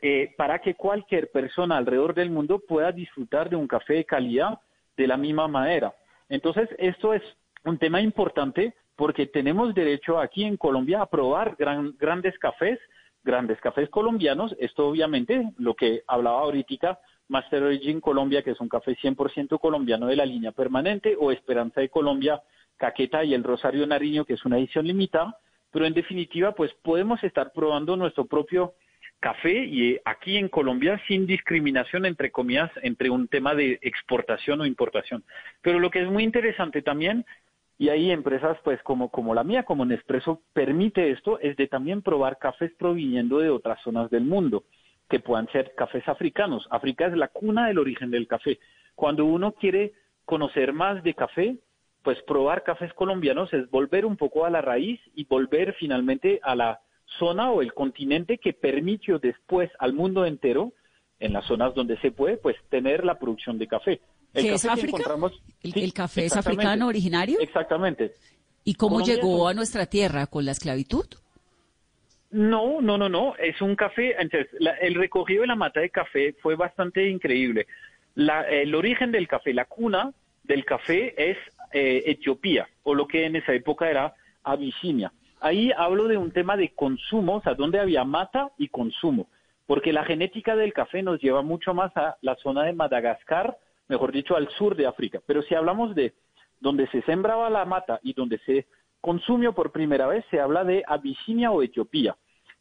eh, 0.00 0.32
para 0.36 0.60
que 0.60 0.76
cualquier 0.76 1.32
persona 1.32 1.76
alrededor 1.76 2.14
del 2.14 2.30
mundo 2.30 2.60
pueda 2.60 2.92
disfrutar 2.92 3.50
de 3.50 3.56
un 3.56 3.66
café 3.66 3.94
de 3.94 4.04
calidad 4.04 4.60
de 4.96 5.08
la 5.08 5.16
misma 5.16 5.48
manera. 5.48 5.92
Entonces, 6.30 6.68
esto 6.78 7.12
es 7.12 7.22
un 7.64 7.76
tema 7.76 8.00
importante 8.00 8.74
porque 8.96 9.26
tenemos 9.26 9.74
derecho 9.74 10.18
aquí 10.18 10.44
en 10.44 10.56
Colombia 10.56 11.02
a 11.02 11.06
probar 11.06 11.56
gran- 11.58 11.94
grandes 11.98 12.38
cafés, 12.38 12.78
grandes 13.22 13.60
cafés 13.60 13.90
colombianos. 13.90 14.56
Esto 14.58 14.88
obviamente, 14.88 15.52
lo 15.58 15.74
que 15.74 16.02
hablaba 16.06 16.40
ahorita, 16.40 16.98
Master 17.28 17.64
Origin 17.64 18.00
Colombia, 18.00 18.42
que 18.42 18.52
es 18.52 18.60
un 18.60 18.68
café 18.68 18.96
100% 18.96 19.58
colombiano 19.58 20.06
de 20.06 20.16
la 20.16 20.24
línea 20.24 20.52
permanente, 20.52 21.16
o 21.18 21.30
Esperanza 21.30 21.80
de 21.80 21.88
Colombia, 21.88 22.42
Caqueta 22.76 23.24
y 23.24 23.34
el 23.34 23.44
Rosario 23.44 23.86
Nariño, 23.86 24.24
que 24.24 24.34
es 24.34 24.44
una 24.44 24.58
edición 24.58 24.86
limitada. 24.86 25.36
Pero 25.70 25.84
en 25.86 25.94
definitiva, 25.94 26.52
pues 26.52 26.72
podemos 26.82 27.22
estar 27.22 27.52
probando 27.52 27.96
nuestro 27.96 28.24
propio 28.26 28.74
café 29.20 29.64
y 29.64 29.92
eh, 29.92 30.02
aquí 30.04 30.36
en 30.36 30.48
Colombia 30.48 31.00
sin 31.06 31.26
discriminación 31.26 32.06
entre 32.06 32.32
comillas 32.32 32.70
entre 32.82 33.10
un 33.10 33.28
tema 33.28 33.54
de 33.54 33.78
exportación 33.82 34.60
o 34.60 34.66
importación. 34.66 35.22
Pero 35.62 35.78
lo 35.78 35.90
que 35.90 36.02
es 36.02 36.08
muy 36.08 36.24
interesante 36.24 36.82
también 36.82 37.24
y 37.78 37.90
hay 37.90 38.10
empresas 38.10 38.58
pues 38.64 38.82
como 38.82 39.10
como 39.10 39.34
la 39.34 39.44
mía, 39.44 39.62
como 39.62 39.84
Nespresso 39.84 40.42
permite 40.52 41.10
esto 41.10 41.38
es 41.40 41.56
de 41.56 41.68
también 41.68 42.02
probar 42.02 42.38
cafés 42.38 42.72
proviniendo 42.78 43.38
de 43.38 43.50
otras 43.50 43.80
zonas 43.82 44.10
del 44.10 44.24
mundo 44.24 44.64
que 45.08 45.20
puedan 45.20 45.48
ser 45.48 45.74
cafés 45.76 46.08
africanos. 46.08 46.66
África 46.70 47.06
es 47.06 47.16
la 47.16 47.28
cuna 47.28 47.66
del 47.66 47.78
origen 47.78 48.10
del 48.10 48.26
café. 48.26 48.58
Cuando 48.94 49.24
uno 49.24 49.52
quiere 49.52 49.92
conocer 50.24 50.72
más 50.72 51.02
de 51.02 51.14
café, 51.14 51.56
pues 52.02 52.22
probar 52.22 52.62
cafés 52.62 52.94
colombianos 52.94 53.52
es 53.52 53.68
volver 53.70 54.06
un 54.06 54.16
poco 54.16 54.46
a 54.46 54.50
la 54.50 54.62
raíz 54.62 55.00
y 55.14 55.24
volver 55.24 55.74
finalmente 55.74 56.40
a 56.42 56.54
la 56.54 56.80
zona 57.18 57.50
o 57.50 57.62
el 57.62 57.72
continente 57.74 58.38
que 58.38 58.52
permitió 58.52 59.18
después 59.18 59.70
al 59.78 59.92
mundo 59.92 60.24
entero, 60.26 60.72
en 61.18 61.32
las 61.34 61.44
zonas 61.46 61.74
donde 61.74 61.98
se 62.00 62.10
puede, 62.12 62.36
pues 62.38 62.56
tener 62.70 63.04
la 63.04 63.18
producción 63.18 63.58
de 63.58 63.66
café. 63.66 64.00
El 64.32 64.44
¿Qué 64.44 64.54
es 64.54 64.62
café 64.62 64.72
África? 64.80 64.96
encontramos- 64.98 65.42
¿El, 65.62 65.72
Sí, 65.72 65.82
el 65.82 65.92
café 65.92 66.24
es 66.24 66.36
africano 66.36 66.86
originario? 66.86 67.38
Exactamente. 67.40 68.12
¿Y 68.64 68.74
cómo 68.74 68.96
Colombia 68.96 69.16
llegó 69.16 69.48
es 69.48 69.52
a 69.52 69.54
nuestra 69.56 69.86
tierra? 69.86 70.26
¿Con 70.28 70.44
la 70.44 70.52
esclavitud? 70.52 71.06
No, 72.30 72.80
no, 72.80 72.96
no, 72.96 73.08
no. 73.08 73.34
Es 73.36 73.60
un 73.60 73.74
café. 73.74 74.14
Entonces, 74.18 74.48
la- 74.60 74.74
el 74.76 74.94
recogido 74.94 75.42
de 75.42 75.48
la 75.48 75.56
mata 75.56 75.80
de 75.80 75.90
café 75.90 76.34
fue 76.40 76.54
bastante 76.54 77.08
increíble. 77.08 77.66
La- 78.14 78.42
el 78.48 78.74
origen 78.74 79.10
del 79.10 79.26
café, 79.26 79.52
la 79.52 79.64
cuna 79.64 80.12
del 80.44 80.64
café 80.64 81.14
es 81.30 81.36
eh, 81.72 82.02
Etiopía, 82.06 82.68
o 82.82 82.94
lo 82.96 83.06
que 83.06 83.24
en 83.26 83.36
esa 83.36 83.52
época 83.54 83.88
era 83.88 84.12
Abisinia. 84.42 85.12
Ahí 85.40 85.72
hablo 85.76 86.06
de 86.06 86.18
un 86.18 86.32
tema 86.32 86.56
de 86.56 86.74
consumo, 86.74 87.36
o 87.36 87.42
sea, 87.42 87.54
donde 87.54 87.80
había 87.80 88.04
mata 88.04 88.50
y 88.58 88.68
consumo, 88.68 89.26
porque 89.66 89.92
la 89.92 90.04
genética 90.04 90.54
del 90.54 90.72
café 90.72 91.02
nos 91.02 91.20
lleva 91.20 91.42
mucho 91.42 91.72
más 91.72 91.96
a 91.96 92.16
la 92.20 92.36
zona 92.36 92.64
de 92.64 92.74
Madagascar, 92.74 93.56
mejor 93.88 94.12
dicho, 94.12 94.36
al 94.36 94.48
sur 94.50 94.76
de 94.76 94.86
África. 94.86 95.20
Pero 95.26 95.42
si 95.42 95.54
hablamos 95.54 95.94
de 95.94 96.12
donde 96.60 96.86
se 96.88 97.00
sembraba 97.02 97.48
la 97.48 97.64
mata 97.64 97.98
y 98.02 98.12
donde 98.12 98.38
se 98.40 98.66
consumió 99.00 99.54
por 99.54 99.72
primera 99.72 100.06
vez, 100.06 100.24
se 100.30 100.40
habla 100.40 100.62
de 100.62 100.84
Abisinia 100.86 101.50
o 101.50 101.62
Etiopía. 101.62 102.16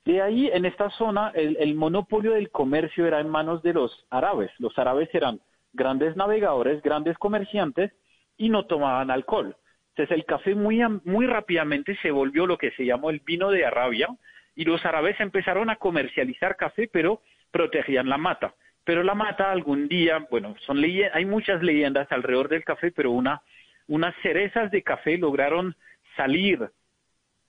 De 0.06 0.22
ahí, 0.22 0.50
en 0.52 0.64
esta 0.64 0.90
zona, 0.92 1.32
el, 1.36 1.58
el 1.60 1.76
monopolio 1.76 2.32
del 2.32 2.50
comercio 2.50 3.06
era 3.06 3.20
en 3.20 3.30
manos 3.30 3.62
de 3.62 3.74
los 3.74 4.06
árabes. 4.10 4.52
Los 4.58 4.80
árabes 4.80 5.14
eran 5.14 5.42
grandes 5.74 6.16
navegadores, 6.16 6.82
grandes 6.82 7.18
comerciantes 7.18 7.92
y 8.38 8.50
no 8.50 8.66
tomaban 8.66 9.12
alcohol. 9.12 9.56
Entonces 10.00 10.16
el 10.18 10.24
café 10.24 10.56
muy, 10.56 10.80
muy 11.04 11.28
rápidamente 11.28 11.98
se 12.02 12.10
volvió 12.10 12.48
lo 12.48 12.58
que 12.58 12.72
se 12.72 12.86
llamó 12.86 13.10
el 13.10 13.20
vino 13.20 13.52
de 13.52 13.66
Arabia 13.66 14.08
y 14.56 14.64
los 14.64 14.86
árabes 14.86 15.20
empezaron 15.20 15.70
a 15.70 15.76
comercializar 15.76 16.56
café, 16.56 16.88
pero 16.88 17.22
protegían 17.52 18.08
la 18.08 18.18
mata. 18.18 18.56
Pero 18.86 19.04
la 19.04 19.14
mata 19.14 19.52
algún 19.52 19.90
día, 19.90 20.26
bueno, 20.32 20.56
son 20.66 20.82
hay 20.82 21.26
muchas 21.26 21.62
leyendas 21.62 22.10
alrededor 22.14 22.48
del 22.48 22.64
café, 22.64 22.94
pero 22.94 23.12
una, 23.12 23.42
unas 23.90 24.16
cerezas 24.22 24.72
de 24.72 24.84
café 24.84 25.18
lograron 25.18 25.76
salir 26.16 26.72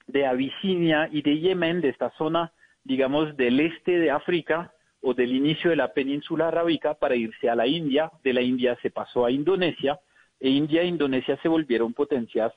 de 0.08 0.26
Abisinia 0.26 1.08
y 1.12 1.22
de 1.22 1.38
Yemen, 1.38 1.80
de 1.80 1.90
esta 1.90 2.10
zona 2.18 2.52
digamos, 2.82 3.36
del 3.36 3.60
este 3.60 3.96
de 4.00 4.10
África 4.10 4.72
o 5.02 5.14
del 5.14 5.36
inicio 5.36 5.70
de 5.70 5.76
la 5.76 5.92
península 5.92 6.48
arábica 6.48 6.94
para 6.94 7.14
irse 7.14 7.48
a 7.48 7.54
la 7.54 7.68
India. 7.68 8.10
De 8.24 8.32
la 8.32 8.42
India 8.42 8.76
se 8.82 8.90
pasó 8.90 9.24
a 9.24 9.30
Indonesia 9.30 10.00
India 10.40 10.82
e 10.82 10.86
Indonesia 10.86 11.38
se 11.42 11.48
volvieron 11.48 11.92
potencias 11.92 12.52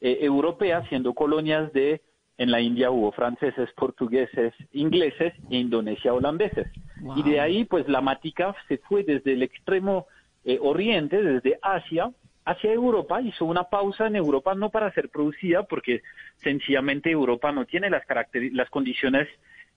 eh, 0.00 0.18
europeas, 0.22 0.88
siendo 0.88 1.14
colonias 1.14 1.72
de, 1.72 2.00
en 2.38 2.50
la 2.50 2.60
India 2.60 2.90
hubo 2.90 3.12
franceses, 3.12 3.70
portugueses, 3.76 4.54
ingleses 4.72 5.34
e 5.50 5.56
Indonesia 5.56 6.14
holandeses. 6.14 6.68
Y 7.16 7.22
de 7.22 7.40
ahí, 7.40 7.64
pues 7.64 7.88
la 7.88 8.00
matica 8.00 8.54
se 8.68 8.78
fue 8.78 9.04
desde 9.04 9.32
el 9.34 9.42
extremo 9.42 10.06
eh, 10.44 10.58
oriente, 10.60 11.22
desde 11.22 11.58
Asia, 11.62 12.10
hacia 12.44 12.72
Europa, 12.72 13.20
hizo 13.20 13.44
una 13.44 13.64
pausa 13.64 14.06
en 14.06 14.16
Europa 14.16 14.54
no 14.54 14.70
para 14.70 14.92
ser 14.92 15.08
producida, 15.08 15.64
porque 15.64 16.02
sencillamente 16.42 17.10
Europa 17.10 17.50
no 17.52 17.64
tiene 17.64 17.90
las, 17.90 18.04
las 18.52 18.70
condiciones 18.70 19.28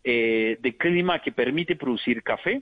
eh, 0.04 0.58
de 0.62 0.78
clima 0.78 1.20
que 1.20 1.32
permite 1.32 1.76
producir 1.76 2.24
café, 2.24 2.62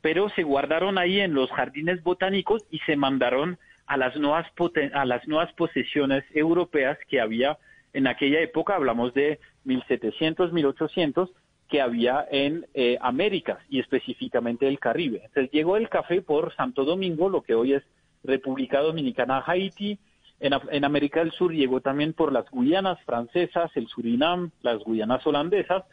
pero 0.00 0.28
se 0.30 0.42
guardaron 0.42 0.98
ahí 0.98 1.20
en 1.20 1.32
los 1.32 1.50
jardines 1.50 2.02
botánicos 2.02 2.62
y 2.70 2.78
se 2.80 2.96
mandaron 2.96 3.58
a 3.86 3.96
las 3.96 4.16
nuevas, 4.16 4.46
a 4.94 5.04
las 5.04 5.26
nuevas 5.28 5.52
posesiones 5.52 6.24
europeas 6.34 6.98
que 7.08 7.20
había 7.20 7.58
en 7.94 8.08
aquella 8.08 8.40
época, 8.40 8.74
hablamos 8.74 9.14
de 9.14 9.38
1700, 9.64 10.52
1800, 10.52 11.30
que 11.68 11.80
había 11.80 12.26
en 12.30 12.66
eh, 12.74 12.98
América 13.00 13.60
y 13.70 13.80
específicamente 13.80 14.68
el 14.68 14.78
Caribe. 14.78 15.22
Entonces 15.24 15.50
llegó 15.52 15.76
el 15.76 15.88
café 15.88 16.20
por 16.20 16.54
Santo 16.56 16.84
Domingo, 16.84 17.28
lo 17.28 17.42
que 17.42 17.54
hoy 17.54 17.72
es 17.72 17.82
República 18.22 18.80
Dominicana, 18.80 19.42
Haití. 19.46 19.98
En, 20.40 20.52
en 20.70 20.84
América 20.84 21.20
del 21.20 21.30
Sur 21.30 21.54
llegó 21.54 21.80
también 21.80 22.12
por 22.12 22.32
las 22.32 22.50
Guyanas 22.50 23.00
francesas, 23.04 23.70
el 23.76 23.86
Surinam, 23.86 24.50
las 24.62 24.82
Guyanas 24.82 25.24
holandesas, 25.26 25.84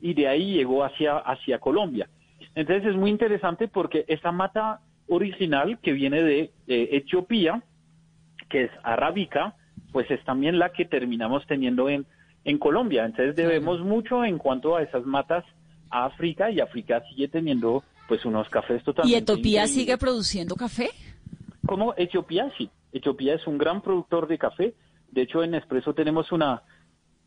y 0.00 0.14
de 0.14 0.26
ahí 0.26 0.54
llegó 0.54 0.82
hacia, 0.82 1.18
hacia 1.18 1.58
Colombia. 1.58 2.08
Entonces 2.54 2.90
es 2.90 2.96
muy 2.96 3.10
interesante 3.10 3.68
porque 3.68 4.06
esta 4.08 4.32
mata 4.32 4.80
original 5.10 5.78
que 5.82 5.92
viene 5.92 6.22
de 6.22 6.50
Etiopía, 6.66 7.62
que 8.48 8.64
es 8.64 8.70
arábica, 8.82 9.54
pues 9.92 10.10
es 10.10 10.22
también 10.24 10.58
la 10.58 10.72
que 10.72 10.84
terminamos 10.84 11.46
teniendo 11.46 11.88
en, 11.88 12.06
en 12.44 12.58
Colombia. 12.58 13.04
Entonces 13.04 13.36
debemos 13.36 13.80
mucho 13.80 14.24
en 14.24 14.38
cuanto 14.38 14.76
a 14.76 14.82
esas 14.82 15.04
matas 15.04 15.44
a 15.90 16.06
África 16.06 16.50
y 16.50 16.60
África 16.60 17.02
sigue 17.08 17.28
teniendo 17.28 17.82
pues 18.08 18.24
unos 18.24 18.48
cafés 18.48 18.82
totalmente. 18.82 19.16
¿Y 19.16 19.20
Etiopía 19.20 19.66
sigue 19.66 19.96
produciendo 19.98 20.56
café? 20.56 20.90
Como 21.66 21.94
Etiopía, 21.96 22.50
sí. 22.56 22.70
Etiopía 22.92 23.34
es 23.34 23.46
un 23.46 23.58
gran 23.58 23.82
productor 23.82 24.26
de 24.26 24.38
café. 24.38 24.74
De 25.10 25.22
hecho, 25.22 25.42
en 25.42 25.54
Espresso 25.54 25.94
tenemos 25.94 26.32
una, 26.32 26.62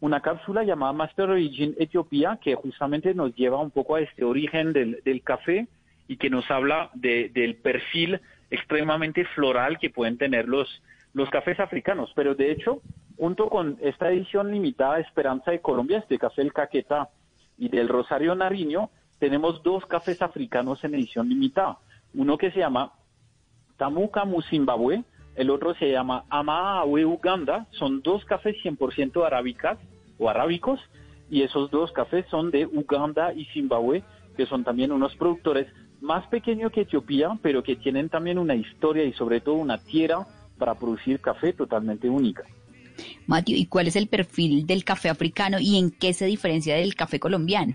una 0.02 0.22
cápsula 0.22 0.64
llamada 0.64 0.92
Master 0.94 1.30
Origin 1.30 1.76
Etiopía 1.78 2.40
que 2.42 2.56
justamente 2.56 3.14
nos 3.14 3.34
lleva 3.36 3.60
un 3.60 3.72
poco 3.72 3.96
a 3.96 4.02
este 4.02 4.24
origen 4.26 4.74
del, 4.74 5.02
del 5.06 5.22
café 5.22 5.68
y 6.08 6.18
que 6.18 6.30
nos 6.30 6.50
habla 6.52 6.90
de, 6.94 7.30
del 7.30 7.56
perfil 7.56 8.20
extremadamente 8.50 9.26
floral 9.36 9.80
que 9.80 9.90
pueden 9.90 10.18
tener 10.18 10.48
los, 10.48 10.82
los 11.14 11.30
cafés 11.30 11.60
africanos. 11.60 12.12
Pero 12.16 12.36
de 12.36 12.52
hecho, 12.52 12.82
junto 13.18 13.50
con 13.50 13.78
esta 13.82 14.12
edición 14.12 14.52
limitada 14.52 15.00
Esperanza 15.00 15.52
de 15.52 15.62
Colombia, 15.62 16.00
este 16.00 16.20
café 16.20 16.42
El 16.42 16.54
Caqueta 16.54 17.10
y 17.58 17.70
del 17.70 17.88
Rosario 17.88 18.36
Nariño, 18.36 18.90
tenemos 19.20 19.64
dos 19.64 19.86
cafés 19.86 20.22
africanos 20.22 20.84
en 20.84 20.96
edición 20.96 21.30
limitada. 21.30 21.78
Uno 22.14 22.38
que 22.38 22.52
se 22.52 22.60
llama 22.60 22.92
Tamuka 23.78 24.24
Zimbabue, 24.50 25.04
el 25.36 25.50
otro 25.50 25.74
se 25.76 25.92
llama 25.92 26.26
Amaawe 26.30 27.06
Uganda. 27.06 27.66
Son 27.72 28.02
dos 28.02 28.24
cafés 28.26 28.56
100% 28.64 29.26
arábicas 29.26 29.80
o 30.20 30.30
arábicos 30.30 30.80
y 31.30 31.42
esos 31.42 31.72
dos 31.72 31.92
cafés 31.92 32.26
son 32.30 32.52
de 32.52 32.66
Uganda 32.68 33.34
y 33.34 33.46
Zimbabue, 33.46 34.04
que 34.38 34.46
son 34.46 34.64
también 34.64 34.92
unos 34.92 35.16
productores 35.16 35.68
más 36.04 36.28
pequeños 36.28 36.72
que 36.72 36.82
Etiopía, 36.82 37.30
pero 37.42 37.64
que 37.64 37.78
tienen 37.78 38.10
también 38.10 38.38
una 38.38 38.56
historia 38.56 39.06
y 39.06 39.14
sobre 39.14 39.40
todo 39.40 39.56
una 39.56 39.78
tierra 39.78 40.28
para 40.58 40.76
producir 40.76 41.22
café 41.22 41.54
totalmente 41.54 42.10
única. 42.10 42.44
Mateo, 43.26 43.56
¿y 43.56 43.66
cuál 43.66 43.88
es 43.88 43.96
el 43.96 44.08
perfil 44.08 44.68
del 44.68 44.84
café 44.84 45.10
africano 45.10 45.58
y 45.60 45.80
en 45.80 45.92
qué 45.92 46.14
se 46.14 46.26
diferencia 46.26 46.76
del 46.76 46.94
café 46.96 47.20
colombiano? 47.20 47.74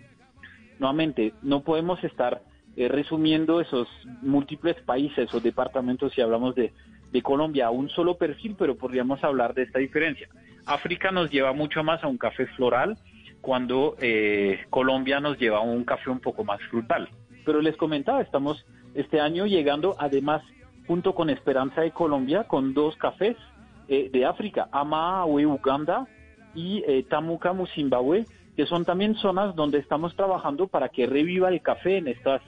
Nuevamente, 0.79 1.33
no 1.43 1.63
podemos 1.63 2.05
estar 2.05 2.43
eh, 2.77 2.87
resumiendo 2.87 3.63
esos 3.63 3.89
múltiples 4.21 4.77
países 4.83 5.33
o 5.33 5.41
departamentos 5.41 6.13
si 6.13 6.21
hablamos 6.21 6.55
de, 6.55 6.73
de 7.11 7.23
Colombia 7.23 7.67
a 7.67 7.71
un 7.71 7.89
solo 7.89 8.19
perfil, 8.19 8.55
pero 8.59 8.77
podríamos 8.77 9.25
hablar 9.25 9.55
de 9.55 9.63
esta 9.63 9.79
diferencia. 9.79 10.29
África 10.67 11.11
nos 11.11 11.31
lleva 11.31 11.55
mucho 11.55 11.83
más 11.83 12.05
a 12.05 12.09
un 12.09 12.19
café 12.19 12.47
floral, 12.49 12.99
cuando 13.41 13.97
eh, 14.01 14.61
Colombia 14.69 15.19
nos 15.19 15.39
lleva 15.39 15.59
a 15.59 15.63
un 15.63 15.85
café 15.85 16.11
un 16.11 16.21
poco 16.21 16.45
más 16.45 16.61
frutal. 16.71 17.09
Pero 17.49 17.63
les 17.63 17.79
comentaba, 17.79 18.21
estamos 18.21 18.63
este 18.93 19.23
año 19.23 19.47
llegando 19.47 19.97
además 19.99 20.43
junto 20.87 21.15
con 21.15 21.31
Esperanza 21.31 21.81
de 21.81 21.93
Colombia 21.93 22.45
con 22.45 22.75
dos 22.75 22.95
cafés 22.97 23.39
eh, 23.89 24.11
de 24.13 24.27
África, 24.27 24.69
Amaawe, 24.71 25.47
Uganda 25.47 26.07
y 26.55 26.85
eh, 26.87 27.07
Tamuka, 27.09 27.55
Zimbabue, 27.75 28.27
que 28.55 28.67
son 28.67 28.85
también 28.85 29.15
zonas 29.15 29.55
donde 29.55 29.79
estamos 29.79 30.15
trabajando 30.15 30.67
para 30.67 30.91
que 30.91 31.07
reviva 31.07 31.49
el 31.49 31.63
café 31.63 31.97
en 31.97 32.09
estas, 32.09 32.43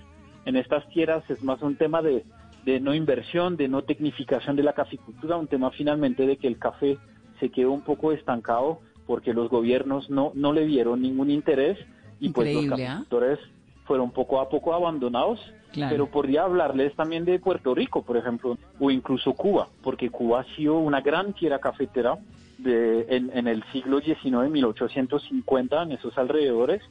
en 0.44 0.56
estas 0.56 0.86
tierras. 0.90 1.24
Es 1.30 1.42
más 1.42 1.62
un 1.62 1.76
tema 1.76 2.02
de, 2.02 2.22
de 2.66 2.78
no 2.78 2.94
inversión, 2.94 3.56
de 3.56 3.68
no 3.68 3.80
tecnificación 3.80 4.54
de 4.54 4.64
la 4.64 4.74
caficultura, 4.74 5.38
un 5.38 5.46
tema 5.46 5.70
finalmente 5.70 6.26
de 6.26 6.36
que 6.36 6.46
el 6.46 6.58
café 6.58 6.98
se 7.38 7.48
quedó 7.48 7.72
un 7.72 7.84
poco 7.84 8.12
estancado 8.12 8.80
porque 9.06 9.32
los 9.32 9.48
gobiernos 9.48 10.10
no, 10.10 10.32
no 10.34 10.52
le 10.52 10.66
dieron 10.66 11.00
ningún 11.00 11.30
interés 11.30 11.78
y 12.20 12.28
pues 12.28 12.54
los 12.54 12.66
¿ah? 12.66 12.76
caficultores 12.76 13.38
fueron 13.84 14.10
poco 14.10 14.40
a 14.40 14.48
poco 14.48 14.74
abandonados 14.74 15.40
pero 15.72 16.10
podría 16.10 16.42
hablarles 16.44 16.94
también 16.96 17.24
de 17.24 17.38
Puerto 17.38 17.74
Rico, 17.74 18.02
por 18.02 18.16
ejemplo, 18.16 18.58
o 18.78 18.90
incluso 18.90 19.32
Cuba, 19.34 19.68
porque 19.82 20.10
Cuba 20.10 20.40
ha 20.40 20.56
sido 20.56 20.78
una 20.78 21.00
gran 21.00 21.32
tierra 21.32 21.58
cafetera 21.58 22.18
de, 22.58 23.06
en, 23.08 23.46
el 23.46 23.62
siglo 23.72 24.00
XIX, 24.00 24.50
1850, 24.50 25.82
en 25.82 25.92
esos 25.92 26.16
alrededores. 26.18 26.82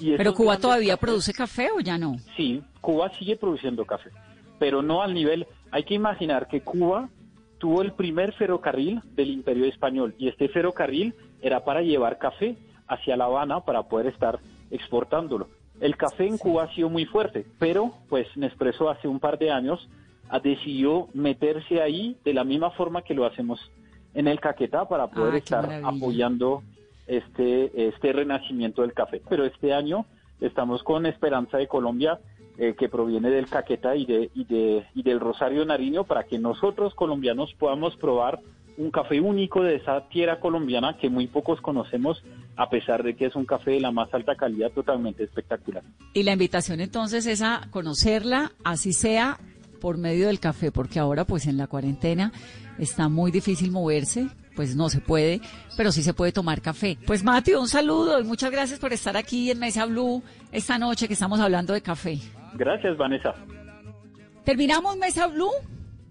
Y 0.00 0.16
¿Pero 0.16 0.34
Cuba 0.34 0.58
todavía 0.58 0.96
produce 0.96 1.32
café 1.32 1.70
o 1.70 1.80
ya 1.80 1.96
no? 1.96 2.16
Sí, 2.36 2.62
Cuba 2.80 3.10
sigue 3.16 3.36
produciendo 3.36 3.84
café, 3.84 4.10
pero 4.58 4.82
no 4.82 5.02
al 5.02 5.14
nivel. 5.14 5.46
Hay 5.70 5.84
que 5.84 5.94
imaginar 5.94 6.48
que 6.48 6.60
Cuba 6.60 7.08
tuvo 7.58 7.82
el 7.82 7.92
primer 7.92 8.32
ferrocarril 8.34 9.00
del 9.14 9.30
Imperio 9.30 9.64
Español 9.66 10.14
y 10.18 10.28
este 10.28 10.48
ferrocarril 10.48 11.14
era 11.40 11.64
para 11.64 11.80
llevar 11.80 12.18
café 12.18 12.56
hacia 12.88 13.16
La 13.16 13.24
Habana 13.24 13.60
para 13.60 13.84
poder 13.84 14.08
estar 14.08 14.38
exportándolo. 14.70 15.48
El 15.80 15.96
café 15.96 16.26
en 16.26 16.38
Cuba 16.38 16.64
ha 16.64 16.74
sido 16.74 16.88
muy 16.88 17.04
fuerte, 17.04 17.46
pero 17.58 17.92
pues 18.08 18.26
Nespresso 18.36 18.88
hace 18.88 19.08
un 19.08 19.20
par 19.20 19.38
de 19.38 19.50
años 19.50 19.88
ha 20.28 20.40
decidido 20.40 21.08
meterse 21.14 21.80
ahí 21.82 22.16
de 22.24 22.34
la 22.34 22.44
misma 22.44 22.70
forma 22.70 23.02
que 23.02 23.14
lo 23.14 23.26
hacemos 23.26 23.60
en 24.14 24.26
el 24.28 24.40
Caquetá 24.40 24.88
para 24.88 25.08
poder 25.08 25.28
Ah, 25.28 25.32
qué 25.32 25.38
estar 25.38 25.66
maravilla. 25.66 25.88
apoyando 25.88 26.62
este, 27.06 27.88
este 27.88 28.12
renacimiento 28.12 28.82
del 28.82 28.92
café. 28.94 29.20
Pero 29.28 29.44
este 29.44 29.72
año 29.74 30.06
estamos 30.40 30.82
con 30.82 31.06
Esperanza 31.06 31.58
de 31.58 31.68
Colombia, 31.68 32.18
eh, 32.58 32.74
que 32.76 32.88
proviene 32.88 33.28
del 33.30 33.46
Caquetá 33.48 33.94
y, 33.96 34.06
de, 34.06 34.30
y, 34.34 34.44
de, 34.44 34.86
y 34.94 35.02
del 35.02 35.20
Rosario 35.20 35.64
Nariño, 35.66 36.04
para 36.04 36.24
que 36.24 36.38
nosotros 36.38 36.94
colombianos 36.94 37.52
podamos 37.54 37.94
probar 37.96 38.40
un 38.78 38.90
café 38.90 39.20
único 39.20 39.62
de 39.62 39.76
esa 39.76 40.08
tierra 40.08 40.40
colombiana 40.40 40.96
que 40.98 41.08
muy 41.08 41.26
pocos 41.26 41.60
conocemos, 41.60 42.22
a 42.56 42.68
pesar 42.68 43.02
de 43.02 43.14
que 43.16 43.26
es 43.26 43.36
un 43.36 43.44
café 43.44 43.72
de 43.72 43.80
la 43.80 43.90
más 43.90 44.12
alta 44.12 44.34
calidad, 44.34 44.70
totalmente 44.70 45.24
espectacular. 45.24 45.82
Y 46.12 46.22
la 46.22 46.32
invitación 46.32 46.80
entonces 46.80 47.26
es 47.26 47.42
a 47.42 47.68
conocerla, 47.70 48.52
así 48.64 48.92
sea 48.92 49.38
por 49.80 49.98
medio 49.98 50.28
del 50.28 50.40
café, 50.40 50.72
porque 50.72 50.98
ahora 50.98 51.24
pues 51.24 51.46
en 51.46 51.56
la 51.56 51.66
cuarentena 51.66 52.32
está 52.78 53.08
muy 53.08 53.30
difícil 53.30 53.70
moverse, 53.70 54.28
pues 54.54 54.74
no 54.74 54.88
se 54.88 55.00
puede, 55.00 55.40
pero 55.76 55.92
sí 55.92 56.02
se 56.02 56.14
puede 56.14 56.32
tomar 56.32 56.62
café. 56.62 56.98
Pues 57.06 57.22
Mateo, 57.22 57.60
un 57.60 57.68
saludo 57.68 58.18
y 58.20 58.24
muchas 58.24 58.50
gracias 58.50 58.78
por 58.78 58.92
estar 58.92 59.16
aquí 59.16 59.50
en 59.50 59.58
Mesa 59.58 59.84
Blue 59.86 60.22
esta 60.50 60.78
noche 60.78 61.06
que 61.06 61.14
estamos 61.14 61.40
hablando 61.40 61.72
de 61.74 61.82
café. 61.82 62.18
Gracias, 62.54 62.96
Vanessa. 62.96 63.34
Terminamos 64.44 64.96
Mesa 64.96 65.26
Blue. 65.26 65.50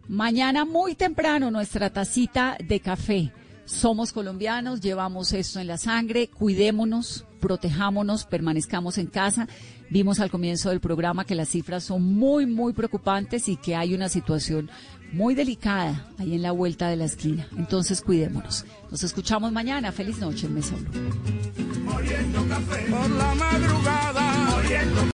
Mañana 0.07 0.65
muy 0.65 0.93
temprano 0.93 1.49
nuestra 1.49 1.89
tacita 1.89 2.57
de 2.63 2.79
café. 2.79 3.31
Somos 3.65 4.13
colombianos, 4.13 4.79
llevamos 4.79 5.33
esto 5.33 5.59
en 5.59 5.65
la 5.65 5.79
sangre, 5.79 6.27
cuidémonos, 6.27 7.25
protejámonos, 7.39 8.25
permanezcamos 8.25 8.99
en 8.99 9.07
casa. 9.07 9.47
Vimos 9.89 10.19
al 10.19 10.29
comienzo 10.29 10.69
del 10.69 10.79
programa 10.79 11.25
que 11.25 11.33
las 11.33 11.49
cifras 11.49 11.83
son 11.83 12.03
muy, 12.03 12.45
muy 12.45 12.73
preocupantes 12.73 13.47
y 13.49 13.57
que 13.57 13.75
hay 13.75 13.95
una 13.95 14.09
situación 14.09 14.69
muy 15.11 15.33
delicada 15.33 16.07
ahí 16.19 16.35
en 16.35 16.43
la 16.43 16.51
vuelta 16.51 16.87
de 16.89 16.97
la 16.97 17.05
esquina. 17.05 17.47
Entonces 17.57 18.01
cuidémonos. 18.01 18.65
Nos 18.91 19.01
escuchamos 19.01 19.51
mañana. 19.51 19.91
Feliz 19.91 20.19
noche 20.19 20.45
en 20.45 20.53
Mesa. 20.53 20.75